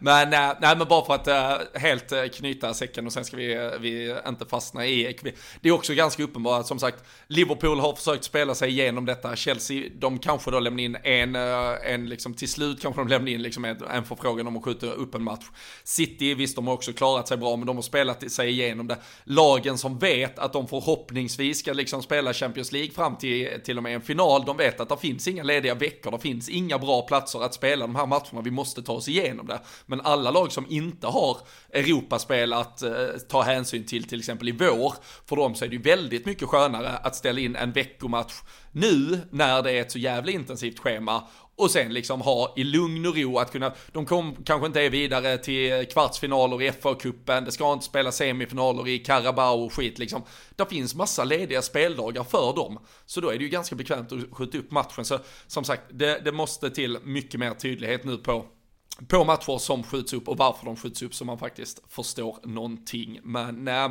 Men, 0.00 0.32
eh, 0.32 0.56
nej, 0.60 0.76
men 0.76 0.88
bara 0.88 1.04
för 1.04 1.14
att 1.14 1.26
eh, 1.26 1.80
helt 1.80 2.12
eh, 2.12 2.24
knyta 2.24 2.74
säcken 2.74 3.06
och 3.06 3.12
sen 3.12 3.24
ska 3.24 3.36
vi, 3.36 3.70
vi 3.80 4.16
inte 4.28 4.46
fastna 4.46 4.86
i 4.86 5.18
Det 5.60 5.68
är 5.68 5.72
också 5.72 5.94
ganska 5.94 6.22
uppenbart, 6.22 6.66
som 6.66 6.78
sagt, 6.78 7.04
Liverpool 7.26 7.80
har 7.80 7.94
försökt 7.94 8.24
spela 8.24 8.54
sig 8.54 8.70
igenom 8.70 9.04
detta. 9.04 9.36
Chelsea, 9.36 9.90
de 9.94 10.18
kanske 10.18 10.50
då 10.50 10.60
lämnar 10.60 10.82
in 10.82 10.96
en, 11.02 11.34
en 11.34 12.08
liksom 12.08 12.34
till 12.34 12.48
slut 12.48 12.82
kanske 12.82 13.00
de 13.00 13.08
lämnar 13.08 13.30
in 13.30 13.42
liksom 13.42 13.64
en, 13.64 13.82
en 13.90 14.04
förfrågan 14.04 14.46
om 14.46 14.56
att 14.56 14.64
skjuta 14.64 14.86
upp 14.86 15.14
en 15.14 15.22
match. 15.22 15.44
City, 15.84 16.34
visst 16.34 16.56
de 16.56 16.66
har 16.66 16.74
också 16.74 16.92
klarat 16.92 17.28
sig 17.28 17.36
bra, 17.36 17.56
men 17.56 17.66
de 17.66 17.76
har 17.76 17.82
spelat 17.82 18.30
sig 18.30 18.50
igenom 18.50 18.86
det. 18.86 18.96
Lagen 19.24 19.78
som 19.78 19.98
vet 19.98 20.38
att 20.38 20.52
de 20.52 20.68
förhoppningsvis 20.68 21.58
ska 21.58 21.72
liksom 21.72 22.02
spela 22.02 22.32
Champions 22.32 22.72
League 22.72 22.90
fram 22.90 23.16
till 23.16 23.60
till 23.64 23.76
och 23.76 23.82
med 23.82 23.94
en 23.94 24.00
final, 24.00 24.44
de 24.44 24.56
vet 24.56 24.80
att 24.80 24.88
det 24.88 24.96
finns 24.96 25.28
inga 25.28 25.42
lediga 25.42 25.74
veckor, 25.74 26.10
det 26.10 26.18
finns 26.18 26.48
inga 26.48 26.78
bra 26.78 27.02
platser 27.02 27.44
att 27.44 27.54
spela 27.54 27.86
de 27.86 27.96
här 27.96 28.06
matcherna, 28.06 28.40
vi 28.44 28.50
måste 28.50 28.82
ta 28.82 28.92
oss 28.92 29.08
igenom 29.08 29.43
igenom 29.44 29.62
det. 29.62 29.68
Men 29.86 30.00
alla 30.00 30.30
lag 30.30 30.52
som 30.52 30.66
inte 30.68 31.06
har 31.06 31.38
Europaspel 31.72 32.52
att 32.52 32.82
eh, 32.82 32.92
ta 33.28 33.42
hänsyn 33.42 33.86
till, 33.86 34.04
till 34.04 34.18
exempel 34.18 34.48
i 34.48 34.52
vår, 34.52 34.94
för 35.26 35.36
dem 35.36 35.54
så 35.54 35.64
är 35.64 35.68
det 35.68 35.76
ju 35.76 35.82
väldigt 35.82 36.26
mycket 36.26 36.48
skönare 36.48 36.88
att 36.88 37.16
ställa 37.16 37.40
in 37.40 37.56
en 37.56 37.72
veckomatch 37.72 38.34
nu 38.72 39.20
när 39.30 39.62
det 39.62 39.72
är 39.72 39.80
ett 39.80 39.92
så 39.92 39.98
jävla 39.98 40.32
intensivt 40.32 40.78
schema 40.78 41.22
och 41.56 41.70
sen 41.70 41.92
liksom 41.92 42.20
ha 42.20 42.52
i 42.56 42.64
lugn 42.64 43.06
och 43.06 43.16
ro 43.16 43.38
att 43.38 43.52
kunna, 43.52 43.72
de 43.92 44.06
kom, 44.06 44.36
kanske 44.44 44.66
inte 44.66 44.80
är 44.80 44.90
vidare 44.90 45.38
till 45.38 45.86
kvartsfinaler 45.92 46.62
i 46.62 46.70
FA-cupen, 46.70 47.44
det 47.44 47.52
ska 47.52 47.72
inte 47.72 47.84
spela 47.84 48.12
semifinaler 48.12 48.88
i 48.88 48.98
Carabao 48.98 49.64
och 49.64 49.72
skit 49.72 49.98
liksom. 49.98 50.22
Det 50.56 50.66
finns 50.66 50.94
massa 50.94 51.24
lediga 51.24 51.62
speldagar 51.62 52.24
för 52.24 52.56
dem. 52.56 52.78
Så 53.06 53.20
då 53.20 53.28
är 53.28 53.38
det 53.38 53.44
ju 53.44 53.48
ganska 53.48 53.76
bekvämt 53.76 54.12
att 54.12 54.18
skjuta 54.32 54.58
upp 54.58 54.70
matchen. 54.70 55.04
Så 55.04 55.18
som 55.46 55.64
sagt, 55.64 55.82
det, 55.90 56.20
det 56.24 56.32
måste 56.32 56.70
till 56.70 56.98
mycket 57.02 57.40
mer 57.40 57.54
tydlighet 57.54 58.04
nu 58.04 58.16
på 58.16 58.46
på 59.08 59.24
matcher 59.24 59.58
som 59.58 59.82
skjuts 59.82 60.12
upp 60.12 60.28
och 60.28 60.36
varför 60.36 60.66
de 60.66 60.76
skjuts 60.76 61.02
upp 61.02 61.14
så 61.14 61.24
man 61.24 61.38
faktiskt 61.38 61.80
förstår 61.88 62.38
någonting. 62.42 63.20
Men 63.22 63.68
eh, 63.68 63.88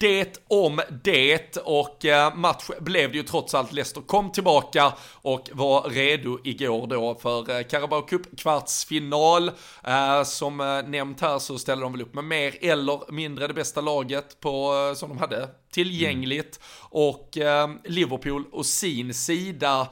det 0.00 0.42
om 0.48 0.80
det 1.04 1.56
och 1.56 2.04
eh, 2.04 2.34
match 2.34 2.70
blev 2.80 3.12
det 3.12 3.18
ju 3.18 3.22
trots 3.22 3.54
allt. 3.54 3.72
Leicester 3.72 4.00
kom 4.00 4.32
tillbaka 4.32 4.92
och 5.12 5.50
var 5.52 5.82
redo 5.82 6.38
igår 6.44 6.86
då 6.86 7.14
för 7.14 7.58
eh, 7.58 7.62
Carabao 7.62 8.02
Cup 8.02 8.38
kvartsfinal. 8.38 9.50
Eh, 9.84 10.22
som 10.22 10.60
eh, 10.60 10.82
nämnt 10.88 11.20
här 11.20 11.38
så 11.38 11.58
ställer 11.58 11.82
de 11.82 11.92
väl 11.92 12.02
upp 12.02 12.14
med 12.14 12.24
mer 12.24 12.54
eller 12.60 13.12
mindre 13.12 13.46
det 13.46 13.54
bästa 13.54 13.80
laget 13.80 14.40
på, 14.40 14.72
som 14.96 15.08
de 15.08 15.18
hade 15.18 15.48
tillgängligt. 15.70 16.60
Mm. 16.60 17.04
Och 17.04 17.38
Liverpool 17.84 18.44
och 18.52 18.66
sin 18.66 19.14
sida 19.14 19.88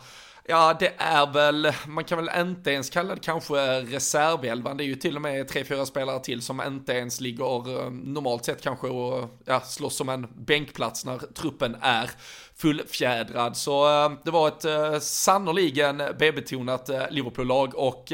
Ja, 0.49 0.77
det 0.81 0.93
är 0.97 1.33
väl, 1.33 1.73
man 1.87 2.05
kan 2.05 2.25
väl 2.25 2.41
inte 2.47 2.71
ens 2.71 2.91
kalla 2.91 3.15
det 3.15 3.21
kanske 3.21 3.81
reservelvan. 3.81 4.77
Det 4.77 4.85
är 4.85 4.87
ju 4.87 4.95
till 4.95 5.17
och 5.17 5.23
med 5.23 5.49
tre, 5.49 5.65
fyra 5.65 5.87
spelare 5.87 6.21
till 6.21 6.43
som 6.43 6.63
inte 6.67 6.93
ens 6.93 7.21
ligger 7.21 7.85
eh, 7.85 7.91
normalt 7.91 8.45
sett 8.45 8.63
kanske 8.63 8.87
och 8.87 9.31
ja, 9.45 9.61
slåss 9.61 9.97
som 9.97 10.09
en 10.09 10.27
bänkplats 10.37 11.05
när 11.05 11.19
truppen 11.19 11.77
är 11.81 12.11
fullfjädrad. 12.55 13.57
Så 13.57 14.05
eh, 14.05 14.13
det 14.25 14.31
var 14.31 14.49
ett 14.49 14.65
äh, 14.65 14.99
sannoliken 14.99 16.03
B-betonat 16.19 16.91
Liverpool-lag 17.11 17.75
och 17.75 18.13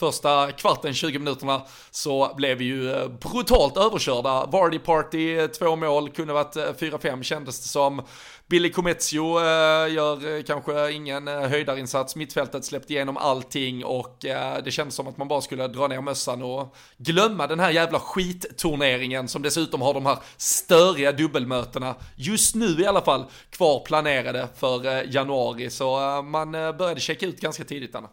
första 0.00 0.52
kvarten, 0.52 0.94
20 0.94 1.18
minuterna, 1.18 1.62
så 1.90 2.34
blev 2.36 2.58
vi 2.58 2.64
ju 2.64 2.92
eh, 2.92 3.08
brutalt 3.08 3.76
överkörda. 3.76 4.46
Vardy 4.46 4.78
Party, 4.78 5.38
eh, 5.38 5.46
två 5.46 5.76
mål, 5.76 6.10
kunde 6.10 6.32
varit 6.32 6.56
eh, 6.56 6.62
4-5 6.62 7.22
kändes 7.22 7.60
det 7.60 7.68
som. 7.68 8.02
Billy 8.48 8.72
Comezio 8.72 9.40
gör 9.88 10.42
kanske 10.42 10.92
ingen 10.92 11.26
höjdarinsats, 11.26 12.16
mittfältet 12.16 12.64
släppte 12.64 12.92
igenom 12.92 13.16
allting 13.16 13.84
och 13.84 14.16
det 14.64 14.70
kändes 14.72 14.94
som 14.94 15.08
att 15.08 15.16
man 15.16 15.28
bara 15.28 15.40
skulle 15.40 15.68
dra 15.68 15.86
ner 15.86 16.00
mössan 16.00 16.42
och 16.42 16.76
glömma 16.98 17.46
den 17.46 17.60
här 17.60 17.70
jävla 17.70 18.00
skitturneringen 18.00 19.28
som 19.28 19.42
dessutom 19.42 19.82
har 19.82 19.94
de 19.94 20.06
här 20.06 20.18
störiga 20.36 21.12
dubbelmötena, 21.12 21.94
just 22.16 22.54
nu 22.54 22.80
i 22.80 22.86
alla 22.86 23.02
fall, 23.02 23.24
kvar 23.50 23.80
planerade 23.80 24.48
för 24.56 25.04
januari. 25.14 25.70
Så 25.70 26.22
man 26.22 26.52
började 26.52 27.00
checka 27.00 27.26
ut 27.26 27.40
ganska 27.40 27.64
tidigt 27.64 27.94
Anna. 27.94 28.08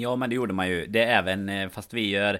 Ja 0.00 0.16
men 0.16 0.30
det 0.30 0.36
gjorde 0.36 0.54
man 0.54 0.68
ju. 0.68 0.86
Det 0.86 1.02
är 1.02 1.18
även 1.18 1.48
eh, 1.48 1.68
fast 1.68 1.94
vi 1.94 2.08
gör 2.08 2.38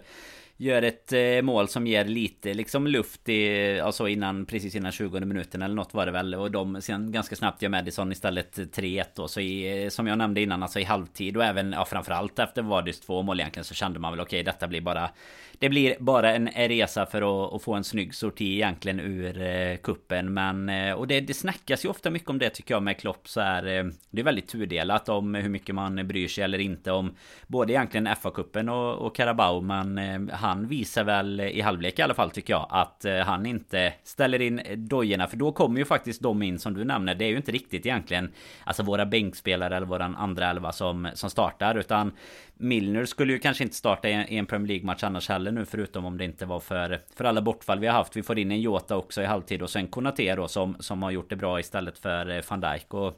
Gör 0.61 0.83
ett 0.83 1.13
eh, 1.13 1.43
mål 1.43 1.69
som 1.69 1.87
ger 1.87 2.05
lite 2.05 2.55
liksom 2.55 2.87
luft 2.87 3.29
i, 3.29 3.81
alltså 3.81 4.09
innan, 4.09 4.47
precis 4.47 4.75
innan 4.75 4.93
20 4.93 5.21
minuten 5.21 5.63
eller 5.63 5.75
något 5.75 5.95
var 5.95 6.07
det 6.07 6.13
väl. 6.13 6.35
Och 6.35 6.51
de 6.51 6.83
sen 6.83 7.13
ganska 7.13 7.37
snabbt 7.37 7.63
gör 7.63 7.69
Madison 7.69 8.13
istället 8.13 8.59
3-1 8.59 9.05
då. 9.15 9.29
Så 9.29 9.41
i, 9.41 9.85
eh, 9.85 9.89
som 9.89 10.07
jag 10.07 10.19
nämnde 10.19 10.41
innan, 10.41 10.63
alltså 10.63 10.81
i 10.81 10.85
halvtid 10.85 11.37
och 11.37 11.45
även, 11.45 11.73
ja 11.73 11.85
framförallt 11.85 12.39
efter 12.39 12.63
Vardys 12.63 13.01
två 13.01 13.23
mål 13.23 13.41
egentligen 13.41 13.65
så 13.65 13.75
kände 13.75 13.99
man 13.99 14.13
väl 14.13 14.21
okej 14.21 14.41
okay, 14.41 14.53
detta 14.53 14.69
blir 14.69 14.81
bara 14.81 15.11
det 15.59 15.69
blir 15.69 15.97
bara 16.01 16.35
en 16.35 16.49
resa 16.49 17.07
för 17.07 17.47
att, 17.47 17.55
att 17.55 17.63
få 17.63 17.75
en 17.75 17.85
snygg 17.85 18.15
sorti 18.15 18.55
egentligen 18.55 19.01
ur 19.01 19.43
eh, 19.43 19.77
kuppen 19.77 20.35
Men 20.35 20.69
eh, 20.69 20.93
och 20.93 21.07
det, 21.07 21.21
det 21.21 21.35
snackas 21.35 21.85
ju 21.85 21.89
ofta 21.89 22.11
mycket 22.11 22.31
om 22.31 22.39
det 22.39 22.51
tycker 22.51 22.75
jag 22.75 22.83
med 22.83 22.99
Klopp 22.99 23.29
så 23.29 23.41
här. 23.41 23.67
eh, 23.67 23.85
Det 24.11 24.21
är 24.21 24.25
väldigt 24.25 24.49
tudelat 24.49 25.09
om 25.09 25.35
hur 25.35 25.49
mycket 25.49 25.75
man 25.75 26.09
bryr 26.09 26.29
sig 26.29 26.45
eller 26.45 26.59
inte 26.59 26.93
om 26.93 27.15
Både 27.47 27.73
egentligen 27.73 28.07
FA-cupen 28.07 28.69
och, 28.69 29.07
och 29.07 29.17
Carabao 29.17 29.61
Men 29.61 29.99
eh, 29.99 30.37
han 30.37 30.69
visar 30.69 31.05
väl 31.05 31.41
i 31.41 31.61
halvlek 31.61 31.99
i 31.99 32.03
alla 32.03 32.15
fall 32.15 32.31
tycker 32.31 32.53
jag 32.53 32.67
Att 32.71 33.05
eh, 33.05 33.19
han 33.19 33.47
inte 33.47 33.93
ställer 34.05 34.41
in 34.43 34.61
dojorna 34.77 35.27
För 35.27 35.37
då 35.37 35.53
kommer 35.53 35.79
ju 35.79 35.85
faktiskt 35.85 36.23
de 36.23 36.43
in 36.43 36.59
som 36.59 36.75
du 36.75 36.85
nämner 36.85 37.15
Det 37.15 37.25
är 37.25 37.29
ju 37.29 37.37
inte 37.37 37.53
riktigt 37.53 37.87
egentligen 37.87 38.33
Alltså 38.65 38.83
våra 38.83 39.07
bänkspelare 39.07 39.77
eller 39.77 39.87
våran 39.87 40.17
andra 40.17 40.51
elva 40.51 40.73
som, 40.73 41.09
som 41.15 41.31
startar 41.31 41.75
Utan 41.75 42.13
Milner 42.59 43.05
skulle 43.05 43.33
ju 43.33 43.39
kanske 43.39 43.65
inte 43.65 43.77
starta 43.77 44.09
i 44.09 44.37
en 44.37 44.47
Premier 44.47 44.69
League-match 44.69 45.05
annars 45.05 45.29
heller 45.29 45.53
nu 45.53 45.65
förutom 45.65 46.05
om 46.05 46.19
det 46.19 46.25
inte 46.25 46.47
var 46.47 46.61
för, 46.61 47.01
för 47.15 47.25
alla 47.25 47.43
bortfall 47.43 47.79
vi 47.79 47.87
har 47.87 47.95
haft. 47.95 48.17
Vi 48.17 48.23
får 48.23 48.39
in 48.39 48.51
en 48.51 48.61
Jota 48.61 48.97
också 48.97 49.23
i 49.23 49.25
halvtid 49.25 49.63
och 49.63 49.71
sen 49.71 49.89
Konate 49.89 50.35
då 50.35 50.49
som, 50.49 50.77
som 50.81 51.03
har 51.03 51.11
gjort 51.11 51.31
det 51.31 51.37
bra 51.37 51.61
istället 51.61 51.99
för 51.99 52.31
eh, 52.31 52.43
van 52.49 52.61
Dijk. 52.61 52.95
Och 52.95 53.15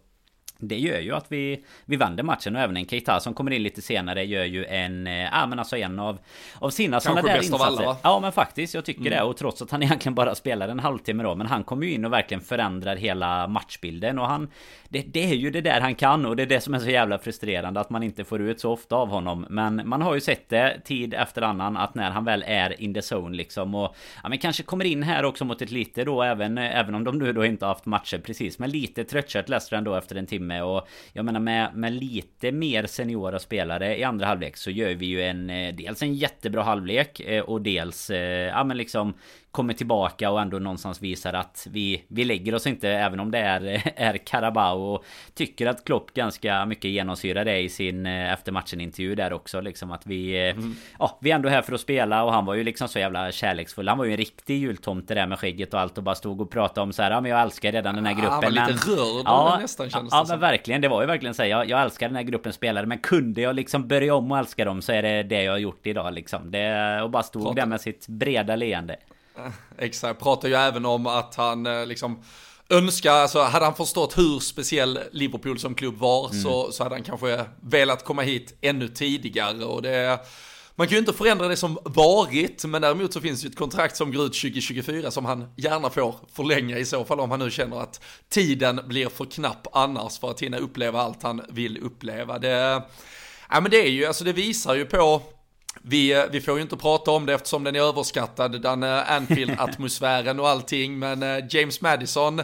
det 0.61 0.79
gör 0.79 0.99
ju 0.99 1.14
att 1.14 1.27
vi, 1.29 1.64
vi 1.85 1.96
vänder 1.96 2.23
matchen 2.23 2.57
och 2.57 2.62
även 2.62 2.77
en 2.77 2.87
Keita 2.87 3.20
som 3.20 3.35
kommer 3.35 3.51
in 3.51 3.62
lite 3.62 3.83
senare 3.83 4.25
gör 4.25 4.44
ju 4.44 4.64
en... 4.64 5.07
Eh, 5.07 5.12
ja 5.12 5.46
men 5.46 5.59
alltså 5.59 5.77
en 5.77 5.99
av, 5.99 6.18
av 6.59 6.70
sina 6.70 7.01
sådana 7.01 7.23
där 7.23 7.37
insatser. 7.37 7.55
Av 7.55 7.62
alla, 7.62 7.85
va? 7.87 7.96
Ja 8.03 8.20
men 8.20 8.33
faktiskt, 8.33 8.75
jag 8.75 8.85
tycker 8.85 9.01
mm. 9.01 9.12
det. 9.12 9.23
Och 9.23 9.37
trots 9.37 9.62
att 9.62 9.70
han 9.70 9.83
egentligen 9.83 10.14
bara 10.14 10.35
spelar 10.35 10.68
en 10.68 10.81
halvtimme 10.81 11.23
då. 11.23 11.35
Men 11.35 11.46
han 11.46 11.64
kommer 11.64 11.87
ju 11.87 11.92
in 11.92 12.05
och 12.05 12.12
verkligen 12.12 12.40
förändrar 12.40 12.96
hela 12.96 13.46
matchbilden. 13.46 14.18
Och 14.18 14.27
han... 14.27 14.49
Det, 14.88 15.03
det 15.03 15.31
är 15.31 15.35
ju 15.35 15.51
det 15.51 15.61
där 15.61 15.81
han 15.81 15.94
kan 15.94 16.27
och 16.27 16.37
det 16.37 16.42
är 16.42 16.46
det 16.46 16.61
som 16.61 16.75
är 16.75 16.79
så 16.79 16.90
jävla 16.90 17.18
frustrerande 17.18 17.81
att 17.81 17.90
man 17.90 18.03
inte 18.03 18.25
får 18.25 18.40
ut 18.40 18.61
så 18.61 18.73
ofta 18.73 18.96
av 18.96 19.09
honom. 19.09 19.46
Men 19.51 19.83
man 19.85 20.03
har 20.03 20.14
ju 20.14 20.20
sett 20.20 20.49
det 20.49 20.81
tid 20.85 21.14
efter 21.14 21.42
annan 21.42 21.77
att 21.77 21.94
när 21.94 22.11
han 22.11 22.25
väl 22.25 22.44
är 22.46 22.83
in 22.83 22.94
the 22.94 23.01
zone 23.14 23.37
liksom 23.37 23.75
och... 23.75 23.96
Ja 24.23 24.29
men 24.29 24.38
kanske 24.38 24.62
kommer 24.62 24.85
in 24.85 25.03
här 25.03 25.25
också 25.25 25.44
mot 25.44 25.62
ett 25.62 25.70
lite 25.70 26.05
då 26.05 26.23
även... 26.23 26.59
Även 26.59 26.94
om 26.94 27.05
de 27.05 27.18
nu 27.18 27.33
då 27.33 27.44
inte 27.44 27.64
har 27.64 27.75
haft 27.75 27.87
matcher 27.87 28.18
precis. 28.18 28.59
Men 28.59 28.70
lite 28.70 29.05
tröttkört 29.05 29.49
Leicester 29.49 29.77
ändå 29.77 29.94
efter 29.94 30.16
en 30.16 30.27
timme 30.27 30.50
med. 30.51 30.65
Och 30.65 30.89
jag 31.13 31.25
menar 31.25 31.41
med, 31.41 31.75
med 31.75 31.93
lite 31.93 32.53
mer 32.53 32.87
seniora 32.87 33.39
spelare 33.39 33.99
i 33.99 34.05
andra 34.05 34.27
halvlek 34.27 34.57
så 34.57 34.71
gör 34.71 34.95
vi 34.95 35.07
ju 35.07 35.23
en 35.23 35.51
eh, 35.51 35.75
dels 35.75 36.03
en 36.03 36.15
jättebra 36.15 36.63
halvlek 36.63 37.21
eh, 37.21 37.43
och 37.43 37.63
dels 37.63 38.11
eh, 38.11 38.49
ja 38.49 38.65
men 38.65 38.77
liksom 38.77 39.15
kommer 39.53 39.75
tillbaka 39.75 40.31
och 40.31 40.41
ändå 40.41 40.59
någonstans 40.59 41.03
visar 41.03 41.33
att 41.33 41.67
vi, 41.71 42.05
vi 42.09 42.25
lägger 42.25 42.55
oss 42.55 42.67
inte 42.67 42.89
även 42.89 43.21
om 43.21 43.31
det 43.31 43.39
är, 43.39 43.83
är 43.97 44.19
Carabao 44.19 44.95
och 44.95 45.05
tycker 45.35 45.67
att 45.67 45.85
Klopp 45.85 46.15
ganska 46.15 46.67
mycket 46.67 46.91
genomsyrar 46.91 47.45
det 47.45 47.59
i 47.59 47.69
sin 47.69 48.07
efter 48.07 48.53
matchen 48.53 48.81
intervju 48.81 49.15
där 49.15 49.33
också 49.33 49.61
liksom 49.61 49.91
att 49.93 50.07
vi 50.07 50.51
mm. 50.51 50.75
ja 50.99 51.19
vi 51.21 51.31
är 51.31 51.35
ändå 51.35 51.49
här 51.49 51.63
för 51.63 51.73
att 51.73 51.81
spela 51.81 52.25
och 52.25 52.33
han 52.33 52.45
var 52.45 52.55
ju 52.55 52.65
liksom 52.65 52.89
så 52.89 52.99
jävla 52.99 53.33
kärleksfull 53.33 53.89
han 53.89 53.99
var 53.99 54.05
ju 54.05 54.11
en 54.11 54.17
riktig 54.17 54.59
jultomte 54.59 55.15
där 55.15 55.27
med 55.27 55.39
skägget 55.39 55.75
och 55.75 55.81
allt 55.81 55.99
och 55.99 56.05
bara 56.05 56.15
stod 56.15 56.41
och 56.41 56.51
pratade 56.51 56.81
om 56.81 56.93
så 56.93 57.03
här 57.03 57.11
ja 57.11 57.21
men 57.21 57.31
jag 57.31 57.43
älskar 57.43 57.73
redan 57.73 57.95
den 57.95 58.07
här 58.07 58.15
gruppen 58.15 58.31
han 58.31 58.43
var 58.43 58.51
lite 58.51 58.91
rörd 58.91 59.23
ja, 59.25 59.59
nästan 59.61 59.91
kändes 59.91 60.13
ja, 60.13 60.23
det 60.23 60.29
men 60.29 60.41
verkligen 60.41 60.81
det 60.81 60.89
var 60.89 61.01
ju 61.01 61.07
verkligen 61.07 61.35
så 61.35 61.43
här, 61.43 61.49
jag, 61.49 61.69
jag 61.69 61.83
älskar 61.83 62.09
den 62.09 62.17
här 62.17 62.23
gruppen 62.23 62.53
spelare 62.53 62.87
men 62.87 62.99
kunde 62.99 63.41
jag 63.41 63.57
liksom 63.57 63.89
börja 63.89 64.15
om 64.15 64.33
och 64.33 64.39
älska 64.39 64.65
dem 64.65 64.83
så 64.83 64.93
är 64.93 65.03
det 65.03 65.23
det 65.23 65.43
jag 65.43 65.53
har 65.53 65.59
gjort 65.59 65.87
idag 65.87 66.15
liksom 66.15 66.51
det 66.51 67.03
och 67.03 67.11
bara 67.11 67.23
stod 67.23 67.43
Prata. 67.43 67.55
där 67.55 67.67
med 67.67 67.81
sitt 67.81 68.09
breda 68.09 68.57
leende 68.57 68.97
Exakt, 69.79 70.20
pratar 70.20 70.48
ju 70.48 70.55
även 70.55 70.87
om 70.87 71.07
att 71.07 71.35
han 71.35 71.66
eh, 71.66 71.87
liksom 71.87 72.22
önskar, 72.68 73.12
alltså 73.12 73.42
hade 73.42 73.64
han 73.64 73.74
förstått 73.74 74.18
hur 74.18 74.38
speciell 74.38 74.98
Liverpool 75.12 75.59
som 75.59 75.74
klubb 75.74 75.98
var 75.98 76.31
mm. 76.31 76.42
så, 76.42 76.72
så 76.72 76.83
hade 76.83 76.94
han 76.94 77.05
kanske 77.05 77.44
velat 77.61 78.05
komma 78.05 78.22
hit 78.22 78.59
ännu 78.61 78.88
tidigare 78.88 79.64
och 79.64 79.83
det 79.83 80.18
man 80.74 80.88
kan 80.88 80.94
ju 80.94 80.98
inte 80.98 81.12
förändra 81.12 81.48
det 81.48 81.57
som 81.57 81.79
varit, 81.85 82.64
men 82.64 82.83
däremot 82.83 83.12
så 83.12 83.20
finns 83.20 83.40
det 83.40 83.44
ju 83.44 83.50
ett 83.50 83.59
kontrakt 83.59 83.96
som 83.96 84.12
går 84.12 84.26
ut 84.26 84.33
2024 84.33 85.11
som 85.11 85.24
han 85.24 85.53
gärna 85.57 85.90
får 85.90 86.14
förlänga 86.33 86.79
i 86.79 86.85
så 86.85 87.05
fall 87.05 87.20
om 87.20 87.31
han 87.31 87.40
nu 87.40 87.50
känner 87.50 87.81
att 87.81 88.00
tiden 88.29 88.81
blir 88.87 89.09
för 89.09 89.24
knapp 89.24 89.66
annars 89.72 90.18
för 90.18 90.31
att 90.31 90.42
hinna 90.42 90.59
uppleva 90.59 91.00
allt 91.00 91.22
han 91.22 91.42
vill 91.48 91.79
uppleva. 91.79 92.38
Det, 92.38 92.83
ja 93.50 93.61
men 93.61 93.70
det 93.70 93.76
är 93.76 93.90
ju, 93.90 94.05
alltså 94.05 94.24
det 94.24 94.33
visar 94.33 94.74
ju 94.74 94.85
på 94.85 95.22
vi, 95.83 96.12
eh, 96.12 96.25
vi 96.31 96.40
får 96.40 96.57
ju 96.57 96.62
inte 96.62 96.77
prata 96.77 97.11
om 97.11 97.27
det 97.27 97.35
eftersom 97.35 97.64
den 97.64 97.77
är 97.77 97.81
överskattad, 97.81 98.62
den 98.62 98.83
eh, 98.83 99.12
Anfield-atmosfären 99.12 100.40
och 100.40 100.49
allting, 100.49 100.99
men 100.99 101.23
eh, 101.23 101.45
James 101.51 101.81
Madison 101.81 102.43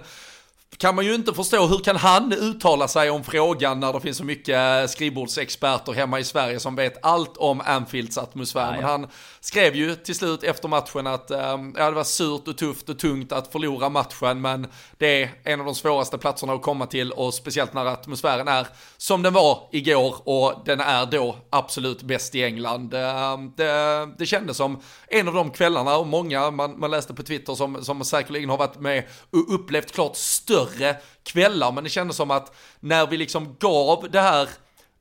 kan 0.79 0.95
man 0.95 1.05
ju 1.05 1.15
inte 1.15 1.35
förstå, 1.35 1.67
hur 1.67 1.79
kan 1.79 1.97
han 1.97 2.33
uttala 2.33 2.89
sig 2.89 3.11
om 3.11 3.25
frågan 3.25 3.81
när 3.81 3.93
det 3.93 4.01
finns 4.01 4.17
så 4.17 4.25
mycket 4.25 4.91
skrivbordsexperter 4.91 5.93
hemma 5.93 6.21
i 6.21 6.25
Sverige 6.25 6.61
som 6.61 6.77
vet 6.77 7.05
allt 7.05 7.37
om 7.37 7.63
Anfields 7.65 8.19
atmosfär. 8.19 8.73
Men 8.73 8.85
han 8.85 9.07
skrev 9.41 9.77
ju 9.77 9.95
till 9.95 10.15
slut 10.15 10.43
efter 10.43 10.69
matchen 10.69 11.07
att 11.07 11.31
um, 11.31 11.75
ja, 11.79 11.91
det 11.91 11.97
var 11.97 12.05
surt 12.05 12.49
och 12.49 12.59
tufft 12.59 12.89
och 12.89 12.99
tungt 12.99 13.33
att 13.33 13.53
förlora 13.53 13.89
matchen, 13.89 14.41
men 14.41 14.67
det 14.99 15.23
är 15.23 15.31
en 15.45 15.61
av 15.61 15.67
de 15.67 15.75
svåraste 15.75 16.19
platserna 16.19 16.53
att 16.53 16.63
komma 16.63 16.87
till 16.87 17.13
och 17.13 17.35
speciellt 17.35 17.75
när 17.75 17.87
atmosfären 17.87 18.49
är 18.49 18.67
som 18.97 19.23
den 19.23 19.33
var 19.33 19.69
igår 19.73 20.17
och 20.25 20.63
den 20.65 20.81
är 20.81 21.07
då 21.07 21.37
absolut 21.51 22.03
bäst 22.03 22.35
i 22.35 22.45
England. 22.45 22.95
Um, 22.95 23.53
det, 23.57 24.09
det 24.19 24.27
kändes 24.27 24.57
som 24.57 24.81
en 25.09 25.29
av 25.29 25.35
de 25.35 25.51
kvällarna 25.51 25.97
och 25.97 26.07
många 26.07 26.51
man, 26.51 26.81
man 26.81 26.91
läste 26.91 27.15
på 27.15 27.23
Twitter 27.23 27.55
som, 27.55 27.85
som 27.85 28.05
säkerligen 28.05 28.51
har 28.51 28.59
varit 28.59 28.81
med 28.81 29.05
och 29.31 29.55
upplevt 29.55 29.93
klart 29.93 30.17
större 30.17 30.56
större 30.57 30.97
kvällar, 31.23 31.73
men 31.73 31.85
det 31.85 31.91
kändes 31.91 32.17
som 32.17 32.31
att 32.31 32.55
när 32.81 33.07
vi 33.07 33.17
liksom 33.17 33.57
gav 33.59 34.07
det 34.11 34.21
här 34.21 34.49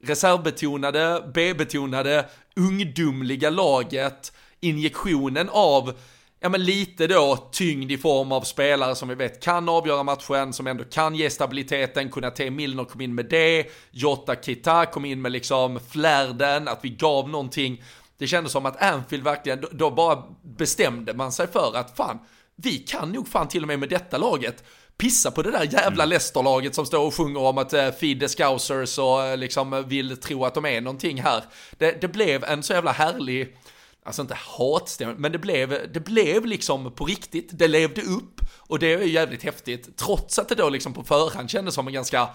reservbetonade, 0.03 1.31
B-betonade, 1.33 2.25
ungdomliga 2.55 3.49
laget 3.49 4.31
injektionen 4.59 5.49
av 5.49 5.93
ja 6.39 6.49
men 6.49 6.63
lite 6.63 7.07
då 7.07 7.49
tyngd 7.51 7.91
i 7.91 7.97
form 7.97 8.31
av 8.31 8.41
spelare 8.41 8.95
som 8.95 9.09
vi 9.09 9.15
vet 9.15 9.43
kan 9.43 9.69
avgöra 9.69 10.03
matchen, 10.03 10.53
som 10.53 10.67
ändå 10.67 10.83
kan 10.83 11.15
ge 11.15 11.29
stabiliteten, 11.29 12.09
kunna 12.09 12.31
T. 12.31 12.51
Milner 12.51 12.83
kom 12.83 13.01
in 13.01 13.15
med 13.15 13.25
det, 13.25 13.65
Jota 13.91 14.35
Kita 14.35 14.85
kom 14.85 15.05
in 15.05 15.21
med 15.21 15.31
liksom 15.31 15.79
flärden, 15.89 16.67
att 16.67 16.79
vi 16.81 16.89
gav 16.89 17.29
någonting. 17.29 17.83
Det 18.17 18.27
kändes 18.27 18.51
som 18.51 18.65
att 18.65 18.81
Anfield 18.81 19.23
verkligen, 19.23 19.65
då 19.71 19.91
bara 19.91 20.23
bestämde 20.43 21.13
man 21.13 21.31
sig 21.31 21.47
för 21.47 21.71
att 21.75 21.97
fan, 21.97 22.19
vi 22.55 22.77
kan 22.77 23.11
nog 23.11 23.27
fan 23.27 23.47
till 23.47 23.61
och 23.61 23.67
med 23.67 23.79
med 23.79 23.89
detta 23.89 24.17
laget 24.17 24.63
pissa 24.97 25.31
på 25.31 25.41
det 25.41 25.51
där 25.51 25.63
jävla 25.63 26.03
mm. 26.03 26.09
Leicester-laget 26.09 26.75
som 26.75 26.85
står 26.85 27.05
och 27.05 27.13
sjunger 27.13 27.39
om 27.39 27.57
att 27.57 27.73
uh, 27.73 27.91
feed 27.91 28.19
the 28.19 28.29
scousers 28.29 28.97
och 28.97 29.19
uh, 29.19 29.37
liksom 29.37 29.83
vill 29.87 30.17
tro 30.17 30.45
att 30.45 30.53
de 30.53 30.65
är 30.65 30.81
någonting 30.81 31.21
här. 31.21 31.43
Det, 31.77 32.01
det 32.01 32.07
blev 32.07 32.43
en 32.43 32.63
så 32.63 32.73
jävla 32.73 32.91
härlig, 32.91 33.57
alltså 34.03 34.21
inte 34.21 34.37
hatstämning, 34.39 35.17
men 35.17 35.31
det 35.31 35.39
blev, 35.39 35.91
det 35.93 35.99
blev 35.99 36.45
liksom 36.45 36.91
på 36.91 37.05
riktigt, 37.05 37.49
det 37.51 37.67
levde 37.67 38.01
upp 38.01 38.41
och 38.57 38.79
det 38.79 38.93
är 38.93 39.01
ju 39.01 39.11
jävligt 39.11 39.43
häftigt, 39.43 39.97
trots 39.97 40.39
att 40.39 40.49
det 40.49 40.55
då 40.55 40.69
liksom 40.69 40.93
på 40.93 41.03
förhand 41.03 41.49
kändes 41.49 41.75
som 41.75 41.87
en 41.87 41.93
ganska 41.93 42.29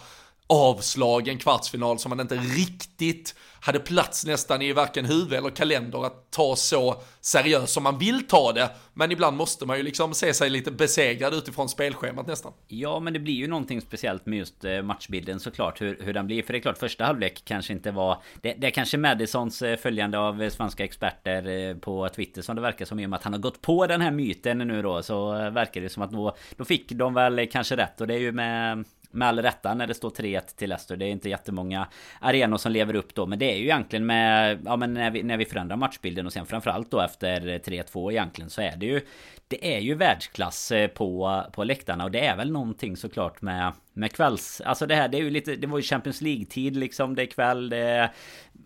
avslagen 0.51 1.39
kvartsfinal 1.39 1.99
som 1.99 2.11
man 2.11 2.21
inte 2.21 2.35
riktigt 2.35 3.35
hade 3.61 3.79
plats 3.79 4.27
nästan 4.27 4.63
i 4.63 4.73
varken 4.73 5.05
huvud 5.05 5.33
eller 5.33 5.51
kalender 5.51 6.07
att 6.07 6.31
ta 6.31 6.57
så 6.57 7.03
seriöst 7.21 7.73
som 7.73 7.83
man 7.83 7.99
vill 7.99 8.27
ta 8.27 8.53
det. 8.53 8.71
Men 8.95 9.13
ibland 9.13 9.37
måste 9.37 9.67
man 9.67 9.77
ju 9.77 9.83
liksom 9.83 10.15
se 10.15 10.35
sig 10.35 10.51
lite 10.51 10.71
besegrad 10.71 11.35
utifrån 11.35 11.69
spelschemat 11.69 12.27
nästan. 12.27 12.53
Ja, 12.69 13.01
men 13.01 13.13
det 13.13 13.19
blir 13.19 13.35
ju 13.35 13.47
någonting 13.47 13.81
speciellt 13.81 14.27
med 14.27 14.39
just 14.39 14.65
eh, 14.65 14.83
matchbilden 14.83 15.41
såklart, 15.41 15.81
hur, 15.81 15.99
hur 16.01 16.15
den 16.15 16.27
blir. 16.27 16.43
För 16.43 16.53
det 16.53 16.59
är 16.59 16.61
klart, 16.61 16.79
första 16.79 17.05
halvlek 17.05 17.43
kanske 17.45 17.73
inte 17.73 17.91
var... 17.91 18.23
Det, 18.41 18.55
det 18.59 18.67
är 18.67 18.71
kanske 18.71 18.99
Madisons 18.99 19.63
eh, 19.63 19.77
följande 19.77 20.19
av 20.19 20.43
eh, 20.43 20.51
svenska 20.51 20.85
experter 20.85 21.75
på 21.75 22.09
Twitter 22.09 22.43
som 22.43 22.57
det 22.57 22.63
verkar 22.63 22.85
som 22.85 23.01
i 23.01 23.07
och 23.07 23.11
med 23.11 23.17
att 23.17 23.25
han 23.25 23.33
har 23.33 23.41
gått 23.41 23.61
på 23.61 23.87
den 23.87 24.01
här 24.01 24.11
myten 24.11 24.59
nu 24.59 24.83
då, 24.83 25.03
så 25.03 25.31
verkar 25.31 25.81
det 25.81 25.89
som 25.89 26.03
att 26.03 26.11
då, 26.11 26.37
då 26.57 26.65
fick 26.65 26.93
de 26.93 27.15
väl 27.15 27.49
kanske 27.53 27.77
rätt. 27.77 28.01
Och 28.01 28.07
det 28.07 28.15
är 28.15 28.19
ju 28.19 28.33
med 28.33 28.85
med 29.11 29.29
all 29.29 29.43
rätta 29.43 29.75
när 29.75 29.87
det 29.87 29.95
står 29.95 30.11
3-1 30.11 30.41
till 30.57 30.69
Leicester. 30.69 30.97
Det 30.97 31.05
är 31.05 31.11
inte 31.11 31.29
jättemånga 31.29 31.87
arenor 32.21 32.57
som 32.57 32.73
lever 32.73 32.95
upp 32.95 33.15
då. 33.15 33.27
Men 33.27 33.39
det 33.39 33.53
är 33.53 33.57
ju 33.57 33.65
egentligen 33.65 34.07
med... 34.07 34.59
Ja 34.65 34.77
men 34.77 34.95
när 34.95 35.11
vi, 35.11 35.23
när 35.23 35.37
vi 35.37 35.45
förändrar 35.45 35.77
matchbilden 35.77 36.27
och 36.27 36.33
sen 36.33 36.47
framförallt 36.47 36.91
då 36.91 37.01
efter 37.01 37.41
3-2 37.41 38.11
egentligen 38.11 38.51
så 38.51 38.63
är 38.63 38.77
det 38.77 38.87
ju... 38.87 39.01
Det 39.49 39.77
är 39.77 39.81
ju 39.81 39.95
världsklass 39.95 40.73
eh, 40.73 40.89
på, 40.89 41.43
på 41.53 41.65
läktarna 41.65 42.05
och 42.05 42.11
det 42.11 42.27
är 42.27 42.37
väl 42.37 42.53
någonting 42.53 42.97
såklart 42.97 43.43
med 43.43 43.73
med 43.93 44.13
kvälls... 44.13 44.61
Alltså 44.61 44.87
det 44.87 44.95
här, 44.95 45.09
det 45.09 45.19
är 45.19 45.23
ju 45.23 45.31
lite... 45.31 45.57
Det 45.57 45.67
var 45.67 45.79
ju 45.79 45.83
Champions 45.83 46.21
League-tid 46.21 46.77
liksom. 46.77 47.15
Det 47.15 47.23
är 47.23 47.27
kväll, 47.27 47.71
det 47.71 47.77
är, 47.77 48.11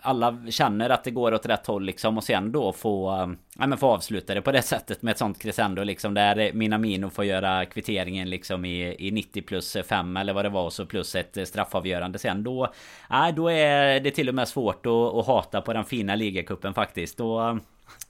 alla 0.07 0.39
känner 0.51 0.91
att 0.91 1.05
det 1.05 1.11
går 1.11 1.35
åt 1.35 1.47
rätt 1.47 1.67
håll 1.67 1.85
liksom. 1.85 2.17
Och 2.17 2.25
sen 2.25 2.53
då 2.53 2.73
få... 2.73 3.13
Eh, 3.13 3.29
ja 3.59 3.67
men 3.67 3.79
få 3.79 3.87
avsluta 3.87 4.35
det 4.35 4.43
på 4.43 4.53
det 4.53 4.63
sättet 4.75 5.03
med 5.03 5.13
ett 5.13 5.19
sånt 5.19 5.39
crescendo 5.39 5.85
liksom. 5.85 6.15
Där 6.15 6.53
Minamino 6.53 7.11
får 7.11 7.25
göra 7.25 7.65
kvitteringen 7.65 8.31
liksom 8.31 8.65
i, 8.65 9.07
i 9.09 9.11
90 9.11 9.43
plus 9.43 9.77
5 9.89 10.17
eller 10.17 10.33
vad 10.33 10.45
det 10.45 10.49
var. 10.49 10.65
Och 10.65 10.73
så 10.73 10.87
plus 10.87 11.15
ett 11.15 11.49
straffavgörande 11.49 12.19
sen. 12.19 12.45
Då... 12.45 12.73
Nej, 13.11 13.33
då 13.33 13.49
är 13.49 14.01
det 14.01 14.11
till 14.11 14.29
och 14.29 14.35
med 14.35 14.49
svårt 14.49 14.87
att, 14.87 14.93
att 14.93 15.27
hata 15.27 15.61
på 15.61 15.73
den 15.73 15.85
fina 15.85 16.15
ligacupen 16.15 16.75
faktiskt. 16.75 17.19
Då... 17.19 17.59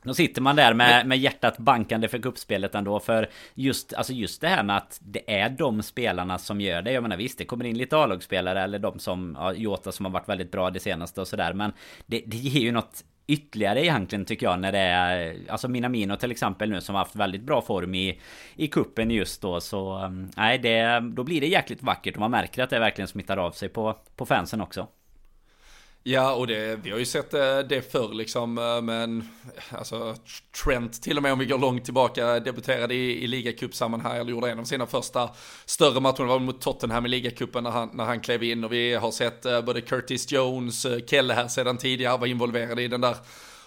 Då 0.02 0.14
sitter 0.14 0.42
man 0.42 0.56
där 0.56 0.74
med, 0.74 1.06
med 1.06 1.18
hjärtat 1.18 1.58
bankande 1.58 2.08
för 2.08 2.18
kuppspelet 2.18 2.74
ändå 2.74 3.00
för 3.00 3.30
just, 3.54 3.94
alltså 3.94 4.12
just 4.12 4.40
det 4.40 4.48
här 4.48 4.62
med 4.62 4.76
att 4.76 4.98
det 5.02 5.40
är 5.40 5.48
de 5.48 5.82
spelarna 5.82 6.38
som 6.38 6.60
gör 6.60 6.82
det. 6.82 6.92
Jag 6.92 7.02
menar 7.02 7.16
visst, 7.16 7.38
det 7.38 7.44
kommer 7.44 7.64
in 7.64 7.78
lite 7.78 7.96
A-lagsspelare 7.96 8.62
eller 8.62 8.78
de 8.78 8.98
som, 8.98 9.36
ja, 9.40 9.52
Jota 9.52 9.92
som 9.92 10.04
har 10.04 10.12
varit 10.12 10.28
väldigt 10.28 10.52
bra 10.52 10.70
det 10.70 10.80
senaste 10.80 11.20
och 11.20 11.28
sådär. 11.28 11.52
Men 11.52 11.72
det, 12.06 12.22
det 12.26 12.36
ger 12.36 12.60
ju 12.60 12.72
något 12.72 13.04
ytterligare 13.26 13.84
egentligen 13.84 14.24
tycker 14.24 14.46
jag 14.46 14.60
när 14.60 14.72
det 14.72 14.78
är 14.78 15.36
Alltså 15.48 15.68
Minamino 15.68 16.16
till 16.16 16.30
exempel 16.30 16.70
nu 16.70 16.80
som 16.80 16.94
har 16.94 17.02
haft 17.02 17.16
väldigt 17.16 17.42
bra 17.42 17.62
form 17.62 17.94
i 17.94 18.20
I 18.56 18.66
kuppen 18.66 19.10
just 19.10 19.42
då 19.42 19.60
så 19.60 19.92
mm, 19.92 20.30
Nej 20.36 20.58
det 20.58 21.00
Då 21.00 21.24
blir 21.24 21.40
det 21.40 21.46
jäkligt 21.46 21.82
vackert 21.82 22.14
och 22.14 22.20
man 22.20 22.30
märker 22.30 22.62
att 22.62 22.70
det 22.70 22.78
verkligen 22.78 23.08
smittar 23.08 23.36
av 23.36 23.50
sig 23.50 23.68
på 23.68 23.98
På 24.16 24.26
fansen 24.26 24.60
också 24.60 24.88
Ja, 26.06 26.34
och 26.34 26.46
det, 26.46 26.76
vi 26.82 26.90
har 26.90 26.98
ju 26.98 27.04
sett 27.04 27.34
eh, 27.34 27.58
det 27.58 27.92
förr 27.92 28.14
liksom, 28.14 28.58
eh, 28.58 28.82
men 28.82 29.20
eh, 29.20 29.78
alltså 29.78 30.16
Trent 30.64 31.02
till 31.02 31.16
och 31.16 31.22
med 31.22 31.32
om 31.32 31.38
vi 31.38 31.46
går 31.46 31.58
långt 31.58 31.84
tillbaka 31.84 32.40
debuterade 32.40 32.94
i, 32.94 33.24
i 33.24 33.26
ligacupsammanhang, 33.26 34.16
eller 34.16 34.30
gjorde 34.30 34.50
en 34.50 34.58
av 34.58 34.64
sina 34.64 34.86
första 34.86 35.30
större 35.64 36.00
matcher, 36.00 36.22
det 36.22 36.28
var 36.28 36.38
mot 36.38 36.60
Tottenham 36.60 37.06
i 37.06 37.08
ligacupen 37.08 37.64
när 37.64 37.70
han, 37.70 37.90
när 37.92 38.04
han 38.04 38.20
klev 38.20 38.42
in 38.42 38.64
och 38.64 38.72
vi 38.72 38.94
har 38.94 39.10
sett 39.10 39.42
både 39.66 39.80
Curtis 39.80 40.32
Jones, 40.32 40.86
Kelle 41.06 41.34
här 41.34 41.48
sedan 41.48 41.76
tidigare 41.76 42.18
var 42.18 42.26
involverade 42.26 42.82
i 42.82 42.88
den 42.88 43.00
där 43.00 43.16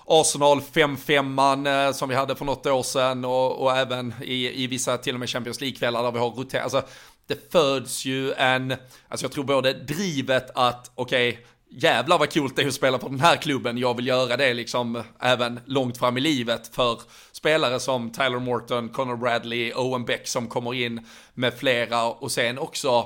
Arsenal 0.06 0.60
5-5man 0.60 1.94
som 1.94 2.10
vi 2.10 2.16
hade 2.16 2.36
för 2.36 2.46
något 2.46 2.66
år 2.66 2.84
sedan 2.84 3.26
och, 3.26 3.64
och 3.64 3.78
även 3.78 4.14
i, 4.22 4.64
i 4.64 4.68
vissa 4.68 4.98
till 4.98 5.14
och 5.14 5.20
med 5.20 5.30
Champions 5.30 5.62
League-kvällar 5.62 6.04
där 6.04 6.12
vi 6.12 6.20
har 6.20 6.30
roterat. 6.30 6.64
Alltså, 6.64 6.82
det 7.28 7.52
föds 7.52 8.06
ju 8.06 8.34
en, 8.34 8.76
alltså 9.08 9.24
jag 9.26 9.32
tror 9.32 9.44
både 9.44 9.74
drivet 9.74 10.52
att, 10.56 10.92
okej, 10.96 11.30
okay, 11.30 11.44
jävlar 11.70 12.18
vad 12.18 12.34
coolt 12.34 12.56
det 12.56 12.62
är 12.62 12.68
att 12.68 12.74
spela 12.74 12.98
på 12.98 13.10
den 13.10 13.20
här 13.20 13.36
klubben, 13.36 13.78
jag 13.78 13.96
vill 13.96 14.08
göra 14.08 14.38
det 14.38 14.54
liksom 14.54 15.04
även 15.20 15.60
långt 15.66 15.98
fram 15.98 16.18
i 16.18 16.22
livet 16.22 16.76
för 16.76 17.02
spelare 17.32 17.80
som 17.80 18.10
Tyler 18.12 18.40
Morton, 18.40 18.90
Connor 18.90 19.16
Bradley, 19.16 19.74
Owen 19.74 20.06
Beck 20.06 20.28
som 20.28 20.48
kommer 20.48 20.74
in 20.74 21.06
med 21.34 21.54
flera. 21.54 22.06
Och 22.06 22.32
sen 22.32 22.58
också 22.58 23.06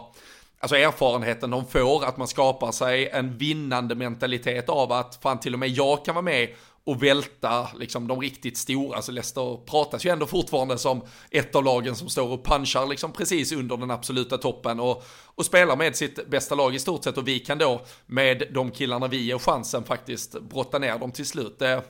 Alltså 0.63 0.76
erfarenheten 0.76 1.50
de 1.50 1.67
får, 1.67 2.06
att 2.06 2.17
man 2.17 2.28
skapar 2.28 2.71
sig 2.71 3.10
en 3.10 3.38
vinnande 3.38 3.95
mentalitet 3.95 4.69
av 4.69 4.91
att 4.91 5.19
fan 5.21 5.39
till 5.39 5.54
och 5.54 5.60
med 5.60 5.69
jag 5.69 6.06
kan 6.06 6.15
vara 6.15 6.24
med 6.24 6.50
och 6.84 7.04
välta 7.04 7.67
liksom 7.80 8.08
de 8.08 8.22
riktigt 8.22 8.58
stora. 8.58 8.96
Alltså 8.96 9.12
Leicester 9.12 9.65
pratas 9.65 10.06
ju 10.06 10.10
ändå 10.10 10.26
fortfarande 10.26 10.78
som 10.78 11.02
ett 11.32 11.56
av 11.56 11.63
lagen 11.63 11.96
som 11.96 12.10
står 12.10 12.30
och 12.30 12.46
punchar 12.46 12.88
liksom 12.88 13.12
precis 13.12 13.52
under 13.52 13.78
den 13.78 13.91
absoluta 13.91 14.38
toppen 14.38 14.80
och, 14.80 15.04
och 15.26 15.46
spelar 15.46 15.76
med 15.76 15.96
sitt 15.96 16.30
bästa 16.30 16.56
lag 16.56 16.76
i 16.76 16.80
stort 16.80 17.04
sett 17.04 17.17
och 17.17 17.28
vi 17.28 17.39
kan 17.39 17.58
då 17.58 17.82
med 18.06 18.44
de 18.54 18.72
killarna 18.72 19.08
vi 19.08 19.17
ger 19.17 19.38
chansen 19.38 19.84
faktiskt 19.84 20.41
brotta 20.41 20.80
ner 20.80 21.00
dem 21.00 21.12
till 21.12 21.26
slut. 21.26 21.60
Det, 21.60 21.84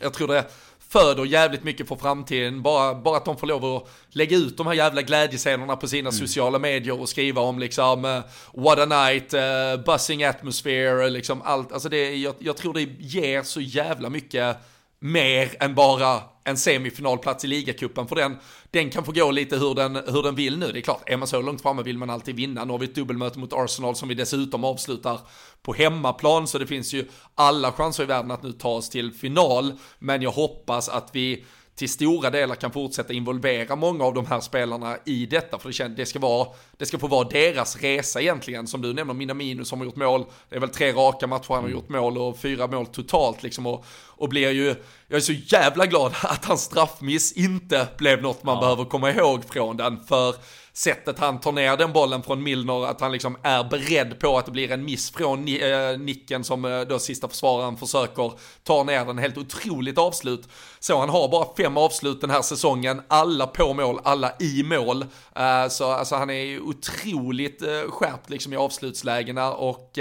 jag 0.00 0.14
tror 0.14 0.28
det 0.28 0.44
föder 0.92 1.24
jävligt 1.24 1.64
mycket 1.64 1.88
för 1.88 1.96
framtiden. 1.96 2.62
Bara, 2.62 2.94
bara 2.94 3.16
att 3.16 3.24
de 3.24 3.36
får 3.36 3.46
lov 3.46 3.64
att 3.64 3.88
lägga 4.08 4.36
ut 4.36 4.56
de 4.56 4.66
här 4.66 4.74
jävla 4.74 5.02
glädjescenerna 5.02 5.76
på 5.76 5.88
sina 5.88 6.08
mm. 6.08 6.12
sociala 6.12 6.58
medier 6.58 7.00
och 7.00 7.08
skriva 7.08 7.40
om 7.40 7.58
liksom 7.58 8.04
uh, 8.04 8.20
what 8.54 8.78
a 8.78 8.86
night, 8.86 9.34
uh, 9.34 9.84
buzzing 9.84 10.24
atmosphere, 10.24 11.10
liksom 11.10 11.42
allt. 11.42 11.72
Alltså 11.72 11.88
det, 11.88 12.16
jag, 12.16 12.34
jag 12.38 12.56
tror 12.56 12.74
det 12.74 12.88
ger 12.98 13.42
så 13.42 13.60
jävla 13.60 14.10
mycket 14.10 14.56
mer 15.02 15.56
än 15.60 15.74
bara 15.74 16.22
en 16.44 16.56
semifinalplats 16.56 17.44
i 17.44 17.48
ligacupen 17.48 18.06
för 18.06 18.16
den, 18.16 18.36
den 18.70 18.90
kan 18.90 19.04
få 19.04 19.12
gå 19.12 19.30
lite 19.30 19.56
hur 19.56 19.74
den, 19.74 19.94
hur 19.94 20.22
den 20.22 20.34
vill 20.34 20.58
nu. 20.58 20.72
Det 20.72 20.78
är 20.78 20.82
klart, 20.82 21.02
är 21.06 21.16
man 21.16 21.28
så 21.28 21.42
långt 21.42 21.62
framme 21.62 21.82
vill 21.82 21.98
man 21.98 22.10
alltid 22.10 22.36
vinna. 22.36 22.64
Nu 22.64 22.72
har 22.72 22.78
vi 22.78 22.86
ett 22.86 22.94
dubbelmöte 22.94 23.38
mot 23.38 23.52
Arsenal 23.52 23.96
som 23.96 24.08
vi 24.08 24.14
dessutom 24.14 24.64
avslutar 24.64 25.20
på 25.62 25.72
hemmaplan, 25.72 26.46
så 26.46 26.58
det 26.58 26.66
finns 26.66 26.92
ju 26.92 27.08
alla 27.34 27.72
chanser 27.72 28.02
i 28.02 28.06
världen 28.06 28.30
att 28.30 28.42
nu 28.42 28.52
ta 28.52 28.68
oss 28.68 28.90
till 28.90 29.12
final. 29.12 29.72
Men 29.98 30.22
jag 30.22 30.30
hoppas 30.30 30.88
att 30.88 31.08
vi 31.12 31.44
till 31.74 31.88
stora 31.88 32.30
delar 32.30 32.54
kan 32.54 32.72
fortsätta 32.72 33.12
involvera 33.12 33.76
många 33.76 34.04
av 34.04 34.14
de 34.14 34.26
här 34.26 34.40
spelarna 34.40 34.96
i 35.04 35.26
detta. 35.26 35.58
För 35.58 35.88
det, 35.96 36.06
ska, 36.06 36.18
vara, 36.18 36.48
det 36.76 36.86
ska 36.86 36.98
få 36.98 37.06
vara 37.06 37.28
deras 37.28 37.76
resa 37.76 38.20
egentligen. 38.20 38.66
Som 38.66 38.82
du 38.82 38.92
nämner, 38.92 39.14
Minamino 39.14 39.64
som 39.64 39.78
har 39.78 39.86
gjort 39.86 39.96
mål. 39.96 40.24
Det 40.48 40.56
är 40.56 40.60
väl 40.60 40.68
tre 40.68 40.92
raka 40.92 41.26
matcher 41.26 41.48
han 41.48 41.56
har 41.56 41.62
mm. 41.62 41.72
gjort 41.72 41.88
mål 41.88 42.18
och 42.18 42.38
fyra 42.38 42.66
mål 42.66 42.86
totalt 42.86 43.42
liksom. 43.42 43.66
Och, 43.66 43.84
och 44.06 44.28
blir 44.28 44.50
ju, 44.50 44.74
jag 45.08 45.16
är 45.16 45.20
så 45.20 45.32
jävla 45.32 45.86
glad 45.86 46.14
att 46.22 46.44
hans 46.44 46.62
straffmiss 46.62 47.32
inte 47.32 47.88
blev 47.98 48.22
något 48.22 48.44
man 48.44 48.54
ja. 48.54 48.60
behöver 48.60 48.84
komma 48.84 49.10
ihåg 49.10 49.44
från 49.44 49.76
den. 49.76 50.04
För 50.04 50.34
sättet 50.72 51.18
han 51.18 51.40
tar 51.40 51.52
ner 51.52 51.76
den 51.76 51.92
bollen 51.92 52.22
från 52.22 52.42
Milner, 52.42 52.86
att 52.86 53.00
han 53.00 53.12
liksom 53.12 53.36
är 53.42 53.64
beredd 53.64 54.18
på 54.20 54.38
att 54.38 54.46
det 54.46 54.52
blir 54.52 54.70
en 54.70 54.84
miss 54.84 55.10
från 55.10 55.48
eh, 55.48 55.98
nicken 55.98 56.44
som 56.44 56.64
eh, 56.64 56.80
då 56.80 56.98
sista 56.98 57.28
försvararen 57.28 57.76
försöker 57.76 58.32
ta 58.64 58.82
ner 58.82 59.04
den. 59.04 59.18
Helt 59.18 59.38
otroligt 59.38 59.98
avslut. 59.98 60.48
Så 60.80 60.98
han 60.98 61.08
har 61.08 61.28
bara 61.28 61.46
fem 61.56 61.76
avslut 61.76 62.20
den 62.20 62.30
här 62.30 62.42
säsongen, 62.42 63.02
alla 63.08 63.46
på 63.46 63.74
mål, 63.74 64.00
alla 64.04 64.32
i 64.40 64.62
mål. 64.62 65.02
Eh, 65.36 65.68
så 65.68 65.90
alltså 65.90 66.16
han 66.16 66.30
är 66.30 66.60
otroligt 66.60 67.62
skärpt 67.88 68.30
liksom 68.30 68.52
i 68.52 68.56
avslutslägena 68.56 69.52
och 69.52 69.98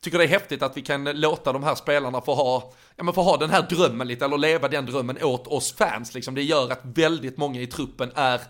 tycker 0.00 0.18
det 0.18 0.24
är 0.24 0.28
häftigt 0.28 0.62
att 0.62 0.76
vi 0.76 0.82
kan 0.82 1.04
låta 1.04 1.52
de 1.52 1.62
här 1.62 1.74
spelarna 1.74 2.20
få 2.20 2.34
ha, 2.34 2.72
ja 2.96 3.04
men 3.04 3.14
få 3.14 3.22
ha 3.22 3.36
den 3.36 3.50
här 3.50 3.66
drömmen 3.70 4.08
lite, 4.08 4.24
eller 4.24 4.38
leva 4.38 4.68
den 4.68 4.86
drömmen 4.86 5.22
åt 5.22 5.46
oss 5.46 5.72
fans 5.72 6.14
liksom. 6.14 6.34
Det 6.34 6.42
gör 6.42 6.72
att 6.72 6.80
väldigt 6.82 7.36
många 7.36 7.60
i 7.60 7.66
truppen 7.66 8.12
är 8.14 8.40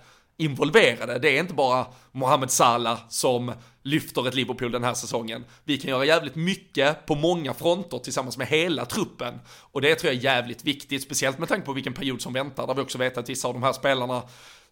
involverade. 0.40 1.18
Det 1.18 1.36
är 1.36 1.40
inte 1.40 1.54
bara 1.54 1.86
Mohamed 2.12 2.50
Salah 2.50 2.98
som 3.08 3.52
lyfter 3.82 4.28
ett 4.28 4.34
Liverpool 4.34 4.72
den 4.72 4.84
här 4.84 4.94
säsongen. 4.94 5.44
Vi 5.64 5.78
kan 5.78 5.90
göra 5.90 6.04
jävligt 6.04 6.34
mycket 6.34 7.06
på 7.06 7.14
många 7.14 7.54
fronter 7.54 7.98
tillsammans 7.98 8.38
med 8.38 8.46
hela 8.46 8.84
truppen. 8.84 9.40
Och 9.60 9.80
det 9.80 9.94
tror 9.94 10.12
jag 10.12 10.18
är 10.18 10.24
jävligt 10.24 10.64
viktigt, 10.64 11.02
speciellt 11.02 11.38
med 11.38 11.48
tanke 11.48 11.66
på 11.66 11.72
vilken 11.72 11.92
period 11.92 12.20
som 12.20 12.32
väntar, 12.32 12.66
där 12.66 12.74
vi 12.74 12.82
också 12.82 12.98
vet 12.98 13.18
att 13.18 13.28
vissa 13.28 13.48
av 13.48 13.54
de 13.54 13.62
här 13.62 13.72
spelarna 13.72 14.22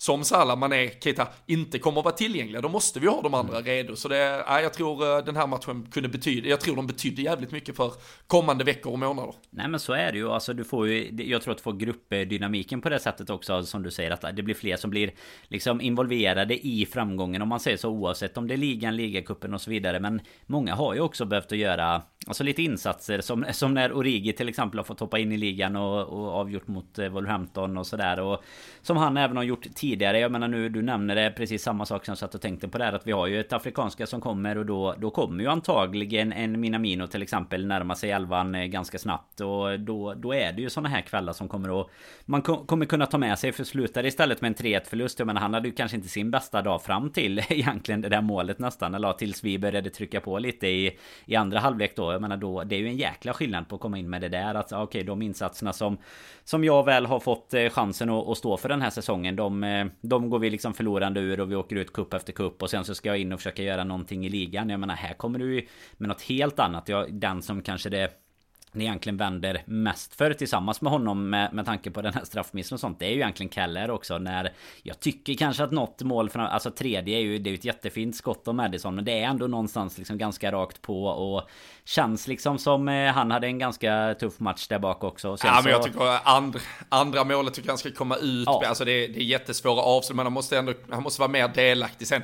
som 0.00 0.24
Salah, 0.24 0.58
Mané, 0.58 0.90
Keita 1.00 1.28
inte 1.46 1.78
kommer 1.78 1.98
att 2.00 2.04
vara 2.04 2.14
tillgängliga, 2.14 2.60
då 2.60 2.68
måste 2.68 3.00
vi 3.00 3.06
ha 3.06 3.22
de 3.22 3.34
andra 3.34 3.60
redo. 3.60 3.96
Så 3.96 4.08
det, 4.08 4.44
ja, 4.46 4.60
jag 4.60 4.74
tror 4.74 5.18
eh, 5.18 5.24
den 5.24 5.36
här 5.36 5.46
matchen 5.46 5.86
kunde 5.90 6.08
betyda, 6.08 6.48
jag 6.48 6.60
tror 6.60 6.76
de 6.76 6.86
betydde 6.86 7.22
jävligt 7.22 7.50
mycket 7.50 7.76
för 7.76 7.92
kommande 8.26 8.64
veckor 8.64 8.92
och 8.92 8.98
månader. 8.98 9.34
Nej 9.50 9.68
men 9.68 9.80
så 9.80 9.92
är 9.92 10.12
det 10.12 10.18
ju, 10.18 10.28
alltså 10.28 10.54
du 10.54 10.64
får 10.64 10.88
ju, 10.88 11.22
jag 11.24 11.42
tror 11.42 11.52
att 11.52 11.58
du 11.58 11.62
får 11.62 11.72
gruppdynamiken 11.72 12.80
på 12.80 12.88
det 12.88 12.98
sättet 12.98 13.30
också, 13.30 13.62
som 13.62 13.82
du 13.82 13.90
säger, 13.90 14.10
att 14.10 14.36
det 14.36 14.42
blir 14.42 14.54
fler 14.54 14.76
som 14.76 14.90
blir 14.90 15.10
liksom 15.48 15.80
involverade 15.80 16.66
i 16.66 16.86
framgången, 16.86 17.42
om 17.42 17.48
man 17.48 17.60
säger 17.60 17.76
så, 17.76 17.88
oavsett 17.88 18.36
om 18.36 18.48
det 18.48 18.54
är 18.54 18.58
ligan, 18.58 18.96
ligacupen 18.96 19.54
och 19.54 19.60
så 19.60 19.70
vidare. 19.70 20.00
Men 20.00 20.20
många 20.46 20.74
har 20.74 20.94
ju 20.94 21.00
också 21.00 21.24
behövt 21.24 21.52
att 21.52 21.58
göra 21.58 22.02
Alltså 22.26 22.44
lite 22.44 22.62
insatser 22.62 23.20
som, 23.20 23.44
som 23.52 23.74
när 23.74 23.92
Origi 23.92 24.32
till 24.32 24.48
exempel 24.48 24.78
har 24.78 24.84
fått 24.84 25.00
hoppa 25.00 25.18
in 25.18 25.32
i 25.32 25.36
ligan 25.36 25.76
och, 25.76 26.00
och 26.00 26.28
avgjort 26.28 26.68
mot 26.68 26.98
eh, 26.98 27.08
Wolverhampton 27.08 27.76
och 27.76 27.86
sådär. 27.86 28.20
Och 28.20 28.42
som 28.82 28.96
han 28.96 29.16
även 29.16 29.36
har 29.36 29.44
gjort 29.44 29.66
tidigare. 29.74 30.18
Jag 30.18 30.32
menar 30.32 30.48
nu, 30.48 30.68
du 30.68 30.82
nämner 30.82 31.14
det 31.14 31.30
precis 31.36 31.62
samma 31.62 31.86
sak 31.86 32.04
som 32.04 32.12
jag 32.12 32.18
satt 32.18 32.34
och 32.34 32.40
tänkte 32.40 32.68
på 32.68 32.78
där. 32.78 32.92
Att 32.92 33.06
vi 33.06 33.12
har 33.12 33.26
ju 33.26 33.40
ett 33.40 33.52
afrikanska 33.52 34.06
som 34.06 34.20
kommer 34.20 34.58
och 34.58 34.66
då, 34.66 34.94
då 34.98 35.10
kommer 35.10 35.42
ju 35.42 35.50
antagligen 35.50 36.32
en 36.32 36.60
Minamino 36.60 37.06
till 37.06 37.22
exempel 37.22 37.66
närma 37.66 37.94
sig 37.94 38.10
elvan 38.10 38.54
eh, 38.54 38.64
ganska 38.64 38.98
snabbt. 38.98 39.40
Och 39.40 39.80
då, 39.80 40.14
då 40.14 40.34
är 40.34 40.52
det 40.52 40.62
ju 40.62 40.70
sådana 40.70 40.88
här 40.88 41.00
kvällar 41.00 41.32
som 41.32 41.48
kommer 41.48 41.80
att... 41.80 41.86
Man 42.24 42.42
kommer 42.42 42.86
kunna 42.86 43.06
ta 43.06 43.18
med 43.18 43.38
sig 43.38 43.52
för 43.52 43.64
slutar 43.64 44.06
istället 44.06 44.40
med 44.40 44.48
en 44.48 44.54
3-1 44.54 44.84
förlust. 44.88 45.18
Jag 45.18 45.26
menar 45.26 45.40
han 45.40 45.54
hade 45.54 45.68
ju 45.68 45.74
kanske 45.74 45.96
inte 45.96 46.08
sin 46.08 46.30
bästa 46.30 46.62
dag 46.62 46.82
fram 46.82 47.10
till 47.10 47.38
egentligen 47.48 48.00
det 48.00 48.08
där 48.08 48.22
målet 48.22 48.58
nästan. 48.58 48.94
Eller 48.94 49.12
tills 49.12 49.44
vi 49.44 49.58
började 49.58 49.90
trycka 49.90 50.20
på 50.20 50.38
lite 50.38 50.66
i, 50.66 50.98
i 51.26 51.36
andra 51.36 51.58
halvlek 51.58 51.96
då. 51.96 52.17
Jag 52.18 52.22
menar 52.22 52.36
då, 52.36 52.64
det 52.64 52.76
är 52.76 52.80
ju 52.80 52.86
en 52.86 52.96
jäkla 52.96 53.32
skillnad 53.32 53.68
på 53.68 53.74
att 53.74 53.80
komma 53.80 53.98
in 53.98 54.10
med 54.10 54.20
det 54.20 54.28
där. 54.28 54.54
Att 54.54 54.72
okej, 54.72 54.82
okay, 54.82 55.02
de 55.02 55.22
insatserna 55.22 55.72
som, 55.72 55.98
som 56.44 56.64
jag 56.64 56.84
väl 56.84 57.06
har 57.06 57.20
fått 57.20 57.54
eh, 57.54 57.68
chansen 57.68 58.10
att, 58.10 58.28
att 58.28 58.38
stå 58.38 58.56
för 58.56 58.68
den 58.68 58.82
här 58.82 58.90
säsongen. 58.90 59.36
De, 59.36 59.64
eh, 59.64 59.86
de 60.00 60.30
går 60.30 60.38
vi 60.38 60.50
liksom 60.50 60.74
förlorande 60.74 61.20
ur 61.20 61.40
och 61.40 61.50
vi 61.50 61.56
åker 61.56 61.76
ut 61.76 61.92
kupp 61.92 62.14
efter 62.14 62.32
kupp. 62.32 62.62
Och 62.62 62.70
sen 62.70 62.84
så 62.84 62.94
ska 62.94 63.08
jag 63.08 63.18
in 63.18 63.32
och 63.32 63.38
försöka 63.38 63.62
göra 63.62 63.84
någonting 63.84 64.26
i 64.26 64.28
ligan. 64.28 64.70
Jag 64.70 64.80
menar, 64.80 64.94
här 64.94 65.14
kommer 65.14 65.38
du 65.38 65.66
med 65.96 66.08
något 66.08 66.22
helt 66.22 66.58
annat. 66.58 66.88
Jag, 66.88 67.14
den 67.14 67.42
som 67.42 67.62
kanske 67.62 67.88
det 67.88 68.27
ni 68.72 68.84
egentligen 68.84 69.16
vänder 69.16 69.62
mest 69.66 70.14
för 70.14 70.34
tillsammans 70.34 70.80
med 70.80 70.92
honom 70.92 71.30
med, 71.30 71.52
med 71.52 71.66
tanke 71.66 71.90
på 71.90 72.02
den 72.02 72.14
här 72.14 72.24
straffmissen 72.24 72.76
och 72.76 72.80
sånt. 72.80 72.98
Det 72.98 73.06
är 73.06 73.10
ju 73.10 73.16
egentligen 73.16 73.50
Keller 73.50 73.90
också 73.90 74.18
när 74.18 74.52
jag 74.82 75.00
tycker 75.00 75.34
kanske 75.34 75.64
att 75.64 75.72
något 75.72 76.02
mål 76.02 76.30
från 76.30 76.44
alltså 76.44 76.70
tredje 76.70 77.18
är 77.18 77.20
ju 77.20 77.38
det 77.38 77.50
är 77.50 77.54
ett 77.54 77.64
jättefint 77.64 78.16
skott 78.16 78.48
av 78.48 78.54
Madison 78.54 78.94
men 78.94 79.04
det 79.04 79.20
är 79.20 79.28
ändå 79.28 79.46
någonstans 79.46 79.98
liksom 79.98 80.18
ganska 80.18 80.52
rakt 80.52 80.82
på 80.82 81.04
och 81.04 81.48
känns 81.84 82.28
liksom 82.28 82.58
som 82.58 82.88
eh, 82.88 83.12
han 83.12 83.30
hade 83.30 83.46
en 83.46 83.58
ganska 83.58 84.14
tuff 84.20 84.40
match 84.40 84.68
där 84.68 84.78
bak 84.78 85.04
också. 85.04 85.36
Sen 85.36 85.50
ja 85.54 85.60
men 85.64 85.72
jag 85.72 85.82
tycker 85.82 86.28
andra, 86.28 86.60
andra 86.88 87.24
målet 87.24 87.54
tycker 87.54 87.68
han 87.68 87.78
ska 87.78 87.90
komma 87.90 88.16
ut. 88.16 88.46
Ja. 88.46 88.66
Alltså 88.66 88.84
det, 88.84 89.06
det 89.06 89.20
är 89.20 89.24
jättesvåra 89.24 89.82
avslut 89.82 90.16
men 90.16 90.26
han 90.26 90.32
måste 90.32 90.58
ändå 90.58 90.72
han 90.90 91.02
måste 91.02 91.20
vara 91.20 91.30
mer 91.30 91.48
delaktig 91.48 92.08
sen. 92.08 92.22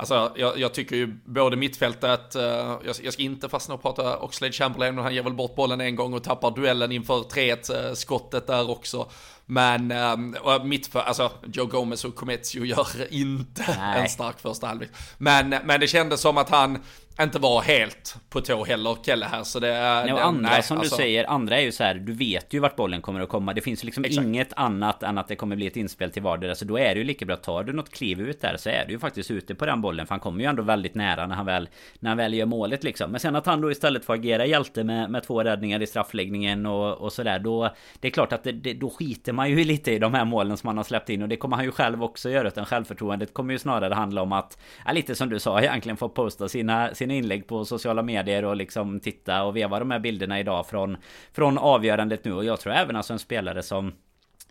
Alltså, 0.00 0.32
jag, 0.36 0.58
jag, 0.58 0.74
tycker 0.74 0.96
ju 0.96 1.06
både 1.24 1.56
mittfältet, 1.56 2.36
uh, 2.36 2.42
jag, 2.42 2.96
jag, 3.02 3.12
ska 3.12 3.22
inte 3.22 3.48
fastna 3.48 3.74
och 3.74 3.82
prata 3.82 4.18
Oxlade 4.18 4.52
Chamberlain, 4.52 4.98
han 4.98 5.14
ger 5.14 5.22
väl 5.22 5.34
bort 5.34 5.56
bollen 5.56 5.80
en 5.80 5.96
gång 5.96 6.14
och 6.14 6.24
tappar 6.24 6.50
duellen 6.50 6.92
inför 6.92 7.18
3-1 7.18 7.88
uh, 7.88 7.94
skottet 7.94 8.46
där 8.46 8.70
också. 8.70 9.10
Men 9.46 9.92
um, 9.92 10.36
mittfält, 10.68 11.06
alltså 11.06 11.30
Joe 11.52 11.66
Gomez 11.66 12.04
och 12.04 12.14
Comezio 12.14 12.64
gör 12.64 12.86
inte 13.10 13.76
Nej. 13.78 14.02
en 14.02 14.08
stark 14.08 14.40
första 14.40 14.66
halvlek. 14.66 14.90
Men, 15.18 15.48
men 15.64 15.80
det 15.80 15.86
kändes 15.86 16.20
som 16.20 16.38
att 16.38 16.50
han, 16.50 16.78
inte 17.22 17.38
var 17.38 17.62
helt 17.62 18.16
på 18.28 18.40
tå 18.40 18.64
heller, 18.64 18.96
Kelle 19.02 19.26
här. 19.26 19.42
Så 19.42 19.60
det, 19.60 19.68
nej, 19.68 20.06
det, 20.06 20.22
andra 20.22 20.50
nej, 20.50 20.62
som 20.62 20.78
alltså. 20.78 20.96
du 20.96 21.02
säger, 21.02 21.30
andra 21.30 21.58
är 21.58 21.62
ju 21.62 21.72
så 21.72 21.84
här, 21.84 21.94
du 21.94 22.12
vet 22.12 22.54
ju 22.54 22.58
vart 22.58 22.76
bollen 22.76 23.02
kommer 23.02 23.20
att 23.20 23.28
komma. 23.28 23.54
Det 23.54 23.60
finns 23.60 23.84
liksom 23.84 24.04
Exakt. 24.04 24.26
inget 24.26 24.52
annat 24.56 25.02
än 25.02 25.18
att 25.18 25.28
det 25.28 25.36
kommer 25.36 25.56
bli 25.56 25.66
ett 25.66 25.76
inspel 25.76 26.10
till 26.10 26.22
vardera. 26.22 26.54
Så 26.54 26.64
då 26.64 26.78
är 26.78 26.94
det 26.94 26.98
ju 26.98 27.04
lika 27.04 27.26
bra, 27.26 27.36
tar 27.36 27.64
du 27.64 27.72
något 27.72 27.90
kliv 27.90 28.20
ut 28.20 28.40
där 28.40 28.56
så 28.56 28.68
är 28.68 28.84
du 28.86 28.92
ju 28.92 28.98
faktiskt 28.98 29.30
ute 29.30 29.54
på 29.54 29.66
den 29.66 29.80
bollen. 29.80 30.06
För 30.06 30.14
han 30.14 30.20
kommer 30.20 30.40
ju 30.40 30.46
ändå 30.46 30.62
väldigt 30.62 30.94
nära 30.94 31.26
när 31.26 31.34
han 31.34 31.46
väl, 31.46 31.68
när 31.98 32.10
han 32.10 32.16
väl 32.16 32.34
gör 32.34 32.46
målet 32.46 32.84
liksom. 32.84 33.10
Men 33.10 33.20
sen 33.20 33.36
att 33.36 33.46
han 33.46 33.60
då 33.60 33.70
istället 33.70 34.04
får 34.04 34.14
agera 34.14 34.46
hjälte 34.46 34.84
med, 34.84 35.10
med 35.10 35.22
två 35.22 35.44
räddningar 35.44 35.82
i 35.82 35.86
straffläggningen 35.86 36.66
och, 36.66 36.98
och 36.98 37.12
sådär. 37.12 37.38
Då, 37.38 37.74
det 38.00 38.08
är 38.08 38.12
klart 38.12 38.32
att 38.32 38.44
det, 38.44 38.52
det, 38.52 38.74
då 38.74 38.90
skiter 38.90 39.32
man 39.32 39.50
ju 39.50 39.64
lite 39.70 39.92
i 39.92 39.98
de 39.98 40.14
här 40.14 40.24
målen 40.24 40.56
som 40.56 40.66
han 40.66 40.76
har 40.76 40.84
släppt 40.84 41.10
in. 41.10 41.22
Och 41.22 41.28
det 41.28 41.36
kommer 41.36 41.56
han 41.56 41.64
ju 41.64 41.72
själv 41.72 42.04
också 42.04 42.30
göra. 42.30 42.48
Utan 42.48 42.66
självförtroendet 42.66 43.34
kommer 43.34 43.52
ju 43.52 43.58
snarare 43.58 43.94
handla 43.94 44.22
om 44.22 44.32
att, 44.32 44.58
ja, 44.86 44.92
lite 44.92 45.14
som 45.14 45.30
du 45.30 45.38
sa 45.38 45.60
egentligen, 45.60 45.96
få 45.96 46.08
posta 46.08 46.48
sina, 46.48 46.94
sina 46.94 47.09
inlägg 47.10 47.46
på 47.46 47.64
sociala 47.64 47.90
sociala 47.90 48.02
medier 48.02 48.44
och 48.44 48.56
liksom 48.56 49.00
titta 49.00 49.42
och 49.42 49.56
veva 49.56 49.78
de 49.78 49.90
här 49.90 49.98
bilderna 49.98 50.40
idag 50.40 50.66
från, 50.66 50.96
från 51.32 51.58
avgörandet 51.58 52.24
nu. 52.24 52.32
Och 52.32 52.44
jag 52.44 52.60
tror 52.60 52.72
även 52.72 52.96
alltså 52.96 53.12
en 53.12 53.18
spelare 53.18 53.62
som 53.62 53.92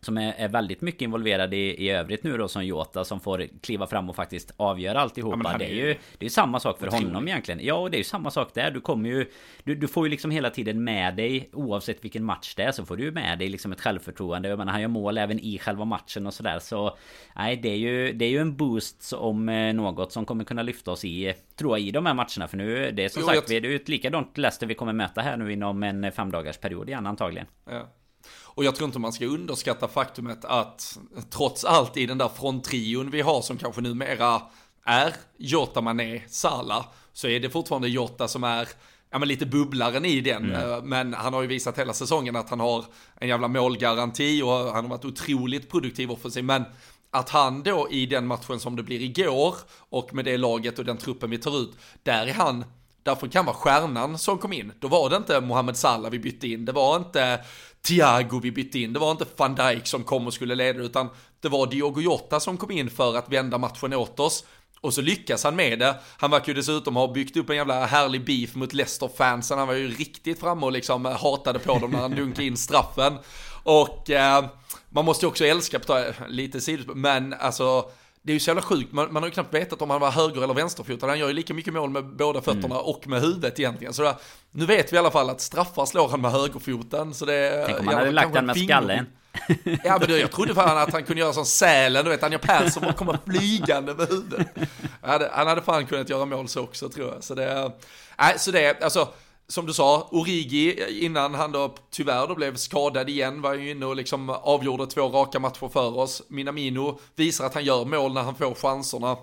som 0.02 0.18
är, 0.18 0.34
är, 0.38 0.48
väldigt 0.48 0.82
mycket 0.82 1.02
involverad 1.02 1.54
i, 1.54 1.58
i 1.58 1.90
övrigt 1.90 2.24
nu 2.24 2.38
då 2.38 2.48
som 2.48 2.66
Jota 2.66 3.06
som 3.06 3.20
får 3.20 3.46
kliva 3.62 3.88
fram 3.88 4.10
och 4.10 4.16
faktiskt 4.16 4.54
avgöra 4.58 5.00
alltihopa. 5.00 5.52
Ja, 5.52 5.58
det 5.58 5.66
är 5.66 5.76
ju 5.76 5.96
det 6.18 6.26
är 6.26 6.30
samma 6.30 6.60
sak 6.60 6.80
för 6.80 6.88
honom 6.88 7.28
egentligen. 7.28 7.60
Ja, 7.64 7.74
och 7.74 7.92
det 7.92 7.96
är 7.96 8.00
ju 8.00 8.04
samma 8.04 8.32
sak 8.32 8.54
där. 8.54 8.72
Du 8.72 8.82
kommer 8.82 9.10
ju... 9.10 9.26
Du, 9.64 9.76
du, 9.76 9.88
får 9.88 10.06
ju 10.06 10.12
liksom 10.12 10.32
hela 10.32 10.50
tiden 10.50 10.84
med 10.84 11.16
dig, 11.16 11.50
oavsett 11.54 12.04
vilken 12.04 12.24
match 12.24 12.56
det 12.56 12.64
är, 12.64 12.72
så 12.72 12.86
får 12.86 12.98
du 12.98 13.04
ju 13.04 13.12
med 13.12 13.40
dig 13.40 13.50
liksom 13.50 13.72
ett 13.72 13.82
självförtroende. 13.82 14.50
Jag 14.50 14.58
menar, 14.58 14.72
han 14.72 14.82
gör 14.82 14.88
mål 14.88 15.18
även 15.18 15.40
i 15.40 15.58
själva 15.58 15.86
matchen 15.86 16.28
och 16.28 16.34
sådär. 16.34 16.60
Så 16.60 16.98
nej, 17.36 17.58
det 17.58 17.70
är 17.70 17.78
ju, 17.78 18.14
det 18.14 18.26
är 18.26 18.30
ju 18.30 18.40
en 18.40 18.56
boost 18.56 19.14
om 19.14 19.50
eh, 19.50 19.74
något 19.74 20.12
som 20.12 20.26
kommer 20.26 20.44
kunna 20.44 20.64
lyfta 20.64 20.92
oss 20.92 21.06
i, 21.06 21.34
tror 21.56 21.78
jag, 21.78 21.88
i 21.88 21.92
de 21.92 22.06
här 22.06 22.14
matcherna. 22.14 22.48
För 22.48 22.58
nu, 22.58 22.92
det 22.92 23.06
är 23.06 23.10
som 23.10 23.22
jo, 23.22 23.28
sagt, 23.28 23.52
jag... 23.52 23.64
det 23.64 23.72
är 23.72 23.76
ett 23.76 23.90
likadant 23.90 24.38
Leicester 24.38 24.68
vi 24.68 24.76
kommer 24.76 24.94
möta 24.94 25.22
här 25.22 25.38
nu 25.38 25.54
inom 25.54 25.84
en 25.84 26.12
femdagars 26.12 26.58
period 26.58 26.90
igen 26.90 27.08
antagligen. 27.08 27.48
Ja. 27.70 27.88
Och 28.28 28.64
jag 28.64 28.76
tror 28.76 28.86
inte 28.86 29.00
man 29.00 29.14
ska 29.14 29.26
underskatta 29.26 29.88
faktumet 29.88 30.46
att 30.46 31.00
trots 31.30 31.66
allt 31.66 31.98
i 31.98 32.06
den 32.06 32.18
där 32.18 32.30
fronttrion 32.30 33.12
vi 33.12 33.22
har 33.22 33.42
som 33.42 33.58
kanske 33.58 33.82
numera 33.82 34.42
är 34.86 35.14
Jota, 35.38 35.82
Mané, 35.82 36.22
Sala 36.28 36.86
så 37.14 37.28
är 37.28 37.40
det 37.40 37.50
fortfarande 37.50 37.90
Jota 37.90 38.28
som 38.28 38.44
är 38.44 38.68
ja, 39.12 39.20
men 39.20 39.28
lite 39.28 39.46
bubblaren 39.46 40.06
i 40.06 40.22
den. 40.22 40.46
Mm. 40.46 40.72
Eh, 40.72 40.84
men 40.84 41.14
han 41.14 41.34
har 41.34 41.42
ju 41.42 41.48
visat 41.48 41.78
hela 41.78 41.94
säsongen 41.94 42.36
att 42.36 42.50
han 42.50 42.60
har 42.60 42.86
en 43.20 43.28
jävla 43.28 43.48
målgaranti 43.48 44.42
och 44.42 44.52
han 44.52 44.84
har 44.84 44.90
varit 44.90 45.06
otroligt 45.06 45.70
produktiv 45.72 46.12
offensiv. 46.12 46.44
Men 46.44 46.64
att 47.12 47.30
han 47.30 47.64
då 47.64 47.88
i 47.92 48.06
den 48.06 48.28
matchen 48.28 48.60
som 48.60 48.76
det 48.76 48.84
blir 48.84 49.02
igår 49.02 49.56
och 49.90 50.14
med 50.14 50.26
det 50.26 50.38
laget 50.38 50.80
och 50.80 50.86
den 50.86 50.98
truppen 50.98 51.30
vi 51.30 51.38
tar 51.38 51.62
ut, 51.62 51.72
där 52.04 52.28
är 52.28 52.34
han 52.34 52.66
därför 53.04 53.28
kan 53.28 53.46
vara 53.46 53.56
stjärnan 53.56 54.18
som 54.18 54.38
kom 54.38 54.54
in. 54.54 54.72
Då 54.80 54.88
var 54.88 55.10
det 55.10 55.16
inte 55.16 55.42
Mohamed 55.42 55.78
Salah 55.78 56.12
vi 56.12 56.20
bytte 56.20 56.48
in, 56.48 56.66
det 56.66 56.72
var 56.72 56.96
inte 56.98 57.40
Thiago 57.82 58.40
vi 58.40 58.52
bytte 58.52 58.80
in, 58.80 58.94
det 58.94 59.00
var 59.00 59.12
inte 59.12 59.26
van 59.38 59.56
Dijk 59.56 59.88
som 59.88 60.04
kom 60.04 60.28
och 60.28 60.34
skulle 60.34 60.56
leda, 60.56 60.80
utan 60.80 61.10
det 61.42 61.50
var 61.50 61.68
Diogo 61.68 62.02
Jota 62.02 62.40
som 62.40 62.58
kom 62.58 62.72
in 62.72 62.90
för 62.90 63.18
att 63.18 63.30
vända 63.30 63.58
matchen 63.58 63.94
åt 63.94 64.20
oss. 64.20 64.44
Och 64.82 64.94
så 64.94 65.02
lyckas 65.02 65.44
han 65.44 65.56
med 65.56 65.80
det. 65.80 65.96
Han 66.18 66.32
verkar 66.32 66.48
ju 66.48 66.54
dessutom 66.54 66.96
ha 66.96 67.08
byggt 67.08 67.38
upp 67.38 67.50
en 67.50 67.56
jävla 67.56 67.86
härlig 67.86 68.26
beef 68.26 68.56
mot 68.56 68.74
Leicester-fansen. 68.74 69.58
Han 69.58 69.68
var 69.68 69.76
ju 69.76 69.88
riktigt 69.88 70.40
framme 70.40 70.66
och 70.66 70.72
liksom 70.72 71.06
eh, 71.06 71.12
hatade 71.12 71.60
på 71.60 71.80
dem 71.80 71.92
när 71.92 72.00
han 72.00 72.16
dunkade 72.16 72.48
in 72.48 72.58
straffen. 72.58 73.18
Och 73.64 74.10
eh, 74.10 74.46
man 74.90 75.06
måste 75.06 75.26
ju 75.26 75.30
också 75.30 75.46
älska, 75.46 75.80
på 75.80 76.14
lite 76.28 76.62
sidospår, 76.62 76.96
men 76.96 77.34
alltså 77.34 77.92
det 78.22 78.32
är 78.32 78.34
ju 78.34 78.40
så 78.40 78.50
jävla 78.50 78.62
sjukt, 78.62 78.92
man, 78.92 79.14
man 79.14 79.24
har 79.24 79.28
ju 79.28 79.34
knappt 79.34 79.54
vetat 79.54 79.82
om 79.82 79.90
han 79.90 80.02
var 80.02 80.12
höger 80.12 80.44
eller 80.44 80.54
vänsterfotad. 80.54 81.08
Han 81.08 81.20
gör 81.20 81.28
ju 81.28 81.34
lika 81.34 81.54
mycket 81.54 81.74
mål 81.74 81.90
med 81.90 82.06
båda 82.06 82.42
fötterna 82.42 82.76
mm. 82.76 82.78
och 82.78 83.08
med 83.08 83.22
huvudet 83.22 83.60
egentligen. 83.60 83.94
Så 83.94 84.02
där, 84.02 84.16
nu 84.52 84.66
vet 84.66 84.94
vi 84.94 84.96
i 84.96 85.00
alla 85.00 85.12
fall 85.12 85.30
att 85.30 85.42
straffar 85.42 85.86
slår 85.86 86.10
han 86.10 86.22
med 86.22 86.32
högerfoten. 86.32 87.14
Så 87.14 87.26
det, 87.26 87.64
Tänk 87.68 87.80
om 87.80 87.88
han 87.88 87.96
hade 87.96 88.12
lagt 88.12 88.34
den 88.34 88.46
med 88.46 88.58
skallen. 88.58 89.06
Ja 89.84 89.98
men 90.00 90.08
du, 90.08 90.18
jag 90.18 90.32
trodde 90.32 90.56
fan 90.56 90.78
att 90.78 90.94
han 90.94 91.04
kunde 91.04 91.22
göra 91.22 91.34
som 91.34 91.46
Sälen, 91.46 92.06
du 92.06 92.12
vet 92.12 92.24
Anja 92.24 92.40
Persson 92.40 92.84
och 92.84 92.96
komma 92.96 93.20
flygande 93.26 93.94
med 93.94 94.08
huvudet. 94.08 94.48
Han 95.02 95.12
hade, 95.12 95.30
han 95.34 95.48
hade 95.48 95.62
fan 95.62 95.86
kunnat 95.86 96.10
göra 96.10 96.26
mål 96.26 96.48
så 96.48 96.62
också 96.62 96.90
tror 96.90 97.14
jag. 97.14 97.24
Så 97.24 97.36
det, 97.36 97.72
nej, 98.20 98.34
så 98.38 98.52
det, 98.52 98.84
alltså 98.84 99.08
som 99.50 99.66
du 99.66 99.74
sa, 99.74 100.08
Origi 100.12 101.06
innan 101.06 101.34
han 101.34 101.52
då 101.52 101.76
tyvärr 101.92 102.28
då 102.28 102.36
blev 102.36 102.56
skadad 102.56 103.10
igen 103.10 103.42
var 103.42 103.54
ju 103.54 103.72
inne 103.72 103.86
och 103.86 103.96
liksom 103.96 104.30
avgjorde 104.30 104.88
två 104.88 105.02
raka 105.02 105.40
matcher 105.40 105.68
för 105.68 105.98
oss. 105.98 106.24
Minamino 106.28 107.00
visar 107.16 107.46
att 107.46 107.54
han 107.54 107.64
gör 107.64 107.86
mål 107.86 108.14
när 108.14 108.22
han 108.22 108.36
får 108.36 108.54
chanserna. 108.54 109.18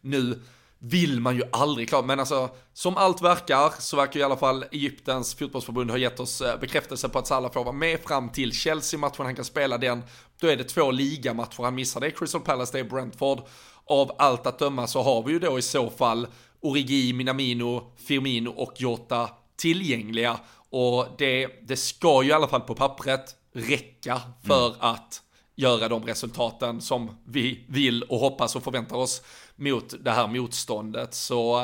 Nu 0.00 0.42
vill 0.78 1.20
man 1.20 1.36
ju 1.36 1.42
aldrig 1.52 1.88
klara, 1.88 2.02
men 2.02 2.20
alltså 2.20 2.50
som 2.72 2.96
allt 2.96 3.22
verkar 3.22 3.72
så 3.78 3.96
verkar 3.96 4.20
i 4.20 4.22
alla 4.22 4.36
fall 4.36 4.64
Egyptens 4.72 5.34
fotbollsförbund 5.34 5.90
ha 5.90 5.98
gett 5.98 6.20
oss 6.20 6.40
eh, 6.40 6.60
bekräftelse 6.60 7.08
på 7.08 7.18
att 7.18 7.26
Salah 7.26 7.52
får 7.52 7.64
vara 7.64 7.72
med 7.72 8.00
fram 8.00 8.28
till 8.28 8.52
Chelsea-matchen, 8.52 9.24
han 9.24 9.36
kan 9.36 9.44
spela 9.44 9.78
den. 9.78 10.02
Då 10.40 10.46
är 10.46 10.56
det 10.56 10.64
två 10.64 10.90
ligamatcher 10.90 11.62
han 11.62 11.74
missar, 11.74 12.00
det 12.00 12.06
är 12.06 12.10
Crystal 12.10 12.40
Palace, 12.40 12.72
det 12.72 12.80
är 12.80 12.84
Brentford. 12.84 13.40
Av 13.84 14.12
allt 14.18 14.46
att 14.46 14.58
döma 14.58 14.86
så 14.86 15.02
har 15.02 15.22
vi 15.22 15.32
ju 15.32 15.38
då 15.38 15.58
i 15.58 15.62
så 15.62 15.90
fall 15.90 16.26
Origi, 16.60 17.12
Minamino, 17.12 17.92
Firmino 17.96 18.50
och 18.50 18.72
Jota 18.76 19.28
tillgängliga. 19.60 20.40
Och 20.70 21.06
det, 21.18 21.48
det 21.62 21.76
ska 21.76 22.22
ju 22.22 22.28
i 22.28 22.32
alla 22.32 22.48
fall 22.48 22.60
på 22.60 22.74
pappret 22.74 23.36
räcka 23.52 24.20
för 24.46 24.66
mm. 24.66 24.80
att 24.80 25.22
göra 25.56 25.88
de 25.88 26.04
resultaten 26.04 26.80
som 26.80 27.16
vi 27.26 27.64
vill 27.68 28.02
och 28.02 28.18
hoppas 28.18 28.56
och 28.56 28.62
förväntar 28.62 28.96
oss 28.96 29.22
mot 29.56 29.94
det 30.04 30.10
här 30.10 30.28
motståndet. 30.28 31.14
Så 31.14 31.60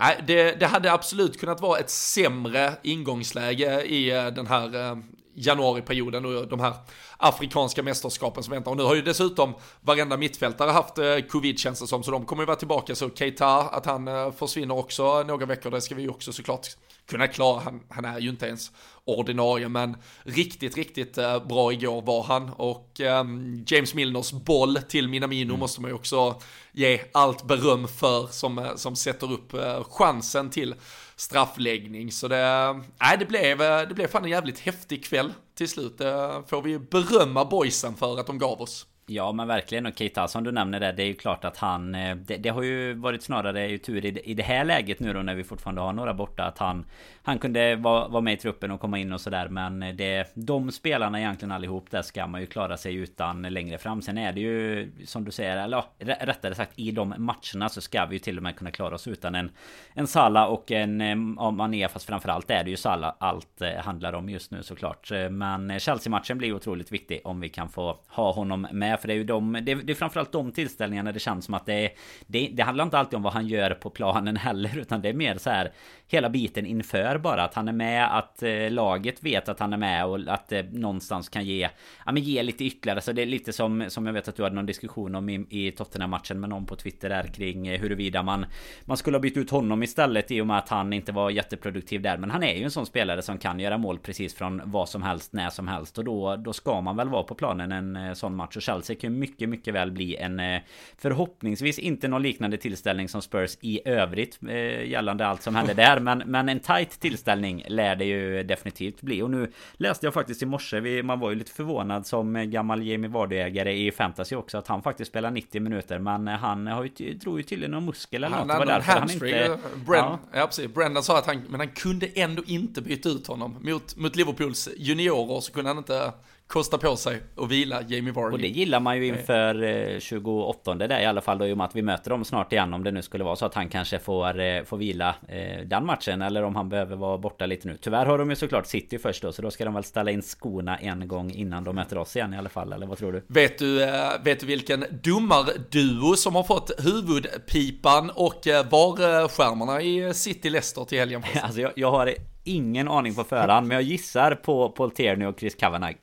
äh, 0.00 0.08
det, 0.26 0.60
det 0.60 0.66
hade 0.66 0.92
absolut 0.92 1.40
kunnat 1.40 1.60
vara 1.60 1.78
ett 1.78 1.90
sämre 1.90 2.72
ingångsläge 2.82 3.82
i 3.82 4.10
äh, 4.10 4.26
den 4.26 4.46
här 4.46 4.90
äh, 4.90 4.96
januariperioden 5.34 6.24
och 6.24 6.48
de 6.48 6.60
här 6.60 6.74
afrikanska 7.16 7.82
mästerskapen 7.82 8.42
som 8.42 8.52
väntar. 8.52 8.70
Och 8.70 8.76
nu 8.76 8.82
har 8.82 8.94
ju 8.94 9.02
dessutom 9.02 9.54
varenda 9.80 10.16
mittfältare 10.16 10.70
haft 10.70 10.98
eh, 10.98 11.18
covid 11.18 11.58
känns 11.58 11.80
det 11.80 11.86
som, 11.86 12.02
så 12.02 12.10
de 12.10 12.24
kommer 12.24 12.42
ju 12.42 12.46
vara 12.46 12.56
tillbaka. 12.56 12.94
Så 12.94 13.10
Keita, 13.10 13.46
att 13.48 13.86
han 13.86 14.08
eh, 14.08 14.32
försvinner 14.32 14.76
också 14.76 15.22
några 15.22 15.46
veckor, 15.46 15.70
det 15.70 15.80
ska 15.80 15.94
vi 15.94 16.02
ju 16.02 16.08
också 16.08 16.32
såklart 16.32 16.66
kunna 17.06 17.28
klara. 17.28 17.60
Han, 17.60 17.80
han 17.88 18.04
är 18.04 18.18
ju 18.18 18.28
inte 18.28 18.46
ens 18.46 18.70
ordinarie, 19.04 19.68
men 19.68 19.96
riktigt, 20.22 20.76
riktigt 20.76 21.18
eh, 21.18 21.46
bra 21.46 21.72
igår 21.72 22.02
var 22.02 22.22
han. 22.22 22.50
Och 22.50 23.00
um, 23.00 23.64
James 23.66 23.94
Milners 23.94 24.32
boll 24.32 24.78
till 24.88 25.08
Minamino 25.08 25.50
mm. 25.50 25.60
måste 25.60 25.80
man 25.80 25.90
ju 25.90 25.94
också 25.94 26.40
ge 26.72 27.00
allt 27.12 27.44
beröm 27.44 27.88
för 27.88 28.26
som, 28.26 28.72
som 28.76 28.96
sätter 28.96 29.32
upp 29.32 29.54
chansen 29.90 30.50
till 30.50 30.74
straffläggning. 31.16 32.12
Så 32.12 32.28
det, 32.28 32.72
nej, 33.00 33.16
det, 33.18 33.26
blev, 33.26 33.58
det 33.58 33.94
blev 33.94 34.06
fan 34.06 34.24
en 34.24 34.30
jävligt 34.30 34.58
häftig 34.58 35.04
kväll 35.04 35.32
till 35.54 35.68
slut. 35.68 35.98
Det 35.98 36.42
får 36.48 36.62
vi 36.62 36.78
berömma 36.78 37.44
boysen 37.44 37.94
för 37.94 38.20
att 38.20 38.26
de 38.26 38.38
gav 38.38 38.60
oss. 38.60 38.86
Ja 39.06 39.32
men 39.32 39.48
verkligen. 39.48 39.86
Och 39.86 39.98
Keita 39.98 40.28
som 40.28 40.44
du 40.44 40.52
nämner 40.52 40.80
där 40.80 40.92
Det 40.92 41.02
är 41.02 41.06
ju 41.06 41.14
klart 41.14 41.44
att 41.44 41.56
han 41.56 41.94
eh, 41.94 42.16
det, 42.16 42.36
det, 42.36 42.48
har 42.48 42.62
ju 42.62 42.94
varit 42.94 43.22
snarare 43.22 43.68
ju 43.68 43.78
tur 43.78 44.04
i, 44.04 44.20
i 44.24 44.34
det 44.34 44.42
här 44.42 44.64
läget 44.64 45.00
nu 45.00 45.12
då 45.12 45.22
när 45.22 45.34
vi 45.34 45.44
fortfarande 45.44 45.80
har 45.80 45.92
några 45.92 46.14
borta 46.14 46.44
Att 46.44 46.58
han 46.58 46.84
Han 47.22 47.38
kunde 47.38 47.76
vara, 47.76 48.08
vara 48.08 48.20
med 48.20 48.34
i 48.34 48.36
truppen 48.36 48.70
och 48.70 48.80
komma 48.80 48.98
in 48.98 49.12
och 49.12 49.20
sådär. 49.20 49.48
Men 49.48 49.82
eh, 49.82 49.94
det 49.94 50.32
De 50.34 50.72
spelarna 50.72 51.20
egentligen 51.20 51.52
allihop 51.52 51.90
där 51.90 52.02
ska 52.02 52.26
man 52.26 52.40
ju 52.40 52.46
klara 52.46 52.76
sig 52.76 52.94
utan 52.94 53.42
längre 53.42 53.78
fram. 53.78 54.02
Sen 54.02 54.18
är 54.18 54.32
det 54.32 54.40
ju 54.40 54.92
Som 55.06 55.24
du 55.24 55.30
säger 55.30 55.56
eller 55.56 55.76
ja, 55.76 56.14
rättare 56.20 56.54
sagt 56.54 56.72
i 56.76 56.90
de 56.90 57.14
matcherna 57.18 57.68
så 57.68 57.80
ska 57.80 58.06
vi 58.06 58.14
ju 58.14 58.18
till 58.18 58.36
och 58.36 58.42
med 58.42 58.56
kunna 58.56 58.70
klara 58.70 58.94
oss 58.94 59.08
utan 59.08 59.34
en 59.34 59.50
En 59.94 60.06
Sala 60.06 60.46
och 60.46 60.70
en 60.70 61.00
eh, 61.00 61.16
Mané. 61.50 61.88
Fast 61.88 62.06
framförallt 62.06 62.50
är 62.50 62.64
det 62.64 62.70
ju 62.70 62.76
Sala 62.76 63.16
allt 63.18 63.62
handlar 63.78 64.12
om 64.12 64.28
just 64.28 64.50
nu 64.50 64.62
såklart. 64.62 65.10
Men 65.30 65.80
Chelsea-matchen 65.80 66.38
blir 66.38 66.52
otroligt 66.52 66.92
viktig 66.92 67.20
om 67.24 67.40
vi 67.40 67.48
kan 67.48 67.68
få 67.68 68.00
ha 68.08 68.32
honom 68.32 68.66
med 68.72 68.91
för 68.96 69.08
det 69.08 69.14
är 69.14 69.18
ju 69.18 69.24
de, 69.24 69.52
det, 69.52 69.74
det 69.74 69.92
är 69.92 69.94
framförallt 69.94 70.32
de 70.32 70.52
tillställningarna 70.52 71.12
det 71.12 71.20
känns 71.20 71.44
som 71.44 71.54
att 71.54 71.66
det, 71.66 71.90
det, 72.26 72.50
det 72.52 72.62
handlar 72.62 72.84
inte 72.84 72.98
alltid 72.98 73.16
om 73.16 73.22
vad 73.22 73.32
han 73.32 73.46
gör 73.46 73.70
på 73.70 73.90
planen 73.90 74.36
heller. 74.46 74.78
Utan 74.78 75.02
det 75.02 75.08
är 75.08 75.14
mer 75.14 75.38
så 75.38 75.50
här 75.50 75.72
hela 76.06 76.30
biten 76.30 76.66
inför 76.66 77.18
bara. 77.18 77.44
Att 77.44 77.54
han 77.54 77.68
är 77.68 77.72
med, 77.72 78.18
att 78.18 78.42
eh, 78.42 78.70
laget 78.70 79.22
vet 79.22 79.48
att 79.48 79.60
han 79.60 79.72
är 79.72 79.76
med 79.76 80.06
och 80.06 80.18
att 80.26 80.48
det 80.48 80.72
någonstans 80.72 81.28
kan 81.28 81.44
ge, 81.44 81.68
ja 82.06 82.12
men 82.12 82.22
ge 82.22 82.42
lite 82.42 82.64
ytterligare. 82.64 83.00
Så 83.00 83.12
det 83.12 83.22
är 83.22 83.26
lite 83.26 83.52
som, 83.52 83.84
som 83.88 84.06
jag 84.06 84.12
vet 84.12 84.28
att 84.28 84.36
du 84.36 84.42
hade 84.42 84.54
någon 84.54 84.66
diskussion 84.66 85.14
om 85.14 85.28
i, 85.28 85.46
i 85.50 85.70
Tottenham-matchen 85.72 86.40
med 86.40 86.50
någon 86.50 86.66
på 86.66 86.76
Twitter 86.76 87.08
där 87.08 87.22
kring 87.22 87.66
eh, 87.66 87.80
huruvida 87.80 88.22
man, 88.22 88.46
man 88.84 88.96
skulle 88.96 89.16
ha 89.16 89.22
bytt 89.22 89.36
ut 89.36 89.50
honom 89.50 89.82
istället 89.82 90.30
i 90.30 90.40
och 90.40 90.46
med 90.46 90.58
att 90.58 90.68
han 90.68 90.92
inte 90.92 91.12
var 91.12 91.30
jätteproduktiv 91.30 92.02
där. 92.02 92.16
Men 92.16 92.30
han 92.30 92.42
är 92.42 92.54
ju 92.54 92.64
en 92.64 92.70
sån 92.70 92.86
spelare 92.86 93.22
som 93.22 93.38
kan 93.38 93.60
göra 93.60 93.78
mål 93.78 93.98
precis 93.98 94.34
från 94.34 94.62
vad 94.64 94.88
som 94.88 95.02
helst, 95.02 95.32
när 95.32 95.50
som 95.50 95.68
helst. 95.68 95.98
Och 95.98 96.04
då, 96.04 96.36
då 96.36 96.52
ska 96.52 96.80
man 96.80 96.96
väl 96.96 97.08
vara 97.08 97.22
på 97.22 97.34
planen 97.34 97.72
en 97.72 97.96
eh, 97.96 98.12
sån 98.12 98.36
match. 98.36 98.56
Och 98.56 98.62
Chelsea 98.62 98.81
kan 98.82 99.18
mycket, 99.18 99.48
mycket 99.48 99.74
väl 99.74 99.90
bli 99.92 100.16
en 100.16 100.40
eh, 100.40 100.60
förhoppningsvis 100.98 101.78
inte 101.78 102.08
någon 102.08 102.22
liknande 102.22 102.56
tillställning 102.56 103.08
som 103.08 103.22
Spurs 103.22 103.58
i 103.60 103.88
övrigt 103.88 104.38
eh, 104.48 104.88
gällande 104.88 105.26
allt 105.26 105.42
som 105.42 105.54
hände 105.54 105.74
där. 105.74 106.00
Men, 106.00 106.18
men 106.18 106.48
en 106.48 106.60
tight 106.60 107.00
tillställning 107.00 107.64
lär 107.68 107.96
det 107.96 108.04
ju 108.04 108.42
definitivt 108.42 109.00
bli. 109.00 109.22
Och 109.22 109.30
nu 109.30 109.52
läste 109.72 110.06
jag 110.06 110.14
faktiskt 110.14 110.42
i 110.42 110.46
morse, 110.46 111.02
man 111.02 111.20
var 111.20 111.30
ju 111.30 111.36
lite 111.36 111.52
förvånad 111.52 112.06
som 112.06 112.50
gammal 112.50 112.86
Jamie 112.86 113.10
Vardy-ägare 113.10 113.72
i 113.72 113.90
fantasy 113.90 114.36
också 114.36 114.58
att 114.58 114.68
han 114.68 114.82
faktiskt 114.82 115.10
spelar 115.10 115.30
90 115.30 115.60
minuter. 115.60 115.98
Men 115.98 116.26
han 116.26 116.66
har 116.66 116.88
ju, 116.96 117.14
drog 117.14 117.38
ju 117.38 117.42
tydligen 117.42 117.70
någon 117.70 117.84
muskel 117.84 118.24
eller 118.24 118.36
han, 118.36 118.46
något. 118.46 118.56
Han, 118.56 118.66
var 118.66 118.74
därför 118.74 118.92
han 118.92 119.10
inte... 119.10 119.58
Brand, 119.86 120.18
ja. 120.32 120.38
ja, 120.38 120.46
precis. 120.46 120.74
Brendan 120.74 121.02
sa 121.02 121.18
att 121.18 121.26
han, 121.26 121.42
men 121.48 121.60
han 121.60 121.68
kunde 121.68 122.06
ändå 122.06 122.42
inte 122.46 122.82
byta 122.82 123.08
ut 123.08 123.26
honom. 123.26 123.56
Mot, 123.60 123.96
mot 123.96 124.16
Liverpools 124.16 124.68
juniorer 124.76 125.40
så 125.40 125.52
kunde 125.52 125.70
han 125.70 125.78
inte 125.78 126.12
kosta 126.52 126.78
på 126.78 126.96
sig 126.96 127.22
och 127.34 127.52
vila 127.52 127.82
Jamie 127.88 128.12
Vardy. 128.12 128.34
Och 128.34 128.38
det 128.38 128.48
gillar 128.48 128.80
man 128.80 128.96
ju 128.96 129.06
inför 129.06 130.00
28 130.00 130.72
eh, 130.72 130.76
där 130.76 131.00
i 131.00 131.06
alla 131.06 131.20
fall 131.20 131.38
då 131.38 131.46
i 131.46 131.52
och 131.52 131.56
med 131.56 131.64
att 131.64 131.76
vi 131.76 131.82
möter 131.82 132.10
dem 132.10 132.24
snart 132.24 132.52
igen 132.52 132.74
om 132.74 132.84
det 132.84 132.90
nu 132.90 133.02
skulle 133.02 133.24
vara 133.24 133.36
så 133.36 133.46
att 133.46 133.54
han 133.54 133.68
kanske 133.68 133.98
får, 133.98 134.40
eh, 134.40 134.64
får 134.64 134.76
vila 134.76 135.14
eh, 135.28 135.66
den 135.66 135.86
matchen 135.86 136.22
eller 136.22 136.42
om 136.42 136.56
han 136.56 136.68
behöver 136.68 136.96
vara 136.96 137.18
borta 137.18 137.46
lite 137.46 137.68
nu. 137.68 137.76
Tyvärr 137.80 138.06
har 138.06 138.18
de 138.18 138.30
ju 138.30 138.36
såklart 138.36 138.66
City 138.66 138.98
först 138.98 139.22
då 139.22 139.32
så 139.32 139.42
då 139.42 139.50
ska 139.50 139.64
de 139.64 139.74
väl 139.74 139.84
ställa 139.84 140.10
in 140.10 140.22
skorna 140.22 140.76
en 140.76 141.08
gång 141.08 141.30
innan 141.30 141.64
de 141.64 141.74
möter 141.74 141.98
oss 141.98 142.16
igen 142.16 142.34
i 142.34 142.38
alla 142.38 142.48
fall 142.48 142.72
eller 142.72 142.86
vad 142.86 142.98
tror 142.98 143.12
du? 143.12 143.24
Vet 143.26 143.58
du, 143.58 143.78
vet 144.24 144.40
du 144.40 144.46
vilken 144.46 144.84
domarduo 145.02 146.16
som 146.16 146.34
har 146.34 146.42
fått 146.42 146.70
huvudpipan 146.78 148.10
och 148.10 148.46
VAR-skärmarna 148.70 149.82
i 149.82 150.14
City 150.14 150.50
Leicester 150.50 150.84
till 150.84 150.98
helgen? 150.98 151.22
alltså 151.42 151.60
jag, 151.60 151.72
jag 151.76 151.90
har 151.90 152.14
ingen 152.44 152.88
aning 152.88 153.14
på 153.14 153.24
förhand 153.24 153.66
men 153.66 153.74
jag 153.74 153.82
gissar 153.82 154.34
på 154.34 154.68
Paul 154.68 154.90
Tierney 154.90 155.28
och 155.28 155.40
Chris 155.40 155.54
Kavanagh. 155.54 155.96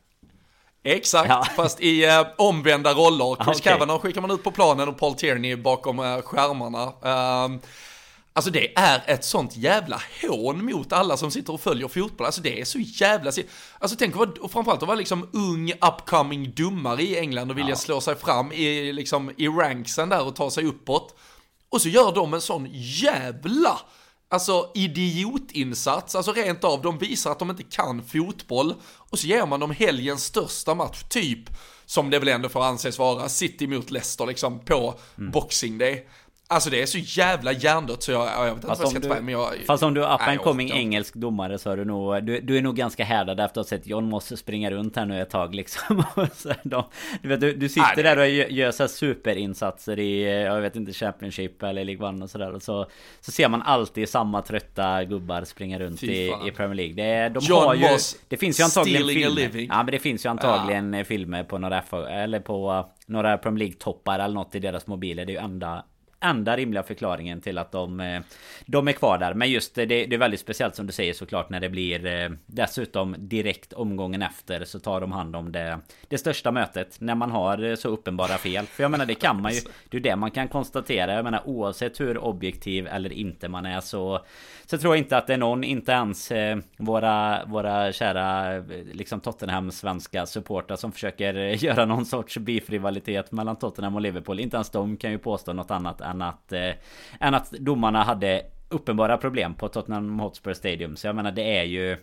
Exakt, 0.84 1.30
ja. 1.30 1.46
fast 1.56 1.82
i 1.82 2.06
eh, 2.06 2.28
omvända 2.38 2.94
roller. 2.94 3.44
Chris 3.44 3.60
okay. 3.60 3.74
Kavanagh 3.74 4.00
skickar 4.00 4.22
man 4.22 4.32
ut 4.32 4.44
på 4.44 4.52
planen 4.52 4.88
och 4.88 4.98
Paul 4.98 5.16
Tierney 5.16 5.56
bakom 5.56 6.00
eh, 6.00 6.22
skärmarna. 6.22 6.94
Um, 7.46 7.62
Alltså 8.34 8.52
det 8.52 8.78
är 8.78 9.04
ett 9.08 9.26
sånt 9.26 9.58
jävla 9.58 10.02
hån 10.22 10.66
mot 10.66 10.94
alla 10.94 11.18
som 11.18 11.32
sitter 11.32 11.54
och 11.54 11.62
följer 11.62 11.88
fotboll. 11.88 12.26
Alltså 12.26 12.42
det 12.42 12.62
är 12.62 12.66
så 12.66 12.80
jävla... 12.80 13.32
Alltså 13.80 13.98
tänk 14.00 14.16
vad, 14.16 14.38
och 14.38 14.52
framförallt 14.52 14.82
att 14.82 14.88
vara 14.88 14.98
liksom 14.98 15.30
ung 15.34 15.72
upcoming 15.72 16.52
dummare 16.52 17.02
i 17.02 17.20
England 17.20 17.52
och 17.52 17.58
vilja 17.58 17.70
ja. 17.70 17.76
slå 17.76 18.02
sig 18.02 18.16
fram 18.16 18.52
i, 18.52 18.94
liksom, 18.94 19.32
i 19.38 19.48
ranksen 19.48 20.10
där 20.10 20.28
och 20.28 20.36
ta 20.36 20.52
sig 20.52 20.66
uppåt. 20.66 21.16
Och 21.70 21.82
så 21.82 21.90
gör 21.90 22.12
de 22.12 22.34
en 22.34 22.42
sån 22.42 22.68
jävla 22.72 23.80
Alltså 24.32 24.72
idiotinsats, 24.74 26.16
alltså 26.16 26.32
rent 26.32 26.64
av, 26.64 26.82
de 26.82 26.98
visar 26.98 27.32
att 27.32 27.40
de 27.40 27.50
inte 27.50 27.64
kan 27.64 28.04
fotboll 28.04 28.76
och 29.10 29.20
så 29.20 29.28
ger 29.28 29.46
man 29.46 29.60
dem 29.60 29.72
helgens 29.72 30.24
största 30.24 30.76
match, 30.76 31.04
typ 31.10 31.50
som 31.86 32.10
det 32.10 32.20
väl 32.20 32.28
ändå 32.28 32.50
får 32.50 32.64
anses 32.64 33.00
vara, 33.00 33.30
City 33.30 33.68
mot 33.68 33.92
Leicester 33.92 34.26
liksom 34.26 34.60
på 34.60 35.00
mm. 35.18 35.32
Boxing 35.32 35.78
Day. 35.78 36.08
Alltså 36.52 36.70
det 36.70 36.82
är 36.82 36.86
så 36.86 36.98
jävla 36.98 37.52
hjärndött 37.52 38.04
så 38.04 38.12
jag, 38.12 38.28
jag 38.28 38.44
vet 38.44 38.54
inte 38.54 38.68
vad 38.68 38.80
jag 38.80 38.90
ska 38.90 39.00
ta 39.00 39.22
men 39.22 39.30
jag... 39.30 39.54
Fast 39.68 39.84
om 39.84 39.94
du 39.94 40.04
är 40.04 40.36
up 40.36 40.44
coming 40.44 40.72
engelsk 40.72 41.16
domare 41.16 41.58
så 41.58 41.70
är 41.72 41.78
du 41.78 41.86
nog... 41.86 42.24
Du, 42.24 42.40
du 42.40 42.58
är 42.58 42.62
nog 42.62 42.76
ganska 42.76 43.04
härdad 43.04 43.40
efter 43.40 43.62
att 43.62 43.70
ha 43.70 43.78
sett 43.78 43.88
John 43.88 44.06
Moss 44.06 44.40
springa 44.40 44.72
runt 44.72 44.96
här 44.96 45.06
nu 45.06 45.22
ett 45.22 45.30
tag 45.30 45.56
liksom. 45.56 46.04
de, 46.64 46.84
du, 47.22 47.30
vet, 47.30 47.42
du, 47.42 47.54
du 47.54 47.70
sitter 47.70 47.96
Nej, 47.96 48.04
där 48.04 48.18
och 48.18 48.30
gör, 48.30 48.48
gör 48.48 48.72
så 48.72 48.88
superinsatser 48.88 50.00
i, 50.00 50.44
jag 50.44 50.62
vet 50.62 50.76
inte, 50.76 50.94
Championship 50.94 51.64
eller 51.64 51.84
League 51.86 52.08
One 52.08 52.24
och 52.24 52.30
sådär. 52.30 52.54
Och 52.54 52.62
så, 52.62 52.88
så 53.20 53.32
ser 53.32 53.50
man 53.50 53.62
alltid 53.62 54.10
samma 54.10 54.42
trötta 54.42 55.04
gubbar 55.04 55.44
springa 55.44 55.80
runt 55.80 56.04
i, 56.04 56.34
i, 56.48 56.52
Premier 56.56 56.76
League. 56.76 56.94
Det, 56.94 57.30
de 57.30 57.40
John 57.46 57.64
har 57.64 57.76
ju, 57.76 57.82
Moss 57.82 58.16
det 58.28 58.38
finns 58.38 58.60
ju 58.60 58.64
antagligen 58.64 59.08
filmer. 59.08 59.68
Ja 59.70 59.84
men 59.84 59.92
det 59.92 60.00
finns 60.00 60.26
ju 60.26 60.30
antagligen 60.30 60.94
ja. 60.94 61.04
filmer 61.04 61.44
på 61.44 61.58
några, 61.58 61.84
eller 62.10 62.40
på 62.40 62.90
några 63.08 63.38
Premier 63.38 63.68
League-toppar 63.68 64.20
eller 64.20 64.36
något 64.36 64.56
i 64.56 64.60
deras 64.60 64.88
mobiler. 64.88 65.26
Det 65.26 65.32
är 65.32 65.34
ju 65.34 65.44
enda 65.44 65.84
enda 66.20 66.58
rimliga 66.58 66.84
förklaringen 66.84 67.42
till 67.42 67.58
att 67.58 67.72
de, 67.72 68.00
eh, 68.00 68.22
de 68.66 68.88
är 68.88 68.92
kvar 68.92 69.18
där. 69.18 69.34
Men 69.34 69.50
just 69.50 69.76
det, 69.76 69.86
det 69.86 70.14
är 70.14 70.18
väldigt 70.18 70.40
speciellt 70.40 70.76
som 70.76 70.88
du 70.88 70.94
säger 70.94 71.14
såklart 71.14 71.50
när 71.50 71.60
det 71.60 71.70
blir 71.70 72.06
eh, 72.06 72.30
dessutom 72.46 73.16
direkt 73.18 73.74
omgången 73.74 74.22
efter 74.22 74.66
så 74.66 74.80
tar 74.80 75.02
de 75.02 75.12
hand 75.12 75.36
om 75.36 75.52
det, 75.52 75.80
det 76.08 76.18
största 76.18 76.52
mötet. 76.52 77.02
När 77.02 77.16
man 77.16 77.32
har 77.32 77.64
eh, 77.64 77.76
så 77.76 77.90
uppenbara 77.90 78.38
fel. 78.38 78.66
För 78.66 78.84
jag 78.84 78.92
menar 78.92 79.06
det 79.06 79.16
kan 79.16 79.42
man 79.42 79.54
ju. 79.54 79.60
Det 79.90 79.98
är 79.98 80.02
det 80.02 80.16
man 80.16 80.32
kan 80.32 80.48
konstatera. 80.48 81.14
Jag 81.14 81.24
menar 81.24 81.42
oavsett 81.46 82.00
hur 82.00 82.18
objektiv 82.18 82.88
eller 82.88 83.14
inte 83.14 83.48
man 83.48 83.66
är 83.66 83.82
så 83.82 84.26
så 84.66 84.78
tror 84.78 84.96
jag 84.96 85.04
inte 85.04 85.18
att 85.18 85.28
det 85.28 85.34
är 85.34 85.38
någon, 85.38 85.64
inte 85.64 85.92
ens 85.92 86.32
våra, 86.78 87.46
våra 87.46 87.92
kära 87.92 88.58
liksom 88.92 89.20
Tottenham 89.20 89.72
svenska 89.72 90.26
supportrar 90.26 90.78
som 90.78 90.92
försöker 90.92 91.34
göra 91.64 91.86
någon 91.86 92.06
sorts 92.06 92.38
beef-rivalitet 92.38 93.32
mellan 93.32 93.56
Tottenham 93.56 93.96
och 93.96 94.02
Liverpool. 94.02 94.40
Inte 94.40 94.58
ens 94.58 94.70
de 94.70 94.98
kan 94.98 95.12
ju 95.12 95.18
påstå 95.18 95.54
något 95.54 95.72
annat 95.72 96.02
än 96.10 96.22
att, 96.22 96.52
eh, 96.52 96.72
än 97.20 97.34
att 97.34 97.52
domarna 97.52 98.04
hade 98.04 98.42
uppenbara 98.70 99.18
problem 99.18 99.54
på 99.54 99.68
Tottenham 99.68 100.20
Hotspur 100.20 100.54
Stadium. 100.54 100.96
Så 100.96 101.08
jag 101.08 101.16
menar 101.16 101.32
det 101.32 101.58
är 101.58 101.64
ju 101.64 101.98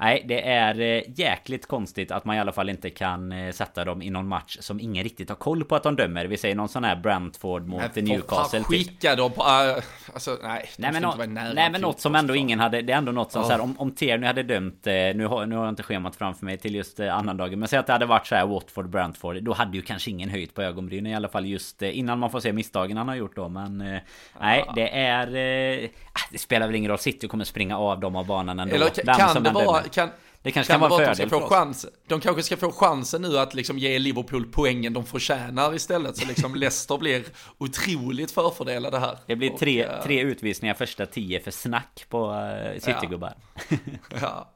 Nej, 0.00 0.24
det 0.28 0.48
är 0.48 0.80
eh, 0.80 1.02
jäkligt 1.16 1.66
konstigt 1.66 2.10
att 2.10 2.24
man 2.24 2.36
i 2.36 2.40
alla 2.40 2.52
fall 2.52 2.68
inte 2.68 2.90
kan 2.90 3.32
eh, 3.32 3.52
sätta 3.52 3.84
dem 3.84 4.02
i 4.02 4.10
någon 4.10 4.28
match 4.28 4.56
som 4.60 4.80
ingen 4.80 5.04
riktigt 5.04 5.28
har 5.28 5.36
koll 5.36 5.64
på 5.64 5.76
att 5.76 5.82
de 5.82 5.96
dömer. 5.96 6.24
Vi 6.24 6.36
säger 6.36 6.54
någon 6.54 6.68
sån 6.68 6.84
här 6.84 6.96
Brentford 6.96 7.66
mot 7.66 7.82
Nej, 7.94 8.04
Newcastle. 8.04 8.62
Skicka 8.62 9.16
dem 9.16 9.32
på... 9.32 9.42
Uh, 9.42 9.82
alltså, 10.14 10.38
nej. 10.42 10.68
Nej 10.78 10.92
men, 10.92 11.02
no 11.02 11.14
nej, 11.54 11.70
men 11.70 11.80
något 11.80 12.00
som 12.00 12.14
ändå 12.14 12.36
ingen 12.36 12.60
hade... 12.60 12.82
Det 12.82 12.92
är 12.92 12.96
ändå 12.96 13.12
något 13.12 13.32
som 13.32 13.42
oh. 13.42 13.46
så 13.46 13.52
här, 13.52 13.60
om, 13.60 13.74
om 13.78 13.90
Tierney 13.90 14.26
hade 14.26 14.42
dömt... 14.42 14.84
Nu 14.84 15.26
har, 15.26 15.46
nu 15.46 15.56
har 15.56 15.64
jag 15.64 15.72
inte 15.72 15.82
schemat 15.82 16.16
framför 16.16 16.44
mig 16.44 16.58
till 16.58 16.74
just 16.74 17.00
annandagen. 17.00 17.58
Men 17.58 17.68
säg 17.68 17.78
att 17.78 17.86
det 17.86 17.92
hade 17.92 18.06
varit 18.06 18.26
så 18.26 18.34
här 18.34 18.46
Watford, 18.46 18.88
Brentford. 18.88 19.42
Då 19.42 19.52
hade 19.52 19.76
ju 19.76 19.82
kanske 19.82 20.10
ingen 20.10 20.28
höjt 20.30 20.54
på 20.54 20.62
ögonbrynen 20.62 21.12
i 21.12 21.14
alla 21.14 21.28
fall 21.28 21.46
just 21.46 21.82
innan 21.82 22.18
man 22.18 22.30
får 22.30 22.40
se 22.40 22.52
misstagen 22.52 22.96
han 22.96 23.08
har 23.08 23.14
gjort 23.14 23.36
då. 23.36 23.48
Men 23.48 23.80
eh, 23.80 24.00
nej, 24.40 24.64
det 24.74 24.98
är... 24.98 25.88
Eh, 26.18 26.24
ah, 26.24 26.28
det 26.32 26.38
spelar 26.38 26.66
väl 26.66 26.76
ingen 26.76 26.90
roll. 26.90 26.98
City 26.98 27.28
kommer 27.28 27.44
springa 27.44 27.78
av 27.78 28.00
dem 28.00 28.16
av 28.16 28.26
banan 28.26 28.60
ändå. 28.60 28.74
Eller 28.74 28.88
kan, 28.88 29.16
kan 29.16 29.42
det 29.42 29.50
vara... 29.50 29.82
Kan, 29.82 30.08
det 30.42 30.52
kanske 30.52 30.72
kan, 30.72 30.80
kan 30.80 30.90
vara 30.90 31.02
en 31.02 31.14
fördel 31.14 31.28
för 31.28 31.42
oss. 31.42 31.48
Chans, 31.48 31.86
de 32.06 32.20
kanske 32.20 32.42
ska 32.42 32.56
få 32.56 32.72
chansen 32.72 33.22
nu 33.22 33.38
att 33.38 33.54
liksom 33.54 33.78
ge 33.78 33.98
Liverpool 33.98 34.46
poängen 34.52 34.92
de 34.92 35.06
förtjänar 35.06 35.74
istället. 35.74 36.16
Så 36.16 36.26
liksom 36.26 36.54
Leicester 36.54 36.98
blir 36.98 37.24
otroligt 37.58 38.30
förfördelade 38.30 38.98
här. 38.98 39.18
Det 39.26 39.36
blir 39.36 39.50
tre, 39.50 39.86
och, 39.86 40.04
tre 40.04 40.20
utvisningar 40.20 40.74
första 40.74 41.06
tio 41.06 41.40
för 41.40 41.50
snack 41.50 42.04
på 42.08 42.30
uh, 42.30 42.80
Citygubbar. 42.80 43.34
Ja. 43.68 43.76
ja. 44.20 44.50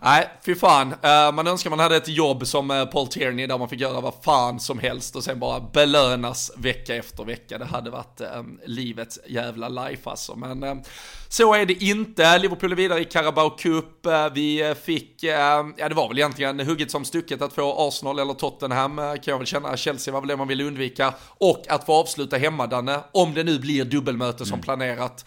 Nej, 0.00 0.28
fy 0.44 0.54
fan. 0.54 0.92
Uh, 0.92 1.32
man 1.34 1.46
önskar 1.46 1.70
man 1.70 1.78
hade 1.78 1.96
ett 1.96 2.08
jobb 2.08 2.46
som 2.46 2.70
uh, 2.70 2.84
Paul 2.84 3.08
Tierney 3.08 3.46
där 3.46 3.58
man 3.58 3.68
fick 3.68 3.80
göra 3.80 4.00
vad 4.00 4.14
fan 4.22 4.60
som 4.60 4.78
helst 4.78 5.16
och 5.16 5.24
sen 5.24 5.38
bara 5.38 5.60
belönas 5.60 6.50
vecka 6.56 6.94
efter 6.94 7.24
vecka. 7.24 7.58
Det 7.58 7.64
hade 7.64 7.90
varit 7.90 8.20
uh, 8.20 8.42
livets 8.66 9.18
jävla 9.26 9.68
life 9.68 10.10
alltså. 10.10 10.36
Men 10.36 10.82
så 11.28 11.54
är 11.54 11.66
det 11.66 11.82
inte. 11.84 12.38
Liverpool 12.38 12.72
är 12.72 12.76
vidare 12.76 13.00
i 13.00 13.04
Carabao 13.04 13.50
Cup. 13.50 14.06
Vi 14.32 14.74
fick, 14.84 15.22
ja 15.22 15.88
det 15.88 15.94
var 15.94 16.08
väl 16.08 16.18
egentligen 16.18 16.60
hugget 16.60 16.90
som 16.90 17.04
stucket 17.04 17.42
att 17.42 17.52
få 17.52 17.88
Arsenal 17.88 18.18
eller 18.18 18.34
Tottenham 18.34 18.96
kan 18.96 19.20
jag 19.24 19.38
väl 19.38 19.46
känna. 19.46 19.76
Chelsea 19.76 20.14
var 20.14 20.20
väl 20.20 20.28
det 20.28 20.36
man 20.36 20.48
ville 20.48 20.64
undvika. 20.64 21.14
Och 21.38 21.64
att 21.68 21.86
få 21.86 21.94
avsluta 21.94 22.36
hemma 22.36 22.66
Danne, 22.66 23.00
om 23.12 23.34
det 23.34 23.44
nu 23.44 23.58
blir 23.58 23.84
dubbelmöte 23.84 24.46
som 24.46 24.54
mm. 24.54 24.62
planerat. 24.62 25.24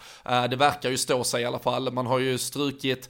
Det 0.50 0.56
verkar 0.56 0.90
ju 0.90 0.96
stå 0.98 1.24
sig 1.24 1.42
i 1.42 1.44
alla 1.44 1.58
fall. 1.58 1.92
Man 1.92 2.06
har 2.06 2.18
ju 2.18 2.38
strukit 2.38 3.08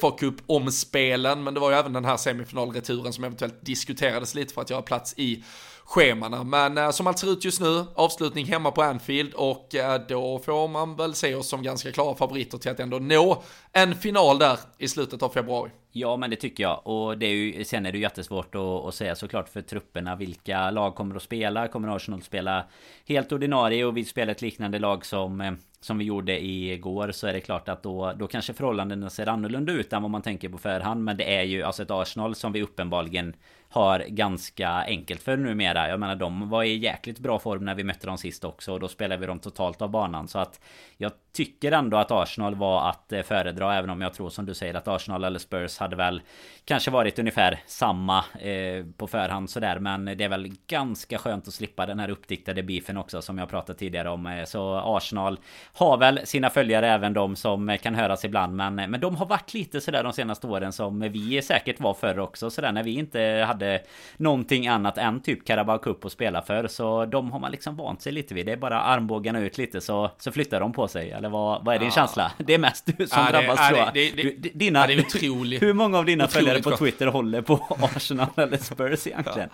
fa 0.00 0.10
Cup-omspelen, 0.10 1.44
men 1.44 1.54
det 1.54 1.60
var 1.60 1.70
ju 1.70 1.76
även 1.76 1.92
den 1.92 2.04
här 2.04 2.16
semifinalreturen 2.16 3.12
som 3.12 3.24
eventuellt 3.24 3.66
diskuterades 3.66 4.34
lite 4.34 4.54
för 4.54 4.60
att 4.60 4.70
göra 4.70 4.82
plats 4.82 5.14
i 5.16 5.44
schemana. 5.88 6.44
Men 6.44 6.78
eh, 6.78 6.90
som 6.90 7.06
allt 7.06 7.18
ser 7.18 7.32
ut 7.32 7.44
just 7.44 7.60
nu, 7.60 7.84
avslutning 7.94 8.46
hemma 8.46 8.70
på 8.70 8.82
Anfield 8.82 9.34
och 9.34 9.74
eh, 9.74 10.00
då 10.08 10.38
får 10.38 10.68
man 10.68 10.96
väl 10.96 11.14
se 11.14 11.34
oss 11.34 11.48
som 11.48 11.62
ganska 11.62 11.92
klara 11.92 12.14
favoriter 12.14 12.58
till 12.58 12.70
att 12.70 12.80
ändå 12.80 12.98
nå 12.98 13.42
en 13.72 13.94
final 13.94 14.38
där 14.38 14.58
i 14.78 14.88
slutet 14.88 15.22
av 15.22 15.28
februari. 15.28 15.70
Ja 15.92 16.16
men 16.16 16.30
det 16.30 16.36
tycker 16.36 16.62
jag 16.62 16.80
och 16.84 17.18
det 17.18 17.26
är 17.26 17.34
ju, 17.34 17.64
sen 17.64 17.86
är 17.86 17.92
det 17.92 17.98
ju 17.98 18.02
jättesvårt 18.02 18.54
att, 18.54 18.60
att 18.60 18.94
säga 18.94 19.14
såklart 19.14 19.48
för 19.48 19.62
trupperna 19.62 20.16
vilka 20.16 20.70
lag 20.70 20.94
kommer 20.94 21.16
att 21.16 21.22
spela. 21.22 21.68
Kommer 21.68 21.96
Arsenal 21.96 22.22
spela 22.22 22.64
helt 23.06 23.32
ordinarie 23.32 23.84
och 23.84 23.96
vill 23.96 24.06
spela 24.06 24.32
ett 24.32 24.42
liknande 24.42 24.78
lag 24.78 25.06
som 25.06 25.40
eh, 25.40 25.52
som 25.80 25.98
vi 25.98 26.04
gjorde 26.04 26.44
igår 26.44 27.10
så 27.12 27.26
är 27.26 27.32
det 27.32 27.40
klart 27.40 27.68
att 27.68 27.82
då, 27.82 28.12
då 28.16 28.26
kanske 28.26 28.52
förhållandena 28.52 29.10
ser 29.10 29.28
annorlunda 29.28 29.72
ut 29.72 29.92
än 29.92 30.02
vad 30.02 30.10
man 30.10 30.22
tänker 30.22 30.48
på 30.48 30.58
förhand. 30.58 31.04
Men 31.04 31.16
det 31.16 31.36
är 31.36 31.42
ju 31.42 31.62
alltså 31.62 31.82
ett 31.82 31.90
Arsenal 31.90 32.34
som 32.34 32.52
vi 32.52 32.62
uppenbarligen 32.62 33.34
har 33.70 34.04
ganska 34.08 34.68
enkelt 34.68 35.22
för 35.22 35.36
numera. 35.36 35.88
Jag 35.88 36.00
menar 36.00 36.16
de 36.16 36.48
var 36.48 36.62
i 36.62 36.76
jäkligt 36.76 37.18
bra 37.18 37.38
form 37.38 37.64
när 37.64 37.74
vi 37.74 37.84
mötte 37.84 38.06
dem 38.06 38.18
sist 38.18 38.44
också 38.44 38.72
och 38.72 38.80
då 38.80 38.88
spelade 38.88 39.20
vi 39.20 39.26
dem 39.26 39.38
totalt 39.38 39.82
av 39.82 39.90
banan. 39.90 40.28
Så 40.28 40.38
att 40.38 40.60
jag 40.96 41.12
tycker 41.32 41.72
ändå 41.72 41.96
att 41.96 42.10
Arsenal 42.10 42.54
var 42.54 42.88
att 42.88 43.12
eh, 43.12 43.22
föredra 43.22 43.76
även 43.76 43.90
om 43.90 44.00
jag 44.00 44.14
tror 44.14 44.30
som 44.30 44.46
du 44.46 44.54
säger 44.54 44.74
att 44.74 44.88
Arsenal 44.88 45.24
eller 45.24 45.38
Spurs 45.38 45.78
hade 45.78 45.96
väl 45.96 46.22
kanske 46.64 46.90
varit 46.90 47.18
ungefär 47.18 47.60
samma 47.66 48.18
eh, 48.18 48.84
på 48.96 49.06
förhand 49.06 49.50
sådär. 49.50 49.78
Men 49.78 50.04
det 50.04 50.24
är 50.24 50.28
väl 50.28 50.54
ganska 50.66 51.18
skönt 51.18 51.48
att 51.48 51.54
slippa 51.54 51.86
den 51.86 51.98
här 51.98 52.10
uppdiktade 52.10 52.62
beefen 52.62 52.96
också 52.96 53.22
som 53.22 53.38
jag 53.38 53.48
pratade 53.48 53.78
tidigare 53.78 54.10
om. 54.10 54.26
Eh, 54.26 54.44
så 54.44 54.74
Arsenal 54.74 55.38
har 55.78 55.96
väl 55.96 56.20
sina 56.24 56.50
följare 56.50 56.88
även 56.88 57.12
de 57.12 57.36
som 57.36 57.78
kan 57.82 57.94
höras 57.94 58.24
ibland. 58.24 58.56
Men, 58.56 58.74
men 58.74 59.00
de 59.00 59.16
har 59.16 59.26
varit 59.26 59.54
lite 59.54 59.80
sådär 59.80 60.02
de 60.02 60.12
senaste 60.12 60.46
åren 60.46 60.72
som 60.72 61.00
vi 61.00 61.42
säkert 61.42 61.80
var 61.80 61.94
förr 61.94 62.18
också. 62.18 62.50
Sådär 62.50 62.72
när 62.72 62.82
vi 62.82 62.94
inte 62.94 63.44
hade 63.46 63.82
någonting 64.16 64.68
annat 64.68 64.98
än 64.98 65.20
typ 65.20 65.46
Carabao 65.46 65.78
Cup 65.78 66.04
att 66.04 66.12
spela 66.12 66.42
för. 66.42 66.68
Så 66.68 67.04
de 67.04 67.32
har 67.32 67.38
man 67.38 67.50
liksom 67.50 67.76
vant 67.76 68.02
sig 68.02 68.12
lite 68.12 68.34
vid. 68.34 68.46
Det 68.46 68.52
är 68.52 68.56
bara 68.56 68.80
armbågarna 68.80 69.40
ut 69.40 69.58
lite 69.58 69.80
så, 69.80 70.10
så 70.18 70.32
flyttar 70.32 70.60
de 70.60 70.72
på 70.72 70.88
sig. 70.88 71.10
Eller 71.10 71.28
vad, 71.28 71.64
vad 71.64 71.74
är 71.74 71.78
din 71.78 71.88
ja. 71.88 71.94
känsla? 71.94 72.32
Det 72.38 72.54
är 72.54 72.58
mest 72.58 72.86
du 72.86 73.06
som 73.06 73.22
ja, 73.24 73.30
drabbas 73.30 73.68
tror 73.68 73.78
jag. 73.78 73.94
Det, 73.94 74.10
det, 74.10 74.22
du, 74.22 74.50
dina, 74.54 74.86
det 74.86 74.92
är 74.92 75.00
otroligt. 75.00 75.62
Hur 75.62 75.72
många 75.72 75.98
av 75.98 76.04
dina 76.04 76.28
följare 76.28 76.62
på 76.62 76.76
Twitter 76.76 77.06
håller 77.06 77.42
på 77.42 77.66
Arsenal 77.96 78.28
eller 78.36 78.56
Spurs 78.56 79.06
egentligen? 79.06 79.48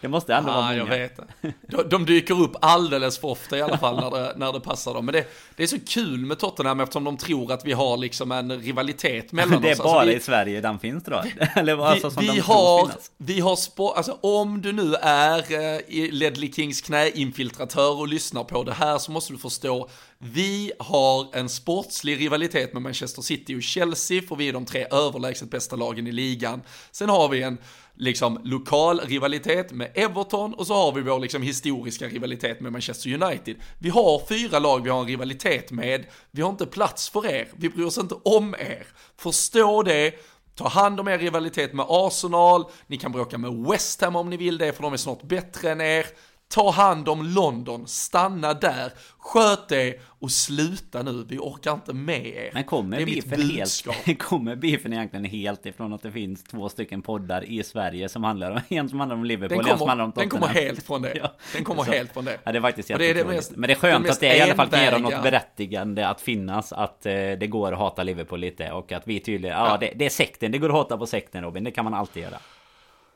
Det 0.00 0.08
måste 0.08 0.34
ändå 0.34 0.52
vara 0.52 0.62
många. 0.62 0.76
Jag 0.76 0.86
vet 0.86 1.20
de, 1.42 1.88
de 1.90 2.04
dyker 2.04 2.40
upp 2.40 2.56
alldeles 2.60 3.18
för 3.18 3.28
ofta 3.28 3.58
i 3.58 3.62
alla 3.62 3.78
fall 3.78 3.96
när 3.96 4.10
det, 4.10 4.32
när 4.36 4.52
det 4.52 4.60
passar 4.60 4.94
dem. 4.94 5.04
Men 5.04 5.12
det, 5.12 5.26
det 5.56 5.62
är 5.62 5.69
så 5.70 5.80
kul 5.86 6.26
med 6.26 6.38
Tottenham 6.38 6.80
eftersom 6.80 7.04
de 7.04 7.16
tror 7.16 7.52
att 7.52 7.64
vi 7.64 7.72
har 7.72 7.96
liksom 7.96 8.32
en 8.32 8.60
rivalitet 8.60 9.32
mellan 9.32 9.54
oss. 9.54 9.62
Det 9.62 9.68
är 9.68 9.70
alltså, 9.70 9.84
bara 9.84 10.04
vi, 10.04 10.14
i 10.14 10.20
Sverige 10.20 10.60
den 10.60 10.78
finns 10.78 11.04
då? 11.04 11.24
Eller 11.54 11.74
vad, 11.74 11.94
vi, 11.94 12.04
alltså, 12.04 12.20
vi, 12.20 12.38
har, 12.38 12.90
vi 13.16 13.40
har 13.40 13.56
sport, 13.56 13.96
alltså 13.96 14.18
om 14.20 14.62
du 14.62 14.72
nu 14.72 14.94
är 15.02 15.38
eh, 15.38 16.12
Ledley 16.12 16.52
Kings 16.52 16.80
knäinfiltratör 16.80 17.98
och 17.98 18.08
lyssnar 18.08 18.44
på 18.44 18.64
det 18.64 18.72
här 18.72 18.98
så 18.98 19.12
måste 19.12 19.32
du 19.32 19.38
förstå 19.38 19.88
vi 20.22 20.72
har 20.78 21.36
en 21.36 21.48
sportslig 21.48 22.20
rivalitet 22.20 22.72
med 22.72 22.82
Manchester 22.82 23.22
City 23.22 23.56
och 23.56 23.62
Chelsea, 23.62 24.22
för 24.22 24.36
vi 24.36 24.48
är 24.48 24.52
de 24.52 24.64
tre 24.64 24.86
överlägset 24.90 25.50
bästa 25.50 25.76
lagen 25.76 26.06
i 26.06 26.12
ligan. 26.12 26.62
Sen 26.90 27.08
har 27.08 27.28
vi 27.28 27.42
en 27.42 27.58
liksom 28.00 28.40
lokal 28.44 29.00
rivalitet 29.00 29.72
med 29.72 29.90
Everton 29.94 30.54
och 30.54 30.66
så 30.66 30.74
har 30.74 30.92
vi 30.92 31.00
vår 31.00 31.18
liksom 31.18 31.42
historiska 31.42 32.06
rivalitet 32.06 32.60
med 32.60 32.72
Manchester 32.72 33.22
United. 33.22 33.56
Vi 33.78 33.88
har 33.88 34.26
fyra 34.28 34.58
lag 34.58 34.82
vi 34.82 34.90
har 34.90 35.00
en 35.00 35.06
rivalitet 35.06 35.70
med, 35.70 36.06
vi 36.30 36.42
har 36.42 36.50
inte 36.50 36.66
plats 36.66 37.08
för 37.08 37.26
er, 37.26 37.48
vi 37.56 37.68
bryr 37.68 37.84
oss 37.84 37.98
inte 37.98 38.14
om 38.14 38.54
er. 38.54 38.86
Förstå 39.16 39.82
det, 39.82 40.14
Ta 40.54 40.68
hand 40.68 41.00
om 41.00 41.08
er 41.08 41.18
rivalitet 41.18 41.72
med 41.72 41.86
Arsenal, 41.88 42.64
ni 42.86 42.96
kan 42.96 43.12
bråka 43.12 43.38
med 43.38 43.66
West 43.70 44.00
Ham 44.00 44.16
om 44.16 44.30
ni 44.30 44.36
vill 44.36 44.58
det 44.58 44.72
för 44.72 44.82
de 44.82 44.92
är 44.92 44.96
snart 44.96 45.22
bättre 45.22 45.70
än 45.70 45.80
er. 45.80 46.06
Ta 46.54 46.70
hand 46.70 47.08
om 47.08 47.22
London, 47.22 47.86
stanna 47.86 48.54
där, 48.54 48.92
sköt 49.18 49.68
det 49.68 50.00
och 50.06 50.30
sluta 50.30 51.02
nu, 51.02 51.24
vi 51.28 51.38
orkar 51.38 51.74
inte 51.74 51.92
med 51.92 52.26
er. 52.26 52.50
Men 52.54 52.64
kommer 52.64 53.04
beefen, 53.04 53.50
helt, 53.50 54.18
kommer 54.18 54.56
beefen 54.56 54.92
egentligen 54.92 55.24
helt 55.24 55.66
ifrån 55.66 55.92
att 55.92 56.02
det 56.02 56.12
finns 56.12 56.44
två 56.44 56.68
stycken 56.68 57.02
poddar 57.02 57.44
i 57.44 57.62
Sverige 57.62 58.08
som 58.08 58.24
handlar 58.24 58.50
om, 58.50 58.60
en 58.68 58.88
som 58.88 59.00
handlar 59.00 59.16
om 59.16 59.24
Liverpool, 59.24 59.58
kommer, 59.58 59.72
en 59.72 59.78
som 59.78 59.88
handlar 59.88 60.04
om 60.04 60.12
Tottenham. 60.12 60.40
Den 60.40 60.40
kommer 60.40 60.60
helt 60.62 60.82
från 60.82 61.02
det. 61.02 61.12
ja. 61.22 61.32
Den 61.54 61.64
kommer 61.64 61.84
så, 61.84 61.92
helt 61.92 62.12
från 62.12 62.24
det. 62.24 62.38
Ja, 62.44 62.52
det 62.52 62.58
är 62.58 62.62
faktiskt 62.62 62.88
det 62.88 63.10
är 63.10 63.14
det 63.14 63.24
mest, 63.24 63.52
Men 63.56 63.68
det 63.68 63.72
är 63.72 63.78
skönt 63.78 64.04
det 64.04 64.12
att 64.12 64.20
det 64.20 64.36
i 64.36 64.40
alla 64.40 64.54
fall 64.54 64.68
kan 64.68 64.84
ge 64.84 64.90
dem 64.90 65.02
något 65.02 65.22
berättigande 65.22 66.08
att 66.08 66.20
finnas, 66.20 66.72
att 66.72 67.06
eh, 67.06 67.12
det 67.12 67.46
går 67.46 67.72
att 67.72 67.78
hata 67.78 68.02
Liverpool 68.02 68.40
lite 68.40 68.72
och 68.72 68.92
att 68.92 69.06
vi 69.06 69.20
tydligen, 69.20 69.56
ja, 69.56 69.68
ja 69.68 69.76
det, 69.76 69.92
det 69.96 70.06
är 70.06 70.10
sekten, 70.10 70.52
det 70.52 70.58
går 70.58 70.68
att 70.68 70.74
hata 70.74 70.98
på 70.98 71.06
sekten 71.06 71.44
Robin, 71.44 71.64
det 71.64 71.70
kan 71.70 71.84
man 71.84 71.94
alltid 71.94 72.22
göra. 72.22 72.38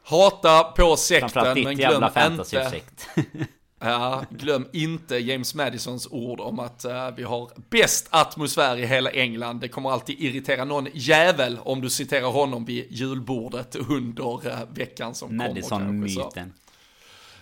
Hata 0.05 0.65
på 0.65 0.97
sekten, 0.97 1.63
men 1.65 1.77
glöm 1.77 2.05
inte... 2.17 2.81
Ja, 3.85 4.25
glöm 4.31 4.69
inte 4.73 5.17
James 5.17 5.55
Madisons 5.55 6.09
ord 6.11 6.41
om 6.41 6.59
att 6.59 6.85
uh, 6.85 7.11
vi 7.17 7.23
har 7.23 7.51
bäst 7.71 8.07
atmosfär 8.11 8.77
i 8.77 8.87
hela 8.87 9.11
England. 9.11 9.61
Det 9.61 9.69
kommer 9.69 9.91
alltid 9.91 10.21
irritera 10.21 10.65
någon 10.65 10.89
jävel 10.93 11.59
om 11.65 11.81
du 11.81 11.91
citerar 11.91 12.31
honom 12.31 12.65
vid 12.65 12.87
julbordet 12.91 13.77
under 13.77 14.47
uh, 14.47 14.53
veckan 14.75 15.15
som 15.15 15.37
Madison 15.37 15.79
kommer. 15.79 15.93
Madison-myten. 15.93 16.53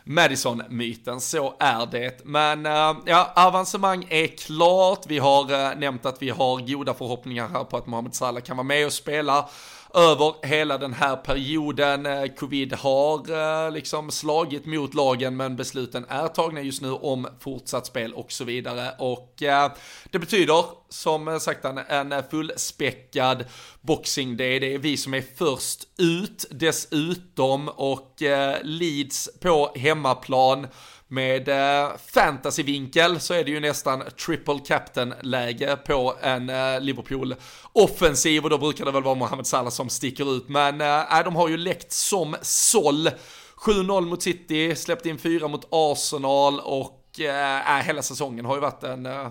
Madison-myten, 0.05 1.21
så 1.21 1.55
är 1.61 1.87
det. 1.87 2.25
Men 2.25 2.67
uh, 2.67 3.03
ja, 3.07 3.33
avancemang 3.37 4.07
är 4.11 4.27
klart. 4.27 5.05
Vi 5.07 5.19
har 5.19 5.75
nämnt 5.75 6.07
att 6.07 6.23
vi 6.23 6.31
har 6.31 6.75
goda 6.75 6.95
förhoppningar 6.95 7.49
här 7.49 7.65
på 7.65 7.77
att 7.77 7.87
Mohamed 7.87 8.15
Salah 8.15 8.43
kan 8.43 8.57
vara 8.57 8.67
med 8.67 8.87
och 8.87 8.93
spela 8.93 9.49
över 9.95 10.47
hela 10.47 10.79
den 10.79 10.93
här 10.93 11.17
perioden. 11.17 12.07
Eh, 12.07 12.27
Covid 12.27 12.73
har 12.73 13.31
eh, 13.67 13.73
liksom 13.73 14.11
slagit 14.11 14.67
mot 14.67 14.95
lagen 14.95 15.37
men 15.37 15.57
besluten 15.57 16.07
är 16.09 16.29
tagna 16.29 16.61
just 16.61 16.83
nu 16.83 16.91
om 16.91 17.29
fortsatt 17.41 17.87
spel 17.87 18.15
och 18.15 18.33
så 18.33 18.45
vidare. 18.45 18.95
Och 18.99 19.43
eh, 19.43 19.73
det 20.11 20.19
betyder 20.19 20.65
som 20.89 21.41
sagt 21.41 21.65
en 21.89 22.15
fullspäckad 22.31 23.45
Boxing 23.81 24.37
Day. 24.37 24.61
Det 24.61 24.75
är 24.75 24.79
vi 24.79 24.97
som 24.97 25.15
är 25.15 25.25
först 25.37 25.89
ut 25.99 26.45
dessutom 26.51 27.69
och 27.69 28.23
Leeds 28.63 29.31
på 29.41 29.73
hemmaplan 29.77 30.67
med 31.13 31.49
eh, 31.49 31.91
fantasyvinkel 32.13 33.21
så 33.21 33.35
är 33.35 33.45
det 33.45 33.51
ju 33.51 33.61
nästan 33.61 34.03
triple 34.27 34.59
captain-läge 34.67 35.77
på 35.77 36.15
en 36.21 36.51
eh, 36.51 36.81
Liverpool-offensiv 36.81 38.45
och 38.45 38.51
då 38.51 38.59
brukar 38.59 38.85
det 38.85 38.91
väl 38.91 39.03
vara 39.03 39.15
Mohamed 39.15 39.47
Salah 39.47 39.71
som 39.71 39.89
sticker 39.89 40.37
ut. 40.37 40.49
Men 40.49 40.81
eh, 40.81 41.25
de 41.25 41.37
har 41.37 41.49
ju 41.49 41.57
läckt 41.57 41.93
som 41.93 42.37
såll. 42.43 43.11
7-0 43.57 44.01
mot 44.01 44.23
City, 44.23 44.77
släppt 44.77 45.07
in 45.07 45.19
4 45.19 45.49
mot 45.49 45.69
Arsenal 45.71 46.61
och 46.61 47.21
eh, 47.21 47.83
hela 47.83 48.03
säsongen 48.03 48.45
har 48.45 48.55
ju 48.55 48.61
varit 48.61 48.83
en 48.83 49.07
eh, 49.07 49.29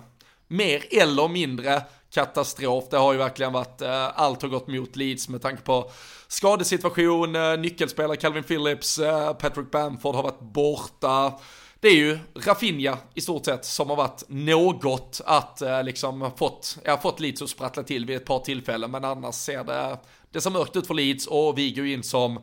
mer 0.48 0.84
eller 0.92 1.28
mindre 1.28 1.82
katastrof. 2.14 2.84
Det 2.90 2.98
har 2.98 3.12
ju 3.14 3.18
verkligen 3.18 3.54
varit, 3.54 3.82
eh, 3.82 4.20
allt 4.20 4.42
har 4.42 4.50
gått 4.50 4.68
mot 4.68 4.96
Leeds 4.96 5.30
med 5.30 5.42
tanke 5.42 5.64
på 5.64 5.92
skadesituation, 6.28 7.36
eh, 7.36 7.58
nyckelspelare 7.60 8.18
Calvin 8.18 8.44
Phillips, 8.44 9.00
eh, 9.00 9.34
Patrick 9.34 9.72
Bamford 9.72 10.16
har 10.16 10.24
varit 10.24 10.42
borta. 10.54 11.40
Det 11.82 11.88
är 11.88 11.96
ju 11.96 12.20
Rafinha 12.36 12.98
i 13.14 13.22
stort 13.22 13.46
sett 13.46 13.66
som 13.66 13.90
har 13.90 13.96
varit 13.96 14.24
något 14.28 15.22
att 15.26 15.62
eh, 15.62 15.84
liksom 15.84 16.32
fått, 16.38 16.78
jag 16.86 17.02
fått 17.02 17.20
Leeds 17.20 17.42
att 17.42 17.50
sprattla 17.50 17.84
till 17.84 18.06
vid 18.06 18.18
ett 18.18 18.26
par 18.26 18.40
tillfällen, 18.40 18.92
men 18.92 19.06
annars 19.06 19.36
ser 19.36 19.64
det, 19.64 19.98
det 20.32 20.42
ser 20.42 20.50
mörkt 20.50 20.76
ut 20.76 20.88
för 20.88 20.94
Leeds 20.94 21.28
och 21.28 21.58
vi 21.58 21.72
går 21.72 21.86
in 21.86 22.04
som 22.04 22.40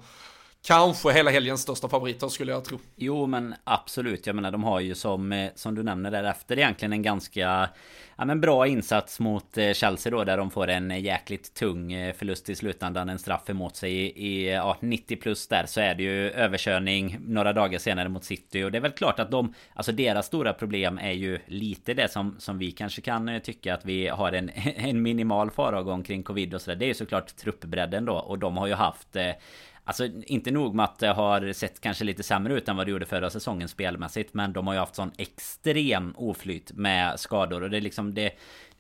kanske 0.63 1.13
hela 1.13 1.31
helgens 1.31 1.63
största 1.63 1.89
favoriter 1.89 2.29
skulle 2.29 2.53
jag 2.53 2.65
tro. 2.65 2.79
Jo 2.97 3.27
men 3.27 3.55
absolut, 3.65 4.27
jag 4.27 4.37
menar 4.37 4.51
de 4.51 4.65
har 4.65 4.81
ju 4.81 4.95
som, 4.95 5.33
eh, 5.33 5.51
som 5.55 5.75
du 5.75 5.83
nämner 5.83 6.11
därefter 6.11 6.59
egentligen 6.59 6.93
en 6.93 7.03
ganska 7.03 7.69
ja, 8.17 8.25
men 8.25 8.41
bra 8.41 8.67
insats 8.67 9.21
mot 9.21 9.59
eh, 9.59 9.73
Chelsea 9.73 10.11
då 10.11 10.25
där 10.25 10.37
de 10.37 10.51
får 10.51 10.69
en 10.69 10.91
eh, 10.91 11.01
jäkligt 11.01 11.55
tung 11.55 12.13
förlust 12.17 12.49
i 12.49 12.55
slutändan. 12.55 13.09
En 13.09 13.19
straff 13.19 13.51
emot 13.51 13.77
sig 13.77 13.93
i, 13.93 14.27
i 14.27 14.51
ja, 14.51 14.77
90 14.81 15.17
plus 15.17 15.49
där 15.49 15.67
så 15.67 15.81
är 15.81 15.95
det 15.95 16.03
ju 16.03 16.31
överkörning 16.31 17.19
några 17.21 17.53
dagar 17.53 17.79
senare 17.79 18.09
mot 18.09 18.25
City. 18.25 18.63
Och 18.63 18.73
det 18.73 18.79
är 18.79 18.83
väl 18.83 18.93
klart 18.93 19.21
att 19.21 19.31
de, 19.31 19.55
alltså 19.75 19.93
deras 19.93 20.27
stora 20.27 20.53
problem 20.53 20.99
är 20.99 21.13
ju 21.13 21.39
lite 21.47 21.95
det 21.95 22.09
som, 22.13 22.37
som 22.39 22.59
vi 22.59 22.71
kanske 22.71 23.01
kan 23.01 23.41
tycka 23.41 23.75
att 23.75 23.85
vi 23.85 24.09
har 24.09 24.33
en, 24.33 24.51
en 24.77 25.03
minimal 25.03 25.51
faragång 25.51 26.03
kring 26.03 26.23
covid 26.23 26.55
och 26.55 26.61
sådär. 26.61 26.77
Det 26.77 26.85
är 26.85 26.89
ju 26.89 26.95
såklart 26.95 27.37
truppbredden 27.37 28.05
då 28.05 28.15
och 28.15 28.39
de 28.39 28.57
har 28.57 28.67
ju 28.67 28.75
haft 28.75 29.17
Alltså 29.89 30.09
inte 30.27 30.51
nog 30.51 30.75
med 30.75 30.85
att 30.85 30.99
det 30.99 31.09
har 31.09 31.53
sett 31.53 31.81
kanske 31.81 32.05
lite 32.05 32.23
sämre 32.23 32.55
ut 32.55 32.69
än 32.69 32.77
vad 32.77 32.87
det 32.87 32.91
gjorde 32.91 33.07
förra 33.07 33.31
säsongen 33.31 33.69
spelmässigt. 33.69 34.35
Men 34.35 34.53
de 34.53 34.67
har 34.67 34.75
ju 34.75 34.81
haft 34.81 34.95
sån 34.95 35.11
extrem 35.19 36.15
oflyt 36.17 36.73
med 36.73 37.21
skador. 37.21 37.63
Och 37.63 37.71
det 37.71 37.77
är 37.77 37.81
liksom 37.81 38.15
det 38.15 38.33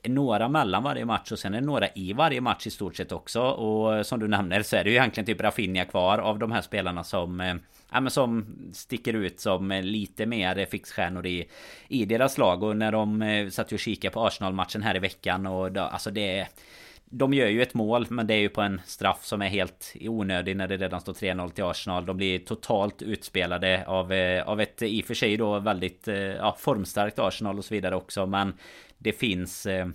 är 0.02 0.10
några 0.10 0.48
mellan 0.48 0.82
varje 0.82 1.04
match 1.04 1.32
och 1.32 1.38
sen 1.38 1.54
är 1.54 1.60
det 1.60 1.66
några 1.66 1.88
i 1.94 2.12
varje 2.12 2.40
match 2.40 2.66
i 2.66 2.70
stort 2.70 2.96
sett 2.96 3.12
också. 3.12 3.40
Och 3.42 4.06
som 4.06 4.20
du 4.20 4.28
nämner 4.28 4.62
så 4.62 4.76
är 4.76 4.84
det 4.84 4.90
ju 4.90 4.96
egentligen 4.96 5.26
typ 5.26 5.40
Rafinha 5.40 5.84
kvar 5.84 6.18
av 6.18 6.38
de 6.38 6.52
här 6.52 6.62
spelarna 6.62 7.04
som 7.04 7.40
eh, 7.40 7.54
Ja 7.92 8.00
men 8.00 8.10
som 8.10 8.46
sticker 8.72 9.14
ut 9.14 9.40
som 9.40 9.68
lite 9.70 10.26
mer 10.26 10.66
fixstjärnor 10.66 11.26
i, 11.26 11.48
i 11.88 12.04
deras 12.04 12.38
lag 12.38 12.62
och 12.62 12.76
när 12.76 12.92
de 12.92 13.22
eh, 13.22 13.48
satt 13.48 13.72
och 13.72 13.78
kikade 13.78 14.14
på 14.14 14.26
Arsenal-matchen 14.26 14.82
här 14.82 14.96
i 14.96 14.98
veckan 14.98 15.46
och 15.46 15.72
då, 15.72 15.80
alltså 15.80 16.10
det 16.10 16.46
de 17.10 17.34
gör 17.34 17.46
ju 17.46 17.62
ett 17.62 17.74
mål 17.74 18.06
men 18.10 18.26
det 18.26 18.34
är 18.34 18.38
ju 18.38 18.48
på 18.48 18.60
en 18.60 18.80
straff 18.84 19.24
som 19.24 19.42
är 19.42 19.48
helt 19.48 19.94
onödig 20.00 20.56
när 20.56 20.68
det 20.68 20.76
redan 20.76 21.00
står 21.00 21.12
3-0 21.12 21.50
till 21.50 21.64
Arsenal. 21.64 22.06
De 22.06 22.16
blir 22.16 22.38
totalt 22.38 23.02
utspelade 23.02 23.84
av, 23.86 24.12
eh, 24.12 24.48
av 24.48 24.60
ett 24.60 24.82
i 24.82 25.02
och 25.02 25.04
för 25.04 25.14
sig 25.14 25.36
då 25.36 25.58
väldigt 25.58 26.08
eh, 26.08 26.16
ja, 26.16 26.56
formstarkt 26.58 27.18
Arsenal 27.18 27.58
och 27.58 27.64
så 27.64 27.74
vidare 27.74 27.96
också. 27.96 28.26
Men 28.26 28.52
det 28.98 29.12
finns 29.12 29.66
eh, 29.66 29.88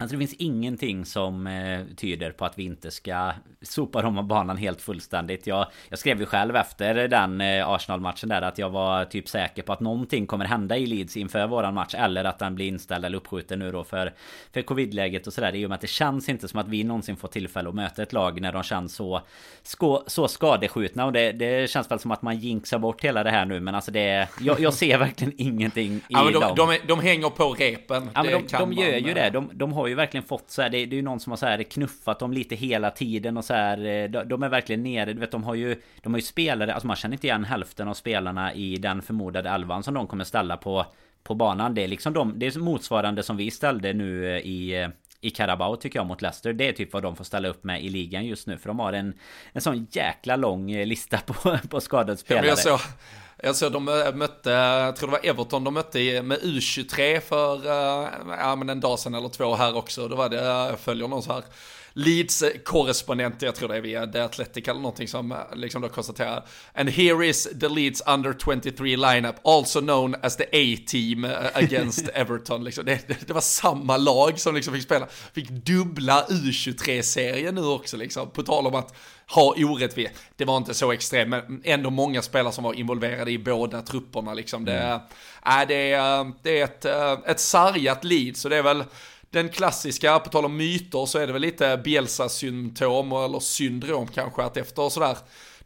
Alltså 0.00 0.16
det 0.16 0.18
finns 0.18 0.34
ingenting 0.38 1.04
som 1.04 1.46
eh, 1.46 1.80
tyder 1.96 2.30
på 2.30 2.44
att 2.44 2.58
vi 2.58 2.64
inte 2.64 2.90
ska 2.90 3.32
sopa 3.62 4.02
dem 4.02 4.18
av 4.18 4.24
banan 4.24 4.56
helt 4.56 4.82
fullständigt. 4.82 5.46
Jag, 5.46 5.66
jag 5.88 5.98
skrev 5.98 6.20
ju 6.20 6.26
själv 6.26 6.56
efter 6.56 7.08
den 7.08 7.40
eh, 7.40 7.68
Arsenal-matchen 7.68 8.28
där 8.28 8.42
att 8.42 8.58
jag 8.58 8.70
var 8.70 9.04
typ 9.04 9.28
säker 9.28 9.62
på 9.62 9.72
att 9.72 9.80
någonting 9.80 10.26
kommer 10.26 10.44
hända 10.44 10.76
i 10.76 10.86
Leeds 10.86 11.16
inför 11.16 11.46
våran 11.46 11.74
match. 11.74 11.94
Eller 11.94 12.24
att 12.24 12.38
den 12.38 12.54
blir 12.54 12.68
inställd 12.68 13.04
eller 13.04 13.18
uppskjuten 13.18 13.58
nu 13.58 13.72
då 13.72 13.84
för, 13.84 14.12
för 14.52 14.62
covid-läget 14.62 15.26
och 15.26 15.32
sådär. 15.32 15.54
I 15.54 15.66
och 15.66 15.68
med 15.68 15.74
att 15.74 15.80
det 15.80 15.86
känns 15.86 16.28
inte 16.28 16.48
som 16.48 16.60
att 16.60 16.68
vi 16.68 16.84
någonsin 16.84 17.16
får 17.16 17.28
tillfälle 17.28 17.68
att 17.68 17.74
möta 17.74 18.02
ett 18.02 18.12
lag 18.12 18.40
när 18.40 18.52
de 18.52 18.62
känns 18.62 18.94
så, 18.94 19.20
så, 19.62 20.04
så 20.06 20.28
skadeskjutna. 20.28 21.06
Och 21.06 21.12
det, 21.12 21.32
det 21.32 21.70
känns 21.70 21.90
väl 21.90 21.98
som 21.98 22.10
att 22.10 22.22
man 22.22 22.38
jinxar 22.38 22.78
bort 22.78 23.04
hela 23.04 23.24
det 23.24 23.30
här 23.30 23.44
nu. 23.44 23.60
Men 23.60 23.74
alltså 23.74 23.90
det, 23.90 24.28
jag, 24.40 24.60
jag 24.60 24.74
ser 24.74 24.98
verkligen 24.98 25.32
ingenting 25.36 25.96
i 25.96 26.02
ja, 26.08 26.24
de, 26.24 26.32
dem. 26.32 26.56
De, 26.56 26.78
de, 26.86 27.00
hänger 27.00 27.30
på 27.30 27.52
repen. 27.52 28.10
Ja, 28.14 28.22
men 28.22 28.32
de, 28.32 28.56
de 28.58 28.72
gör 28.72 28.92
man, 28.92 29.08
ju 29.08 29.14
det. 29.14 29.30
De, 29.30 29.50
de 29.54 29.72
har 29.72 29.87
ju 29.88 29.94
verkligen 29.94 30.24
fått 30.24 30.50
så 30.50 30.62
här, 30.62 30.70
det, 30.70 30.86
det 30.86 30.94
är 30.94 30.96
ju 30.96 31.02
någon 31.02 31.20
som 31.20 31.32
har 31.32 31.36
så 31.36 31.46
här 31.46 31.62
knuffat 31.62 32.18
dem 32.18 32.32
lite 32.32 32.54
hela 32.54 32.90
tiden 32.90 33.36
och 33.36 33.44
så 33.44 33.54
här. 33.54 33.86
Eh, 33.86 34.10
de, 34.10 34.28
de, 34.28 34.42
är 34.42 34.48
verkligen 34.48 34.82
nere. 34.82 35.12
Du 35.12 35.20
vet, 35.20 35.30
de 35.30 35.44
har 35.44 35.54
ju, 35.54 35.76
de 36.02 36.12
har 36.12 36.18
ju 36.18 36.26
spelare, 36.26 36.74
alltså 36.74 36.86
man 36.86 36.96
känner 36.96 37.14
inte 37.14 37.26
igen 37.26 37.44
hälften 37.44 37.88
av 37.88 37.94
spelarna 37.94 38.54
i 38.54 38.76
den 38.76 39.02
förmodade 39.02 39.50
elvan 39.50 39.82
som 39.82 39.94
de 39.94 40.06
kommer 40.06 40.24
ställa 40.24 40.56
på 40.56 40.86
på 41.24 41.34
banan. 41.34 41.74
Det 41.74 41.84
är 41.84 41.88
liksom 41.88 42.12
de, 42.12 42.38
det 42.38 42.46
är 42.46 42.58
motsvarande 42.58 43.22
som 43.22 43.36
vi 43.36 43.50
ställde 43.50 43.92
nu 43.92 44.36
eh, 44.36 44.38
i 44.38 44.82
eh, 44.82 44.88
i 45.20 45.30
Carabao 45.30 45.76
tycker 45.76 45.98
jag 45.98 46.06
mot 46.06 46.22
Leicester. 46.22 46.52
Det 46.52 46.68
är 46.68 46.72
typ 46.72 46.92
vad 46.92 47.02
de 47.02 47.16
får 47.16 47.24
ställa 47.24 47.48
upp 47.48 47.64
med 47.64 47.84
i 47.84 47.88
ligan 47.88 48.26
just 48.26 48.46
nu. 48.46 48.58
För 48.58 48.68
de 48.68 48.78
har 48.78 48.92
en, 48.92 49.14
en 49.52 49.60
sån 49.60 49.86
jäkla 49.90 50.36
lång 50.36 50.72
lista 50.72 51.18
på, 51.18 51.58
på 51.68 51.80
skadade 51.80 52.16
spelare. 52.16 52.54
Ja, 52.66 52.80
jag, 53.42 53.56
såg, 53.56 53.72
såg 53.72 53.84
de 53.84 53.84
mötte, 54.18 54.50
jag 54.50 54.96
tror 54.96 55.08
det 55.08 55.12
var 55.12 55.26
Everton 55.26 55.64
de 55.64 55.74
mötte 55.74 56.22
med 56.22 56.38
U23 56.38 57.20
för 57.20 57.66
ja, 58.38 58.56
men 58.56 58.68
en 58.68 58.80
dag 58.80 58.98
sedan 58.98 59.14
eller 59.14 59.28
två 59.28 59.54
här 59.54 59.76
också. 59.76 60.08
Då 60.08 60.16
var 60.16 60.28
det, 60.28 60.36
jag 60.36 60.78
följer 60.78 61.08
någon 61.08 61.22
så 61.22 61.32
här 61.32 61.42
Leeds-korrespondent, 61.98 63.42
jag 63.42 63.54
tror 63.54 63.68
det 63.68 63.76
är 63.76 63.80
via 63.80 64.06
The 64.06 64.18
Athletic 64.18 64.68
eller 64.68 64.80
någonting 64.80 65.08
som 65.08 65.34
liksom 65.54 65.82
då 65.82 65.88
konstaterar. 65.88 66.46
And 66.74 66.88
here 66.88 67.26
is 67.26 67.48
the 67.60 67.68
Leeds 67.68 68.02
under 68.06 68.34
23 68.44 68.96
lineup, 68.96 69.46
also 69.46 69.80
known 69.80 70.14
as 70.22 70.36
the 70.36 70.44
A-team 70.44 71.26
against 71.52 72.08
Everton. 72.14 72.64
Liksom. 72.64 72.84
Det, 72.84 73.08
det, 73.08 73.26
det, 73.26 73.32
var 73.32 73.40
samma 73.40 73.96
lag 73.96 74.40
som 74.40 74.54
liksom 74.54 74.74
fick 74.74 74.82
spela, 74.82 75.06
fick 75.32 75.50
dubbla 75.50 76.26
U23-serien 76.28 77.54
nu 77.54 77.64
också 77.64 77.96
liksom, 77.96 78.30
på 78.30 78.42
tal 78.42 78.66
om 78.66 78.74
att 78.74 78.94
ha 79.34 79.54
orättvist. 79.56 80.12
Det 80.36 80.44
var 80.44 80.56
inte 80.56 80.74
så 80.74 80.92
extremt, 80.92 81.28
men 81.28 81.62
ändå 81.64 81.90
många 81.90 82.22
spelare 82.22 82.52
som 82.52 82.64
var 82.64 82.72
involverade 82.72 83.30
i 83.30 83.38
båda 83.38 83.82
trupperna 83.82 84.34
liksom. 84.34 84.64
Det, 84.64 84.78
mm. 84.78 85.00
äh, 85.60 85.68
det, 85.68 85.92
är, 85.92 86.32
det 86.42 86.60
är 86.60 86.64
ett, 86.64 86.84
äh, 86.84 87.12
ett 87.26 87.40
sargat 87.40 88.04
Leeds, 88.04 88.40
så 88.40 88.48
det 88.48 88.56
är 88.56 88.62
väl 88.62 88.84
den 89.30 89.48
klassiska, 89.48 90.18
på 90.18 90.30
tal 90.30 90.44
om 90.44 90.56
myter, 90.56 91.06
så 91.06 91.18
är 91.18 91.26
det 91.26 91.32
väl 91.32 91.42
lite 91.42 91.80
Bielsa-symptom 91.84 93.12
eller 93.12 93.40
syndrom 93.40 94.06
kanske, 94.06 94.42
att 94.42 94.56
efter 94.56 94.88
sådär 94.88 95.16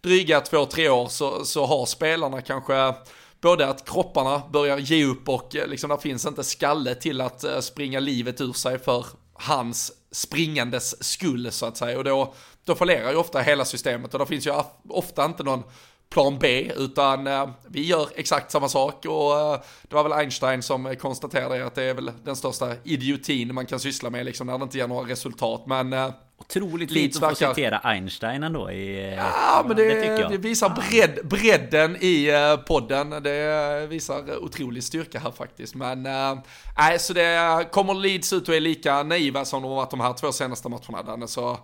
dryga 0.00 0.40
två, 0.40 0.66
tre 0.66 0.88
år 0.88 1.08
så, 1.08 1.44
så 1.44 1.66
har 1.66 1.86
spelarna 1.86 2.40
kanske 2.40 2.94
både 3.40 3.68
att 3.68 3.88
kropparna 3.88 4.42
börjar 4.52 4.78
ge 4.78 5.04
upp 5.04 5.28
och 5.28 5.56
eh, 5.56 5.66
liksom 5.66 5.90
där 5.90 5.96
finns 5.96 6.26
inte 6.26 6.44
skalle 6.44 6.94
till 6.94 7.20
att 7.20 7.44
eh, 7.44 7.60
springa 7.60 8.00
livet 8.00 8.40
ur 8.40 8.52
sig 8.52 8.78
för 8.78 9.06
hans 9.34 9.92
springandes 10.12 11.04
skull 11.04 11.52
så 11.52 11.66
att 11.66 11.76
säga. 11.76 11.98
Och 11.98 12.04
då, 12.04 12.34
då 12.64 12.74
fallerar 12.74 13.10
ju 13.10 13.16
ofta 13.16 13.40
hela 13.40 13.64
systemet 13.64 14.14
och 14.14 14.20
det 14.20 14.26
finns 14.26 14.46
ju 14.46 14.52
ofta 14.88 15.24
inte 15.24 15.42
någon 15.42 15.62
plan 16.10 16.38
B, 16.40 16.72
utan 16.76 17.26
eh, 17.26 17.48
vi 17.68 17.86
gör 17.86 18.08
exakt 18.16 18.50
samma 18.50 18.68
sak 18.68 19.06
och 19.06 19.40
eh, 19.40 19.60
det 19.82 19.94
var 19.94 20.02
väl 20.02 20.12
Einstein 20.12 20.62
som 20.62 20.96
konstaterade 20.96 21.66
att 21.66 21.74
det 21.74 21.82
är 21.82 21.94
väl 21.94 22.10
den 22.24 22.36
största 22.36 22.74
idiotin 22.84 23.54
man 23.54 23.66
kan 23.66 23.80
syssla 23.80 24.10
med 24.10 24.26
liksom 24.26 24.46
när 24.46 24.58
det 24.58 24.62
inte 24.62 24.78
ger 24.78 24.88
några 24.88 25.10
resultat. 25.10 25.62
Men 25.66 25.92
eh, 25.92 26.10
Otroligt 26.38 26.92
fint 26.92 27.22
att 27.22 27.38
få 27.38 27.46
citera 27.48 27.78
Einstein 27.78 28.42
ändå 28.42 28.70
i... 28.70 29.08
Eh, 29.08 29.14
ja, 29.14 29.64
men 29.66 29.76
det, 29.76 29.94
det, 29.94 30.28
det 30.28 30.38
visar 30.38 30.68
bredd, 30.68 31.26
bredden 31.26 31.96
i 32.00 32.28
eh, 32.28 32.56
podden. 32.56 33.10
Det 33.10 33.86
visar 33.90 34.44
otrolig 34.44 34.84
styrka 34.84 35.18
här 35.18 35.30
faktiskt. 35.30 35.74
Men 35.74 36.02
nej, 36.02 36.94
äh, 36.94 36.98
så 36.98 37.12
det 37.12 37.68
kommer 37.72 37.94
Leeds 37.94 38.32
ut 38.32 38.48
och 38.48 38.54
är 38.54 38.60
lika 38.60 39.02
naiva 39.02 39.44
som 39.44 39.62
de 39.62 39.68
har 39.68 39.76
varit 39.76 39.90
de 39.90 40.00
här 40.00 40.12
två 40.12 40.32
senaste 40.32 40.68
matcherna. 40.68 41.02
Danne, 41.02 41.28
så 41.28 41.58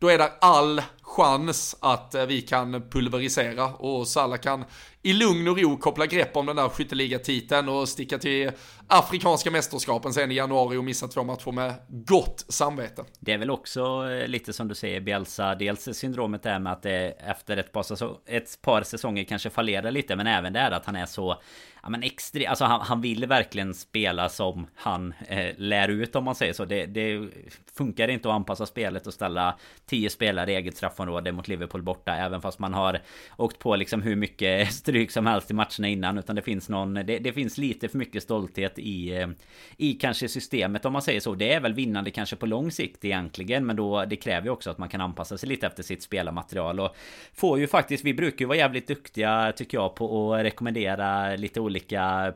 då 0.00 0.08
är 0.08 0.18
det 0.18 0.32
all 0.40 0.82
chans 1.02 1.76
att 1.80 2.14
eh, 2.14 2.26
vi 2.26 2.42
kan 2.42 2.88
pulverisera 2.90 3.66
och 3.66 4.08
Salah 4.08 4.38
kan 4.38 4.64
i 5.02 5.12
lugn 5.12 5.48
och 5.48 5.58
ro 5.58 5.76
koppla 5.76 6.06
grepp 6.06 6.36
om 6.36 6.46
den 6.46 6.56
där 6.56 6.68
skytteligatiteln 6.68 7.68
och 7.68 7.88
sticka 7.88 8.18
till 8.18 8.50
Afrikanska 8.86 9.50
mästerskapen 9.50 10.12
sen 10.12 10.30
i 10.30 10.34
januari 10.34 10.76
och 10.76 10.84
missa 10.84 11.08
två 11.08 11.24
matcher 11.24 11.52
med 11.52 11.74
gott 11.88 12.44
samvete. 12.48 13.04
Det 13.20 13.32
är 13.32 13.38
väl 13.38 13.50
också 13.50 14.10
eh, 14.10 14.28
lite 14.28 14.52
som 14.52 14.68
du 14.68 14.74
säger 14.74 15.00
Bielsa, 15.00 15.54
dels 15.54 15.88
syndromet 15.98 16.46
är 16.46 16.58
med 16.58 16.72
att 16.72 16.82
det 16.82 17.10
efter 17.10 17.56
ett 17.56 17.72
par, 17.72 17.82
säsong, 17.82 18.16
ett 18.26 18.62
par 18.62 18.82
säsonger 18.82 19.24
kanske 19.24 19.50
fallerar 19.50 19.90
lite 19.90 20.16
men 20.16 20.26
även 20.26 20.52
det 20.52 20.60
är 20.60 20.70
att 20.70 20.86
han 20.86 20.96
är 20.96 21.06
så 21.06 21.42
ja, 21.82 21.88
men 21.90 22.02
extra, 22.02 22.48
alltså 22.48 22.64
han, 22.64 22.80
han 22.80 23.00
vill 23.00 23.26
verkligen 23.26 23.74
spela 23.74 24.28
som 24.28 24.66
han 24.74 25.14
eh, 25.28 25.54
lär 25.56 25.88
ut 25.88 26.16
om 26.16 26.24
man 26.24 26.34
säger 26.34 26.52
så. 26.52 26.64
Det, 26.64 26.86
det, 26.86 27.28
funkar 27.74 28.08
inte 28.08 28.28
att 28.28 28.34
anpassa 28.34 28.66
spelet 28.66 29.06
och 29.06 29.14
ställa 29.14 29.58
tio 29.86 30.10
spelare 30.10 30.52
i 30.52 30.54
eget 30.54 30.76
straffområde 30.76 31.32
mot 31.32 31.48
Liverpool 31.48 31.82
borta. 31.82 32.16
Även 32.16 32.40
fast 32.40 32.58
man 32.58 32.74
har 32.74 33.00
åkt 33.36 33.58
på 33.58 33.76
liksom 33.76 34.02
hur 34.02 34.16
mycket 34.16 34.72
stryk 34.72 35.10
som 35.10 35.26
helst 35.26 35.50
i 35.50 35.54
matcherna 35.54 35.88
innan. 35.88 36.18
Utan 36.18 36.36
det 36.36 36.42
finns 36.42 36.68
någon, 36.68 36.94
det, 36.94 37.02
det 37.02 37.32
finns 37.32 37.58
lite 37.58 37.88
för 37.88 37.98
mycket 37.98 38.22
stolthet 38.22 38.78
i, 38.78 39.16
eh, 39.16 39.28
i 39.76 39.92
kanske 39.92 40.28
systemet 40.28 40.84
om 40.84 40.92
man 40.92 41.02
säger 41.02 41.20
så. 41.20 41.34
Det 41.34 41.52
är 41.52 41.60
väl 41.60 41.74
vinnande 41.74 42.10
kanske 42.10 42.36
på 42.36 42.46
lång 42.46 42.70
sikt 42.70 43.04
egentligen. 43.04 43.66
Men 43.66 43.76
då 43.76 44.04
det 44.04 44.16
kräver 44.16 44.46
ju 44.46 44.50
också 44.50 44.70
att 44.70 44.78
man 44.78 44.88
kan 44.88 45.00
anpassa 45.00 45.38
sig 45.38 45.48
lite 45.48 45.66
efter 45.66 45.82
sitt 45.82 46.02
spelarmaterial. 46.02 46.80
Och 46.80 46.96
får 47.34 47.58
ju 47.58 47.66
faktiskt, 47.66 48.04
vi 48.04 48.14
brukar 48.14 48.40
ju 48.40 48.46
vara 48.46 48.58
jävligt 48.58 48.88
duktiga 48.88 49.52
tycker 49.56 49.78
jag 49.78 49.94
på 49.94 50.34
att 50.34 50.44
rekommendera 50.44 51.36
lite 51.36 51.60
olika 51.60 51.69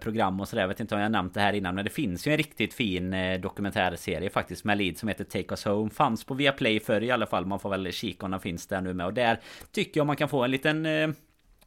program 0.01 0.41
och 0.41 0.49
sådär. 0.49 0.63
Jag 0.63 0.69
vet 0.69 0.81
inte 0.81 0.95
om 0.95 1.01
jag 1.01 1.13
nämnt 1.13 1.35
det 1.35 1.41
här 1.41 1.53
innan 1.53 1.75
men 1.75 1.85
det 1.85 1.91
finns 1.91 2.27
ju 2.27 2.31
en 2.31 2.37
riktigt 2.37 2.75
fin 2.75 3.15
eh, 3.15 3.41
dokumentärserie 3.41 4.31
faktiskt 4.31 4.65
med 4.65 4.79
Lead 4.79 4.99
som 4.99 5.09
heter 5.09 5.25
Take 5.25 5.47
Us 5.51 5.65
Home. 5.65 5.91
Fanns 5.91 6.25
på 6.25 6.35
Viaplay 6.35 6.81
förr 6.81 7.01
i 7.01 7.11
alla 7.11 7.27
fall. 7.27 7.47
Man 7.47 7.61
får 7.61 7.71
väl 7.71 7.93
kika 7.93 8.27
om 8.27 8.31
den 8.31 8.41
finns 8.41 8.67
där 8.67 8.81
nu 8.81 8.95
med. 8.95 9.07
Och 9.07 9.15
där 9.15 9.41
tycker 9.73 10.01
jag 10.01 10.07
man 10.07 10.17
kan 10.17 10.29
få 10.29 10.45
en 10.45 10.51
liten 10.51 10.87
eh, 10.87 11.09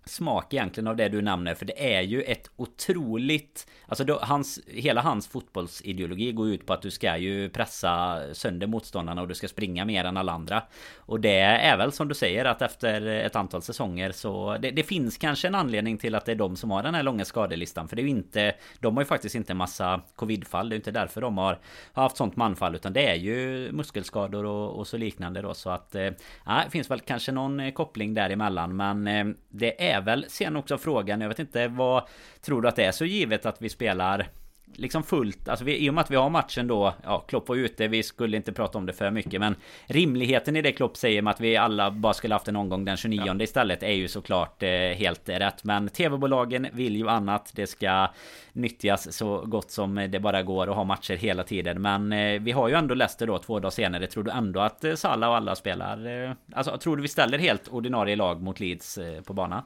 smak 0.07 0.53
egentligen 0.53 0.87
av 0.87 0.95
det 0.95 1.09
du 1.09 1.21
nämner 1.21 1.55
För 1.55 1.65
det 1.65 1.95
är 1.95 2.01
ju 2.01 2.21
ett 2.21 2.49
otroligt 2.55 3.67
Alltså 3.87 4.03
då, 4.03 4.19
hans, 4.21 4.59
hela 4.67 5.01
hans 5.01 5.27
fotbollsideologi 5.27 6.31
går 6.31 6.49
ut 6.49 6.65
på 6.65 6.73
att 6.73 6.81
du 6.81 6.91
ska 6.91 7.17
ju 7.17 7.49
pressa 7.49 8.21
sönder 8.33 8.67
motståndarna 8.67 9.21
och 9.21 9.27
du 9.27 9.35
ska 9.35 9.47
springa 9.47 9.85
mer 9.85 10.05
än 10.05 10.17
alla 10.17 10.31
andra. 10.31 10.63
Och 10.97 11.19
det 11.19 11.39
är 11.39 11.77
väl 11.77 11.91
som 11.91 12.07
du 12.07 12.15
säger 12.15 12.45
att 12.45 12.61
efter 12.61 13.01
ett 13.01 13.35
antal 13.35 13.61
säsonger 13.61 14.11
så 14.11 14.57
det, 14.57 14.71
det 14.71 14.83
finns 14.83 15.17
kanske 15.17 15.47
en 15.47 15.55
anledning 15.55 15.97
till 15.97 16.15
att 16.15 16.25
det 16.25 16.31
är 16.31 16.35
de 16.35 16.55
som 16.55 16.71
har 16.71 16.83
den 16.83 16.95
här 16.95 17.03
långa 17.03 17.25
skadelistan 17.25 17.87
För 17.87 17.95
det 17.95 18.01
är 18.01 18.03
ju 18.03 18.09
inte 18.09 18.55
De 18.79 18.97
har 18.97 19.03
ju 19.03 19.07
faktiskt 19.07 19.35
inte 19.35 19.53
en 19.53 19.57
massa 19.57 20.01
covidfall 20.15 20.69
Det 20.69 20.75
är 20.75 20.77
inte 20.77 20.91
därför 20.91 21.21
de 21.21 21.37
har, 21.37 21.59
har 21.93 22.03
haft 22.03 22.17
sånt 22.17 22.35
manfall 22.35 22.75
Utan 22.75 22.93
det 22.93 23.07
är 23.07 23.15
ju 23.15 23.69
muskelskador 23.71 24.45
och, 24.45 24.79
och 24.79 24.87
så 24.87 24.97
liknande 24.97 25.41
då 25.41 25.53
så 25.53 25.69
att 25.69 25.95
eh, 25.95 26.11
ja, 26.45 26.61
Det 26.65 26.71
finns 26.71 26.91
väl 26.91 26.99
kanske 26.99 27.31
någon 27.31 27.59
eh, 27.59 27.73
koppling 27.73 28.13
däremellan 28.13 28.75
Men 28.75 29.07
eh, 29.07 29.25
det 29.49 29.89
är 29.91 29.96
väl 30.01 30.25
sen 30.29 30.55
också 30.55 30.77
frågan 30.77 31.21
Jag 31.21 31.27
vet 31.27 31.39
inte 31.39 31.67
vad 31.67 32.03
Tror 32.41 32.61
du 32.61 32.67
att 32.67 32.75
det 32.75 32.83
är 32.83 32.91
så 32.91 33.05
givet 33.05 33.45
att 33.45 33.61
vi 33.61 33.69
spelar 33.69 34.27
liksom 34.75 35.03
fullt, 35.03 35.47
alltså 35.47 35.65
vi, 35.65 35.85
i 35.85 35.89
och 35.89 35.93
med 35.93 36.01
att 36.01 36.11
vi 36.11 36.15
har 36.15 36.29
matchen 36.29 36.67
då, 36.67 36.93
ja 37.03 37.19
Klopp 37.19 37.49
var 37.49 37.55
ute, 37.55 37.87
vi 37.87 38.03
skulle 38.03 38.37
inte 38.37 38.53
prata 38.53 38.77
om 38.77 38.85
det 38.85 38.93
för 38.93 39.11
mycket 39.11 39.39
men 39.39 39.55
Rimligheten 39.85 40.55
i 40.55 40.61
det 40.61 40.71
Klopp 40.71 40.97
säger 40.97 41.21
med 41.21 41.31
att 41.31 41.41
vi 41.41 41.57
alla 41.57 41.91
bara 41.91 42.13
skulle 42.13 42.35
haft 42.35 42.47
en 42.47 42.55
omgång 42.55 42.85
den 42.85 42.97
29 42.97 43.21
ja. 43.25 43.43
istället 43.43 43.83
är 43.83 43.91
ju 43.91 44.07
såklart 44.07 44.63
eh, 44.63 44.69
helt 44.69 45.29
rätt 45.29 45.63
Men 45.63 45.89
TV-bolagen 45.89 46.67
vill 46.73 46.95
ju 46.95 47.09
annat, 47.09 47.51
det 47.55 47.67
ska 47.67 48.07
nyttjas 48.53 49.17
så 49.17 49.41
gott 49.45 49.71
som 49.71 50.07
det 50.09 50.19
bara 50.19 50.43
går 50.43 50.67
och 50.67 50.75
ha 50.75 50.83
matcher 50.83 51.15
hela 51.15 51.43
tiden 51.43 51.81
Men 51.81 52.13
eh, 52.13 52.41
vi 52.41 52.51
har 52.51 52.67
ju 52.67 52.75
ändå 52.75 52.95
Leicester 52.95 53.27
då 53.27 53.37
två 53.37 53.59
dagar 53.59 53.69
senare, 53.69 54.07
tror 54.07 54.23
du 54.23 54.31
ändå 54.31 54.59
att 54.59 54.83
eh, 54.83 54.95
Salah 54.95 55.29
och 55.29 55.35
alla 55.35 55.55
spelar? 55.55 56.23
Eh, 56.23 56.31
alltså 56.53 56.77
tror 56.77 56.95
du 56.95 57.01
vi 57.01 57.07
ställer 57.07 57.37
helt 57.37 57.67
ordinarie 57.67 58.15
lag 58.15 58.41
mot 58.41 58.59
Leeds 58.59 58.97
eh, 58.97 59.21
på 59.21 59.33
banan? 59.33 59.63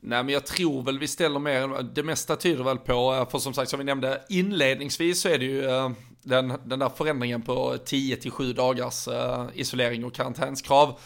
Nej 0.00 0.24
men 0.24 0.34
jag 0.34 0.46
tror 0.46 0.82
väl 0.82 0.98
vi 0.98 1.08
ställer 1.08 1.38
mer, 1.38 1.82
det 1.82 2.02
mesta 2.02 2.36
tyder 2.36 2.64
väl 2.64 2.78
på, 2.78 3.14
eh, 3.14 3.28
för 3.28 3.38
som 3.38 3.54
sagt 3.54 3.70
som 3.70 3.78
vi 3.78 3.84
nämnde 3.84 4.22
inledningsvis 4.28 5.20
så 5.20 5.28
är 5.28 5.38
det 5.38 5.44
ju 5.44 5.68
eh, 5.68 5.90
den, 6.22 6.52
den 6.64 6.78
där 6.78 6.88
förändringen 6.88 7.42
på 7.42 7.78
10 7.84 8.16
till 8.16 8.30
7 8.30 8.52
dagars 8.52 9.08
eh, 9.08 9.46
isolering 9.54 10.04
och 10.04 10.14
karantänskrav. 10.14 10.98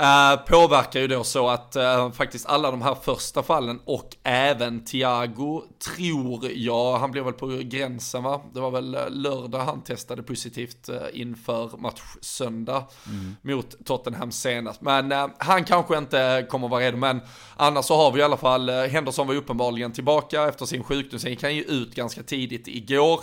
Uh, 0.00 0.44
påverkar 0.46 1.00
ju 1.00 1.06
då 1.06 1.24
så 1.24 1.48
att 1.48 1.76
uh, 1.76 2.12
faktiskt 2.12 2.46
alla 2.46 2.70
de 2.70 2.82
här 2.82 2.94
första 2.94 3.42
fallen 3.42 3.80
och 3.84 4.16
även 4.22 4.84
Thiago 4.84 5.62
tror 5.96 6.50
jag, 6.54 6.98
han 6.98 7.10
blev 7.10 7.24
väl 7.24 7.32
på 7.32 7.46
gränsen 7.46 8.22
va? 8.22 8.40
Det 8.54 8.60
var 8.60 8.70
väl 8.70 8.94
eh, 8.94 9.10
lördag 9.10 9.58
han 9.58 9.82
testade 9.82 10.22
positivt 10.22 10.88
uh, 10.88 10.96
inför 11.12 11.76
match 11.76 12.00
söndag 12.20 12.84
mm. 13.06 13.36
mot 13.42 13.84
Tottenham 13.84 14.32
senast. 14.32 14.80
Men 14.80 15.30
han 15.38 15.64
kanske 15.64 15.98
inte 15.98 16.46
kommer 16.50 16.68
vara 16.68 16.80
redo, 16.84 16.96
men 16.96 17.20
annars 17.56 17.84
så 17.84 17.96
har 17.96 18.12
vi 18.12 18.20
i 18.20 18.22
alla 18.22 18.36
fall, 18.36 18.70
Henderson 18.70 19.26
var 19.26 19.34
uppenbarligen 19.34 19.92
tillbaka 19.92 20.48
efter 20.48 20.66
sin 20.66 20.84
sjukdom, 20.84 21.20
sen 21.20 21.30
gick 21.30 21.42
han 21.42 21.56
ju 21.56 21.62
ut 21.62 21.94
ganska 21.94 22.22
tidigt 22.22 22.68
igår. 22.68 23.20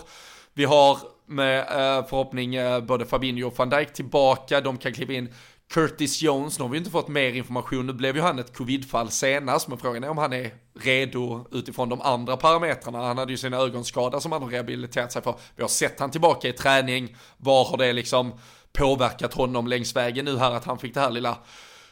Vi 0.53 0.65
har 0.65 0.97
med 1.25 1.65
förhoppning 2.09 2.55
både 2.85 3.05
Fabinho 3.05 3.47
och 3.47 3.57
van 3.57 3.69
Dijk 3.69 3.93
tillbaka, 3.93 4.61
de 4.61 4.77
kan 4.77 4.93
kliva 4.93 5.13
in 5.13 5.33
Curtis 5.69 6.21
Jones, 6.21 6.59
nu 6.59 6.63
har 6.65 6.69
vi 6.69 6.77
inte 6.77 6.89
fått 6.89 7.07
mer 7.07 7.33
information, 7.33 7.87
nu 7.87 7.93
blev 7.93 8.15
ju 8.15 8.21
han 8.21 8.39
ett 8.39 8.57
covidfall 8.57 9.11
senast, 9.11 9.67
men 9.67 9.77
frågan 9.77 10.03
är 10.03 10.09
om 10.09 10.17
han 10.17 10.33
är 10.33 10.53
redo 10.79 11.45
utifrån 11.51 11.89
de 11.89 12.01
andra 12.01 12.37
parametrarna. 12.37 13.01
Han 13.01 13.17
hade 13.17 13.31
ju 13.31 13.37
sin 13.37 13.53
ögonskada 13.53 14.19
som 14.19 14.31
han 14.31 14.43
har 14.43 14.49
rehabiliterat 14.49 15.11
sig 15.11 15.21
för. 15.21 15.35
Vi 15.55 15.61
har 15.61 15.69
sett 15.69 15.99
han 15.99 16.11
tillbaka 16.11 16.47
i 16.47 16.53
träning, 16.53 17.15
var 17.37 17.65
har 17.65 17.77
det 17.77 17.93
liksom 17.93 18.33
påverkat 18.73 19.33
honom 19.33 19.67
längs 19.67 19.95
vägen 19.95 20.25
nu 20.25 20.37
här 20.37 20.51
att 20.51 20.65
han 20.65 20.79
fick 20.79 20.93
det 20.93 20.99
här 20.99 21.11
lilla 21.11 21.37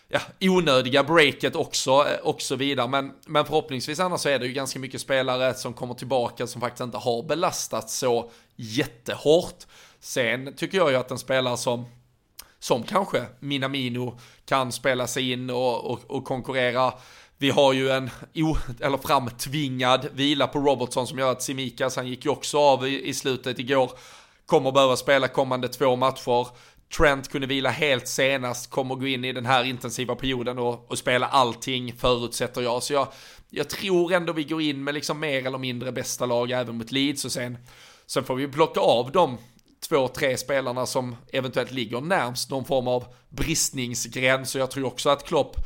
ja, 0.08 0.20
onödiga 0.42 1.04
breaket 1.04 1.56
också 1.56 1.92
eh, 1.92 2.20
och 2.24 2.42
så 2.42 2.56
vidare. 2.56 2.88
Men, 2.88 3.12
men 3.26 3.46
förhoppningsvis 3.46 4.00
annars 4.00 4.22
så 4.22 4.30
är 4.30 4.40
det 4.40 4.46
ju 4.46 4.54
ganska 4.54 4.80
mycket 4.80 5.02
spelare 5.02 5.54
som 5.54 5.74
kommer 5.74 5.94
tillbaka 5.94 6.48
som 6.48 6.62
faktiskt 6.62 6.84
inte 6.84 6.98
har 6.98 7.24
belastat 7.24 7.90
så 7.90 8.32
jättehårt. 8.56 9.66
Sen 10.00 10.56
tycker 10.56 10.78
jag 10.78 10.92
ju 10.92 10.98
att 10.98 11.12
en 11.12 11.20
spelare 11.20 11.58
som 11.58 11.86
som 12.60 12.84
kanske 12.84 13.26
Minamino 13.40 14.20
kan 14.46 14.72
spela 14.72 15.08
sig 15.08 15.32
in 15.32 15.50
och, 15.50 15.92
och, 15.92 16.00
och 16.08 16.26
konkurrera. 16.26 16.94
Vi 17.38 17.50
har 17.50 17.74
ju 17.74 17.90
en 17.90 18.10
o, 18.36 18.58
eller 18.80 18.98
framtvingad 18.98 20.08
vila 20.14 20.48
på 20.48 20.60
Robertson 20.60 21.08
som 21.08 21.20
gör 21.20 21.32
att 21.32 21.42
Simikas, 21.42 21.96
han 21.96 22.08
gick 22.08 22.26
ju 22.26 22.32
också 22.32 22.60
av 22.60 22.88
i, 22.88 23.08
i 23.08 23.14
slutet 23.14 23.60
igår, 23.60 23.92
kommer 24.46 24.72
behöva 24.72 24.96
spela 24.96 25.28
kommande 25.28 25.68
två 25.68 25.96
matcher. 25.96 26.48
Trent 26.98 27.30
kunde 27.30 27.48
vila 27.48 27.70
helt 27.70 28.08
senast, 28.08 28.70
kommer 28.70 28.96
gå 28.96 29.08
in 29.08 29.26
i 29.26 29.34
den 29.34 29.46
här 29.46 29.64
intensiva 29.64 30.16
perioden 30.16 30.60
och, 30.60 30.92
och 30.92 30.98
spela 30.98 31.28
allting 31.28 31.94
förutsätter 31.94 32.62
jag. 32.62 32.84
Så 32.84 32.94
jag, 32.94 33.08
jag 33.50 33.70
tror 33.70 34.14
ändå 34.14 34.34
vi 34.34 34.44
går 34.44 34.62
in 34.62 34.84
med 34.84 34.94
liksom 34.94 35.20
mer 35.20 35.46
eller 35.46 35.58
mindre 35.58 35.92
bästa 35.92 36.26
lag 36.26 36.52
även 36.52 36.78
mot 36.78 36.92
Leeds 36.92 37.26
och 37.26 37.32
sen, 37.32 37.58
sen 38.06 38.24
får 38.24 38.36
vi 38.36 38.48
plocka 38.48 38.80
av 38.80 39.12
dem 39.12 39.38
två, 39.80 40.08
tre 40.08 40.38
spelarna 40.38 40.86
som 40.86 41.16
eventuellt 41.32 41.72
ligger 41.72 42.02
närmst 42.02 42.50
någon 42.50 42.66
form 42.66 42.88
av 42.88 43.06
bristningsgräns. 43.30 44.56
Och 44.56 44.62
jag 44.62 44.72
tror 44.72 44.86
också 44.86 45.10
att 45.10 45.28
Klopp 45.28 45.58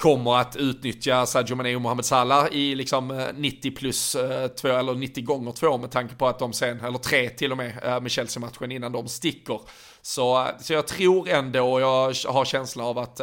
kommer 0.00 0.36
att 0.36 0.56
utnyttja 0.56 1.26
Sadio 1.26 1.54
Mané 1.54 1.74
och 1.74 1.80
Mohamed 1.80 2.04
Salah 2.04 2.48
i 2.52 2.74
liksom 2.74 3.10
eh, 3.10 3.26
90 3.34 3.70
plus 3.70 4.14
eh, 4.14 4.48
2 4.48 4.68
eller 4.68 4.94
90 4.94 5.24
gånger 5.24 5.52
2 5.52 5.78
med 5.78 5.90
tanke 5.90 6.14
på 6.14 6.26
att 6.26 6.38
de 6.38 6.52
sen, 6.52 6.80
eller 6.80 6.98
3 6.98 7.28
till 7.28 7.50
och 7.52 7.56
med, 7.56 7.84
eh, 7.84 8.00
med 8.00 8.10
Chelsea-matchen 8.10 8.72
innan 8.72 8.92
de 8.92 9.08
sticker. 9.08 9.60
Så, 10.02 10.48
så 10.60 10.72
jag 10.72 10.86
tror 10.86 11.28
ändå, 11.28 11.72
och 11.72 11.80
jag 11.80 12.14
har 12.26 12.44
känsla 12.44 12.84
av 12.84 12.98
att 12.98 13.20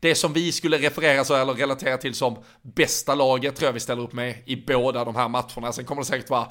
det 0.00 0.14
som 0.14 0.32
vi 0.32 0.52
skulle 0.52 0.78
referera 0.78 1.24
så, 1.24 1.34
eller 1.34 1.54
relatera 1.54 1.96
till 1.96 2.14
som 2.14 2.36
bästa 2.62 3.14
laget 3.14 3.56
tror 3.56 3.68
jag 3.68 3.72
vi 3.72 3.80
ställer 3.80 4.02
upp 4.02 4.12
med 4.12 4.34
i 4.46 4.56
båda 4.56 5.04
de 5.04 5.16
här 5.16 5.28
matcherna. 5.28 5.72
Sen 5.72 5.84
kommer 5.84 6.02
det 6.02 6.06
säkert 6.06 6.30
vara 6.30 6.46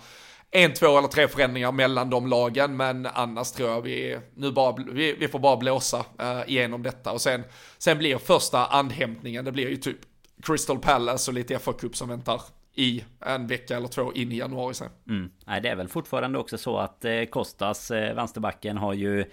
en, 0.52 0.74
två 0.74 0.98
eller 0.98 1.08
tre 1.08 1.28
förändringar 1.28 1.72
mellan 1.72 2.10
de 2.10 2.28
lagen, 2.28 2.78
men 2.78 3.06
annars 3.06 3.52
tror 3.52 3.70
jag 3.70 3.82
vi, 3.82 4.20
nu 4.36 4.52
bara, 4.52 4.76
vi, 4.92 5.14
vi 5.14 5.28
får 5.28 5.40
bara 5.40 5.58
blåsa 5.58 5.98
uh, 5.98 6.50
igenom 6.50 6.84
detta 6.84 7.12
och 7.12 7.22
sen, 7.22 7.44
sen 7.78 7.98
blir 7.98 8.18
första 8.18 8.66
andhämtningen, 8.66 9.46
det 9.46 9.52
blir 9.52 9.70
ju 9.70 9.78
typ 9.78 9.98
Crystal 10.44 10.80
Palace 10.80 11.32
och 11.32 11.36
lite 11.36 11.60
FA 11.60 11.74
Cup 11.74 11.96
som 11.96 12.10
väntar 12.10 12.42
i 12.74 13.04
en 13.26 13.48
vecka 13.48 13.78
eller 13.78 13.88
två 13.88 14.14
in 14.14 14.32
i 14.32 14.38
januari 14.38 14.74
sen. 14.74 14.90
Mm. 15.08 15.30
Nej, 15.46 15.62
det 15.62 15.70
är 15.70 15.76
väl 15.76 15.88
fortfarande 15.88 16.40
också 16.40 16.58
så 16.58 16.78
att 16.78 17.06
eh, 17.06 17.24
Kostas, 17.24 17.92
eh, 17.92 18.16
vänsterbacken, 18.16 18.78
har 18.78 18.94
ju 18.94 19.26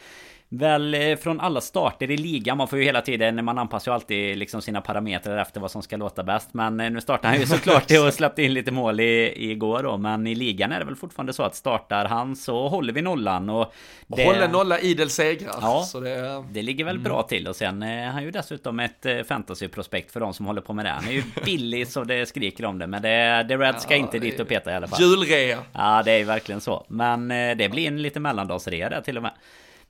Väl 0.49 0.95
eh, 0.95 1.17
från 1.17 1.41
alla 1.41 1.61
starter 1.61 2.11
i 2.11 2.17
ligan. 2.17 2.59
Man 2.59 2.69
får 2.69 2.79
ju 2.79 2.85
hela 2.85 3.01
tiden, 3.01 3.45
man 3.45 3.59
anpassar 3.59 3.91
ju 3.91 3.95
alltid 3.95 4.39
liksom 4.39 4.63
sina 4.63 4.81
parametrar 4.81 5.39
efter 5.39 5.61
vad 5.61 5.71
som 5.71 5.83
ska 5.83 5.97
låta 5.97 6.23
bäst. 6.23 6.49
Men 6.53 6.81
eh, 6.81 6.91
nu 6.91 7.01
startar 7.01 7.29
han 7.29 7.41
ju 7.41 7.47
såklart 7.47 7.91
och 8.07 8.15
släppte 8.15 8.43
in 8.43 8.55
lite 8.55 8.73
mål 8.73 9.01
i, 9.01 9.33
igår 9.51 9.83
då. 9.83 9.97
Men 9.97 10.27
i 10.27 10.35
ligan 10.35 10.73
är 10.73 10.79
det 10.79 10.85
väl 10.85 10.97
fortfarande 10.97 11.33
så 11.33 11.43
att 11.43 11.55
startar 11.55 12.05
han 12.05 12.37
så 12.37 12.69
håller 12.69 12.93
vi 12.93 13.03
nollan. 13.03 13.51
Och 13.51 13.75
det... 14.07 14.25
Håller 14.25 14.49
nolla 14.49 14.79
idel 14.79 15.11
segrar. 15.11 15.55
Ja, 15.61 15.83
så 15.83 16.01
det... 16.01 16.45
det 16.53 16.63
ligger 16.63 16.85
väl 16.85 16.97
mm. 16.97 17.05
bra 17.05 17.23
till. 17.23 17.49
Och 17.49 17.57
sen 17.57 17.83
är 17.83 18.07
han 18.07 18.23
ju 18.23 18.31
dessutom 18.31 18.81
ett 18.81 19.07
eh, 19.07 19.23
fantasyprospekt 19.23 20.13
för 20.13 20.21
de 20.21 20.35
som 20.35 20.47
håller 20.47 20.61
på 20.61 20.73
med 20.73 20.85
det. 20.85 20.91
Han 20.91 21.09
är 21.09 21.13
ju 21.13 21.23
billig 21.45 21.89
så 21.89 22.05
det 22.05 22.27
skriker 22.27 22.65
om 22.65 22.79
det. 22.79 22.87
Men 22.87 23.03
det, 23.03 23.47
det 23.49 23.57
Red 23.57 23.81
ska 23.81 23.95
ja, 23.95 24.01
inte 24.01 24.19
dit 24.19 24.41
och 24.41 24.49
peta 24.49 24.73
i 24.73 24.75
alla 24.75 24.87
fall. 24.87 25.01
Julrea. 25.01 25.59
Ja, 25.73 26.03
det 26.05 26.13
är 26.13 26.25
verkligen 26.25 26.61
så. 26.61 26.87
Men 26.89 27.29
det 27.29 27.71
blir 27.71 27.87
en 27.87 28.03
lite 28.03 28.21
mellandagsrea 28.21 28.89
där 28.89 29.01
till 29.01 29.17
och 29.17 29.23
med. 29.23 29.33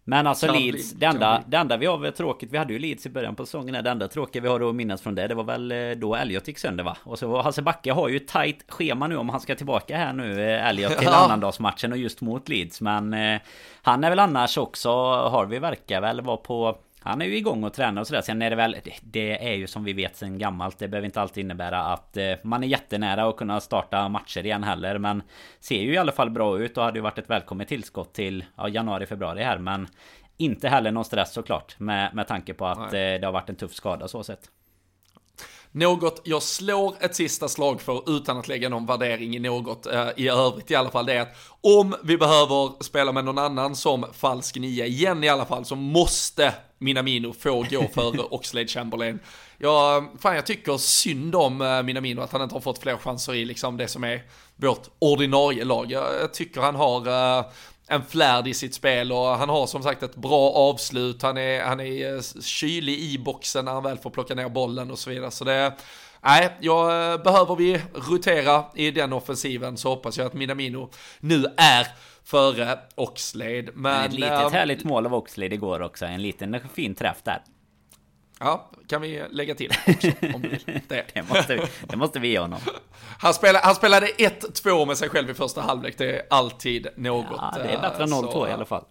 Men 0.09 0.27
alltså 0.27 0.47
kan 0.47 0.57
Leeds, 0.57 0.95
bli, 0.95 1.01
det, 1.01 1.07
enda, 1.07 1.43
det 1.47 1.57
enda 1.57 1.77
vi 1.77 1.87
har 1.87 2.11
tråkigt, 2.11 2.53
vi 2.53 2.59
hade 2.59 2.73
ju 2.73 2.79
Leeds 2.79 3.07
i 3.07 3.11
början 3.11 3.35
på 3.35 3.47
säsongen 3.47 3.85
Det 3.85 3.91
enda 3.91 4.09
tråkiga 4.09 4.43
vi 4.43 4.49
har 4.49 4.69
att 4.69 4.75
minnas 4.75 5.03
från 5.03 5.15
det, 5.15 5.27
det 5.27 5.35
var 5.35 5.45
väl 5.45 5.73
eh, 5.73 5.91
då 5.91 6.15
Elliot 6.15 6.49
gick 6.49 6.59
sönder 6.59 6.85
va? 6.85 6.97
Och 7.03 7.19
så 7.19 7.43
Hasse 7.43 7.63
Backe 7.63 7.93
har 7.93 8.09
ju 8.09 8.17
ett 8.17 8.29
tight 8.29 8.65
schema 8.69 9.07
nu 9.07 9.17
om 9.17 9.29
han 9.29 9.41
ska 9.41 9.55
tillbaka 9.55 9.97
här 9.97 10.13
nu 10.13 10.51
eh, 10.51 10.69
Elliot 10.69 10.99
till 10.99 11.09
ja. 11.11 11.25
annandagsmatchen 11.25 11.93
och 11.93 11.99
just 11.99 12.21
mot 12.21 12.49
Leeds 12.49 12.81
Men 12.81 13.15
eh, 13.15 13.41
Han 13.83 14.05
är 14.05 14.11
väl 14.11 14.19
annars 14.19 14.59
också, 14.59 14.91
Harvey 15.29 15.59
verkar 15.59 16.01
väl 16.01 16.21
vara 16.21 16.37
på 16.37 16.79
han 17.07 17.23
är 17.23 17.27
ju 17.27 17.37
igång 17.37 17.65
och 17.65 17.73
tränar 17.73 18.01
och 18.01 18.07
sådär. 18.07 18.23
Sen 18.23 18.43
är 18.43 18.51
det 18.51 18.57
väl... 18.57 18.77
Det 19.03 19.49
är 19.49 19.55
ju 19.55 19.67
som 19.67 19.85
vi 19.85 19.93
vet 19.93 20.17
sen 20.17 20.39
gammalt. 20.39 20.79
Det 20.79 20.89
behöver 20.89 21.07
inte 21.07 21.21
alltid 21.21 21.45
innebära 21.45 21.81
att 21.81 22.17
eh, 22.17 22.33
man 22.43 22.63
är 22.63 22.67
jättenära 22.67 23.29
att 23.29 23.37
kunna 23.37 23.61
starta 23.61 24.09
matcher 24.09 24.47
igen 24.47 24.63
heller. 24.65 24.99
Men 24.99 25.23
ser 25.61 25.83
ju 25.83 25.93
i 25.93 25.97
alla 25.97 26.13
fall 26.13 26.31
bra 26.31 26.59
ut 26.59 26.77
och 26.77 26.85
hade 26.85 26.99
ju 26.99 27.03
varit 27.03 27.19
ett 27.19 27.31
välkommet 27.31 27.69
tillskott 27.69 28.13
till 28.13 28.45
ja, 28.57 28.69
januari, 28.69 29.07
februari 29.07 29.43
här. 29.43 29.59
Men 29.59 29.89
inte 30.37 30.69
heller 30.69 30.91
någon 30.91 31.05
stress 31.05 31.33
såklart. 31.33 31.79
Med, 31.79 32.15
med 32.15 32.29
tanke 32.29 32.55
på 32.55 32.67
att 32.67 32.79
eh, 32.79 32.91
det 32.93 33.21
har 33.25 33.33
varit 33.33 33.49
en 33.49 33.57
tuff 33.57 33.75
skada 33.75 34.09
så 34.09 34.25
sett. 34.25 34.51
Något 35.73 36.21
jag 36.25 36.43
slår 36.43 36.95
ett 37.01 37.15
sista 37.15 37.49
slag 37.49 37.81
för 37.81 38.17
utan 38.17 38.39
att 38.39 38.49
lägga 38.49 38.69
någon 38.69 38.87
värdering 38.87 39.37
i 39.37 39.39
något 39.39 39.87
eh, 39.87 40.09
i 40.17 40.29
övrigt 40.29 40.71
i 40.71 40.75
alla 40.75 40.91
fall 40.91 41.07
det 41.07 41.13
är 41.13 41.21
att 41.21 41.37
om 41.61 41.95
vi 42.05 42.19
behöver 42.19 42.83
spela 42.83 43.13
med 43.13 43.25
någon 43.25 43.39
annan 43.39 43.77
som 43.77 44.07
falsk 44.13 44.57
nia 44.57 44.87
igen 44.87 45.25
i 45.25 45.29
alla 45.29 45.45
fall 45.45 45.65
så 45.65 45.77
måste 45.77 46.55
Minamino 46.79 47.33
få 47.33 47.67
gå 47.71 47.89
före 47.95 48.23
Oxlade 48.31 48.67
Chamberlain. 48.67 49.21
Ja, 49.59 50.05
fan 50.19 50.35
jag 50.35 50.47
tycker 50.47 50.77
synd 50.77 51.35
om 51.35 51.61
eh, 51.61 51.83
Minamino 51.83 52.21
att 52.21 52.33
han 52.33 52.43
inte 52.43 52.55
har 52.55 52.61
fått 52.61 52.79
fler 52.79 52.97
chanser 52.97 53.35
i 53.35 53.45
liksom 53.45 53.77
det 53.77 53.89
som 53.89 54.05
är 54.05 54.23
vårt 54.57 54.89
ordinarie 54.99 55.65
lag. 55.65 55.93
Jag, 55.93 56.35
tycker 56.35 56.61
han 56.61 56.75
har 56.75 57.09
uh, 57.09 57.47
en 57.89 58.05
flärd 58.05 58.47
i 58.47 58.55
sitt 58.55 58.75
spel 58.75 59.13
och 59.13 59.27
han 59.27 59.49
har 59.49 59.67
som 59.67 59.83
sagt 59.83 60.03
ett 60.03 60.17
bra 60.17 60.51
avslut. 60.51 61.23
Han 61.23 61.37
är, 61.37 61.65
han 61.65 61.81
är 61.81 62.15
eh, 62.15 62.23
kylig 62.43 62.99
i 62.99 63.19
boxen 63.19 63.65
när 63.65 63.73
han 63.73 63.83
väl 63.83 63.99
får 63.99 64.11
plocka 64.11 64.35
ner 64.35 64.49
bollen 64.49 64.91
och 64.91 64.99
så 64.99 65.11
vidare. 65.11 65.31
Så 65.31 65.45
det, 65.45 65.73
nej, 66.21 66.57
jag, 66.61 67.13
eh, 67.13 67.23
behöver 67.23 67.57
vi 67.57 67.81
rotera 67.95 68.65
i 68.75 68.91
den 68.91 69.13
offensiven 69.13 69.77
så 69.77 69.89
hoppas 69.89 70.19
jag 70.19 70.27
att 70.27 70.35
Minamino 70.35 70.91
nu 71.21 71.47
är 71.57 71.87
före 72.27 72.79
Oxlade. 72.95 73.69
Men, 73.75 74.05
ett 74.05 74.13
litet 74.13 74.33
äh, 74.33 74.51
härligt 74.51 74.85
mål 74.85 75.07
av 75.07 75.15
Oxlade 75.15 75.55
igår 75.55 75.83
också. 75.83 76.07
En 76.07 76.23
liten 76.23 76.61
fin 76.75 76.95
träff 76.95 77.23
där. 77.23 77.43
Ja, 78.41 78.71
kan 78.89 79.03
vi 79.03 79.23
lägga 79.31 79.55
till 79.55 79.73
också 79.89 80.09
om 80.35 80.43
du 80.43 80.49
vill. 80.67 80.81
Det. 80.89 81.05
det, 81.15 81.23
måste 81.29 81.55
vi, 81.57 81.63
det 81.89 81.97
måste 81.97 82.19
vi 82.19 82.29
ge 82.29 82.39
honom. 82.39 82.61
Han 83.19 83.35
spelade, 83.35 83.65
han 83.65 83.75
spelade 83.75 84.07
1-2 84.07 84.87
med 84.87 84.99
sig 84.99 85.09
själv 85.09 85.31
i 85.31 85.35
första 85.35 85.61
halvlek, 85.61 85.99
det 85.99 86.17
är 86.17 86.23
alltid 86.31 86.87
något. 86.97 87.27
Ja, 87.31 87.55
det 87.63 87.69
är 87.69 87.81
bättre 87.81 88.03
än 88.03 88.09
0-2 88.09 88.49
i 88.49 88.53
alla 88.53 88.65
fall. 88.65 88.85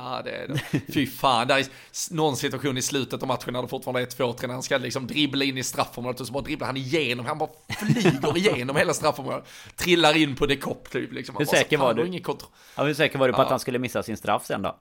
Ja, 0.00 0.22
det 0.24 0.30
är 0.30 0.48
det. 0.48 0.92
Fy 0.92 1.06
fan, 1.06 1.48
där 1.48 1.58
är 1.58 1.66
någon 2.14 2.36
situation 2.36 2.78
i 2.78 2.82
slutet 2.82 3.22
av 3.22 3.28
matchen 3.28 3.52
när 3.52 3.62
det 3.62 3.68
fortfarande 3.68 4.00
är 4.00 4.06
2-3 4.06 4.46
när 4.46 4.54
han 4.54 4.62
ska 4.62 4.78
liksom 4.78 5.06
dribbla 5.06 5.44
in 5.44 5.58
i 5.58 5.62
straffområdet 5.62 6.20
och 6.20 6.26
så 6.26 6.32
bara 6.32 6.42
dribblar 6.42 6.66
han 6.66 6.76
igenom, 6.76 7.26
han 7.26 7.38
bara 7.38 7.48
flyger 7.78 8.36
igenom 8.36 8.76
hela 8.76 8.94
straffområdet. 8.94 9.44
Trillar 9.76 10.16
in 10.16 10.36
på 10.36 10.46
det 10.46 10.56
kopp 10.56 10.90
typ 10.90 11.12
liksom. 11.12 11.36
Hur 11.38 11.44
säker 11.44 11.78
var 11.78 11.94
du? 11.94 12.22
Ja, 12.76 12.84
hur 12.84 12.94
säker 12.94 13.18
var 13.18 13.26
du 13.26 13.32
på 13.32 13.40
ja. 13.40 13.44
att 13.44 13.50
han 13.50 13.60
skulle 13.60 13.78
missa 13.78 14.02
sin 14.02 14.16
straff 14.16 14.46
sen 14.46 14.62
då? 14.62 14.76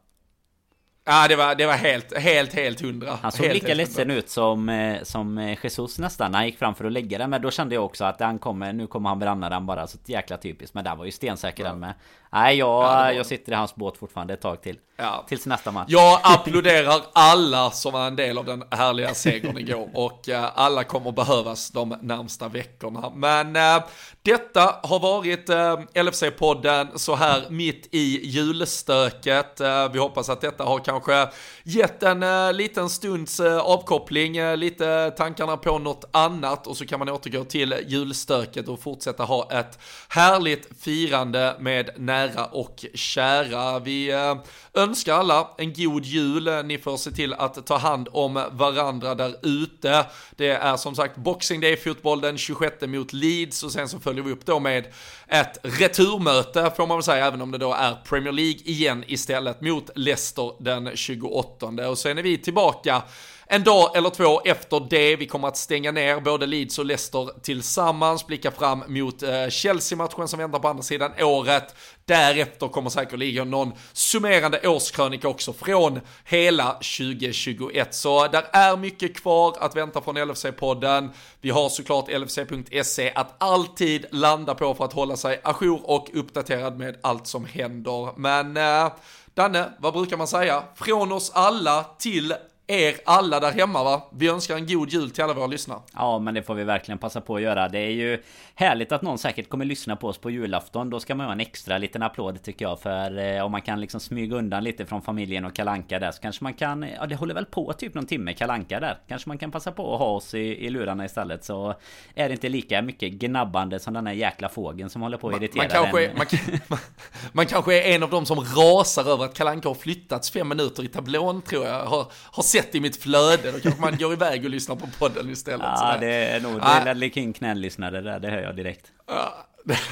Ja, 1.09 1.27
det 1.27 1.35
var, 1.35 1.55
det 1.55 1.65
var 1.65 1.73
helt, 1.73 2.17
helt, 2.17 2.53
helt 2.53 2.81
hundra. 2.81 3.19
Han 3.21 3.31
såg 3.31 3.45
helt, 3.45 3.53
lika 3.53 3.67
helt 3.67 3.77
ledsen 3.77 4.11
ut 4.11 4.29
som, 4.29 4.69
eh, 4.69 5.03
som 5.03 5.37
eh, 5.37 5.57
Jesus 5.63 5.99
nästan 5.99 6.31
när 6.31 6.39
han 6.39 6.45
gick 6.45 6.59
fram 6.59 6.75
för 6.75 6.85
att 6.85 6.91
lägga 6.91 7.17
den. 7.17 7.29
Men 7.29 7.41
då 7.41 7.51
kände 7.51 7.75
jag 7.75 7.85
också 7.85 8.05
att 8.05 8.19
han 8.19 8.39
kommer, 8.39 8.73
nu 8.73 8.87
kommer 8.87 9.09
han 9.09 9.19
bränna 9.19 9.49
den 9.49 9.65
bara. 9.65 9.87
Så 9.87 9.97
jäkla 10.05 10.37
typiskt. 10.37 10.73
Men 10.73 10.83
där 10.83 10.95
var 10.95 11.05
ju 11.05 11.11
stensäker 11.11 11.63
ja. 11.63 11.69
den 11.69 11.79
med. 11.79 11.93
Nej, 12.37 12.57
jag, 12.57 12.83
ja, 12.83 13.13
jag 13.13 13.25
sitter 13.25 13.51
i 13.51 13.55
hans 13.55 13.75
båt 13.75 13.97
fortfarande 13.97 14.33
ett 14.33 14.41
tag 14.41 14.61
till. 14.61 14.77
Ja. 14.99 15.25
Tills 15.27 15.45
nästa 15.45 15.71
match. 15.71 15.85
Jag 15.89 16.19
applåderar 16.23 17.01
alla 17.13 17.71
som 17.71 17.93
var 17.93 18.07
en 18.07 18.15
del 18.15 18.37
av 18.37 18.45
den 18.45 18.63
härliga 18.71 19.13
segern 19.13 19.57
igår. 19.57 19.89
Och 19.93 20.27
uh, 20.29 20.59
alla 20.59 20.83
kommer 20.83 21.11
behövas 21.11 21.69
de 21.69 21.97
närmsta 22.01 22.47
veckorna. 22.47 23.11
Men 23.15 23.55
uh, 23.55 23.87
detta 24.21 24.75
har 24.83 24.99
varit 24.99 25.49
uh, 25.49 26.03
LFC-podden 26.03 26.87
så 26.95 27.15
här 27.15 27.49
mitt 27.49 27.87
i 27.91 28.27
julstöket. 28.27 29.61
vi 29.91 29.99
hoppas 29.99 30.29
att 30.29 30.41
detta 30.41 30.63
har 30.63 30.79
kanske 30.79 31.27
gett 31.63 32.03
en 32.03 32.57
liten 32.57 32.89
stunds 32.89 33.39
avkoppling, 33.39 34.55
lite 34.55 35.11
tankarna 35.17 35.57
på 35.57 35.79
något 35.79 36.05
annat. 36.11 36.67
Och 36.67 36.77
så 36.77 36.85
kan 36.85 36.99
man 36.99 37.09
återgå 37.09 37.43
till 37.43 37.75
julstöket 37.87 38.67
och 38.67 38.79
fortsätta 38.79 39.23
ha 39.23 39.51
ett 39.51 39.79
härligt 40.09 40.83
firande 40.83 41.55
med 41.59 41.89
nära 41.97 42.26
och 42.35 42.85
kära. 42.93 43.79
Vi 43.79 44.11
eh, 44.11 44.35
önskar 44.73 45.13
alla 45.13 45.49
en 45.57 45.73
god 45.73 46.05
jul. 46.05 46.65
Ni 46.65 46.77
får 46.77 46.97
se 46.97 47.11
till 47.11 47.33
att 47.33 47.65
ta 47.65 47.77
hand 47.77 48.07
om 48.11 48.43
varandra 48.51 49.15
där 49.15 49.35
ute. 49.41 50.05
Det 50.35 50.49
är 50.49 50.77
som 50.77 50.95
sagt 50.95 51.17
Boxing 51.17 51.61
Day-fotboll 51.61 52.21
den 52.21 52.37
26 52.37 52.75
mot 52.81 53.13
Leeds 53.13 53.63
och 53.63 53.71
sen 53.71 53.89
så 53.89 53.99
följer 53.99 54.23
vi 54.23 54.31
upp 54.31 54.45
då 54.45 54.59
med 54.59 54.93
ett 55.27 55.57
returmöte 55.63 56.71
får 56.75 56.87
man 56.87 56.97
väl 56.97 57.03
säga, 57.03 57.27
även 57.27 57.41
om 57.41 57.51
det 57.51 57.57
då 57.57 57.73
är 57.73 57.93
Premier 58.05 58.33
League 58.33 58.61
igen 58.63 59.03
istället 59.07 59.61
mot 59.61 59.89
Leicester 59.95 60.63
den 60.63 60.91
28. 60.95 61.89
Och 61.89 61.97
sen 61.97 62.17
är 62.17 62.23
vi 62.23 62.37
tillbaka 62.37 63.03
en 63.49 63.63
dag 63.63 63.97
eller 63.97 64.09
två 64.09 64.41
efter 64.41 64.87
det. 64.89 65.15
Vi 65.15 65.27
kommer 65.27 65.47
att 65.47 65.57
stänga 65.57 65.91
ner 65.91 66.19
både 66.19 66.45
Leeds 66.45 66.79
och 66.79 66.85
Leicester 66.85 67.29
tillsammans, 67.41 68.27
blicka 68.27 68.51
fram 68.51 68.83
mot 68.87 69.23
eh, 69.23 69.49
Chelsea-matchen 69.49 70.27
som 70.27 70.39
väntar 70.39 70.59
på 70.59 70.67
andra 70.67 70.83
sidan 70.83 71.11
året. 71.21 71.75
Därefter 72.05 72.67
kommer 72.67 72.89
säkerligen 72.89 73.51
någon 73.51 73.71
summerande 73.93 74.67
årskrönika 74.67 75.27
också 75.27 75.53
från 75.53 75.99
hela 76.25 76.73
2021. 76.73 77.93
Så 77.93 78.27
där 78.27 78.43
är 78.51 78.77
mycket 78.77 79.21
kvar 79.21 79.55
att 79.59 79.75
vänta 79.75 80.01
från 80.01 80.17
LFC-podden. 80.17 81.09
Vi 81.41 81.49
har 81.49 81.69
såklart 81.69 82.09
LFC.se 82.09 83.11
att 83.15 83.35
alltid 83.37 84.05
landa 84.11 84.55
på 84.55 84.73
för 84.73 84.85
att 84.85 84.93
hålla 84.93 85.15
sig 85.15 85.41
ajour 85.43 85.81
och 85.83 86.09
uppdaterad 86.13 86.77
med 86.77 86.97
allt 87.01 87.27
som 87.27 87.45
händer. 87.45 88.19
Men 88.19 88.57
eh, 88.57 88.91
Danne, 89.33 89.69
vad 89.79 89.93
brukar 89.93 90.17
man 90.17 90.27
säga? 90.27 90.63
Från 90.75 91.11
oss 91.11 91.31
alla 91.33 91.83
till 91.99 92.33
er 92.67 92.95
alla 93.05 93.39
där 93.39 93.51
hemma 93.51 93.83
va? 93.83 94.01
Vi 94.11 94.27
önskar 94.27 94.55
en 94.55 94.67
god 94.67 94.89
jul 94.89 95.11
till 95.11 95.23
alla 95.23 95.33
våra 95.33 95.47
lyssnare. 95.47 95.79
Ja, 95.93 96.19
men 96.19 96.33
det 96.33 96.43
får 96.43 96.55
vi 96.55 96.63
verkligen 96.63 96.97
passa 96.97 97.21
på 97.21 97.35
att 97.35 97.41
göra. 97.41 97.69
Det 97.69 97.79
är 97.79 97.91
ju 97.91 98.23
härligt 98.55 98.91
att 98.91 99.01
någon 99.01 99.17
säkert 99.17 99.49
kommer 99.49 99.65
lyssna 99.65 99.95
på 99.95 100.07
oss 100.07 100.17
på 100.17 100.31
julafton. 100.31 100.89
Då 100.89 100.99
ska 100.99 101.15
man 101.15 101.25
ha 101.25 101.33
en 101.33 101.39
extra 101.39 101.77
liten 101.77 102.03
applåd 102.03 102.43
tycker 102.43 102.65
jag. 102.65 102.79
För 102.79 103.17
eh, 103.17 103.45
om 103.45 103.51
man 103.51 103.61
kan 103.61 103.81
liksom 103.81 103.99
smyga 103.99 104.35
undan 104.35 104.63
lite 104.63 104.85
från 104.85 105.01
familjen 105.01 105.45
och 105.45 105.55
kalanka 105.55 105.99
där 105.99 106.11
så 106.11 106.21
kanske 106.21 106.43
man 106.43 106.53
kan... 106.53 106.85
Ja, 106.99 107.05
det 107.05 107.15
håller 107.15 107.33
väl 107.33 107.45
på 107.45 107.73
typ 107.73 107.93
någon 107.93 108.05
timme 108.05 108.33
kalanka 108.33 108.79
där. 108.79 108.97
Kanske 109.07 109.29
man 109.29 109.37
kan 109.37 109.51
passa 109.51 109.71
på 109.71 109.93
att 109.93 109.99
ha 109.99 110.07
oss 110.07 110.33
i, 110.33 110.65
i 110.65 110.69
lurarna 110.69 111.05
istället. 111.05 111.43
Så 111.43 111.73
är 112.15 112.29
det 112.29 112.33
inte 112.33 112.49
lika 112.49 112.81
mycket 112.81 113.11
gnabbande 113.11 113.79
som 113.79 113.93
den 113.93 114.07
här 114.07 114.13
jäkla 114.13 114.49
fågeln 114.49 114.89
som 114.89 115.01
håller 115.01 115.17
på 115.17 115.29
att 115.29 115.35
irritera 115.35 115.63
man, 115.63 115.69
kanske, 115.69 116.05
är, 116.05 116.13
man, 116.13 116.25
man, 116.67 116.79
man, 117.31 117.45
kanske 117.45 117.83
är 117.83 117.95
en 117.95 118.03
av 118.03 118.09
dem 118.09 118.25
som 118.25 118.39
rasar 118.39 119.09
över 119.11 119.25
att 119.25 119.33
kalanka 119.33 119.69
har 119.69 119.75
flyttats 119.75 120.31
fem 120.31 120.47
minuter 120.47 120.83
i 120.83 120.87
tablån 120.87 121.41
tror 121.41 121.65
jag. 121.65 121.85
Har, 121.85 122.05
har 122.11 122.43
sett 122.61 122.75
i 122.75 122.79
mitt 122.79 123.03
flöde. 123.03 123.51
Då 123.51 123.59
kanske 123.59 123.81
man 123.81 123.97
går 123.97 124.13
iväg 124.13 124.43
och 124.43 124.49
lyssnar 124.49 124.75
på 124.75 124.87
podden 124.99 125.29
istället. 125.29 125.65
Ja, 125.65 125.77
sådär. 125.77 126.07
det 126.07 126.13
är 126.13 126.39
nog 126.39 126.59
ah. 126.61 126.83
Ledley 126.83 127.11
King 127.11 127.33
knälllyssnare 127.33 128.01
där, 128.01 128.19
det 128.19 128.29
hör 128.29 128.41
jag 128.41 128.55
direkt. 128.55 128.91
Ja, 129.07 129.47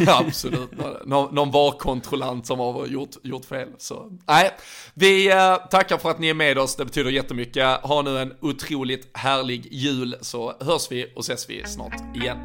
absolut. 0.08 0.70
Någon, 1.06 1.36
någon 1.36 1.52
VAR-kontrollant 1.52 2.48
som 2.48 2.60
har 2.60 2.88
gjort, 2.88 3.10
gjort 3.24 3.46
fel. 3.46 3.70
Så, 3.78 4.18
nej, 4.28 4.52
vi 4.94 5.32
eh, 5.32 5.56
tackar 5.56 5.98
för 5.98 6.10
att 6.12 6.20
ni 6.20 6.30
är 6.30 6.34
med 6.34 6.58
oss. 6.58 6.76
Det 6.76 6.86
betyder 6.86 7.12
jättemycket. 7.12 7.82
Ha 7.82 8.02
nu 8.02 8.20
en 8.20 8.34
otroligt 8.42 9.18
härlig 9.18 9.68
jul 9.72 10.16
så 10.22 10.54
hörs 10.60 10.92
vi 10.92 11.14
och 11.16 11.22
ses 11.22 11.50
vi 11.50 11.64
snart 11.66 12.16
igen. 12.16 12.38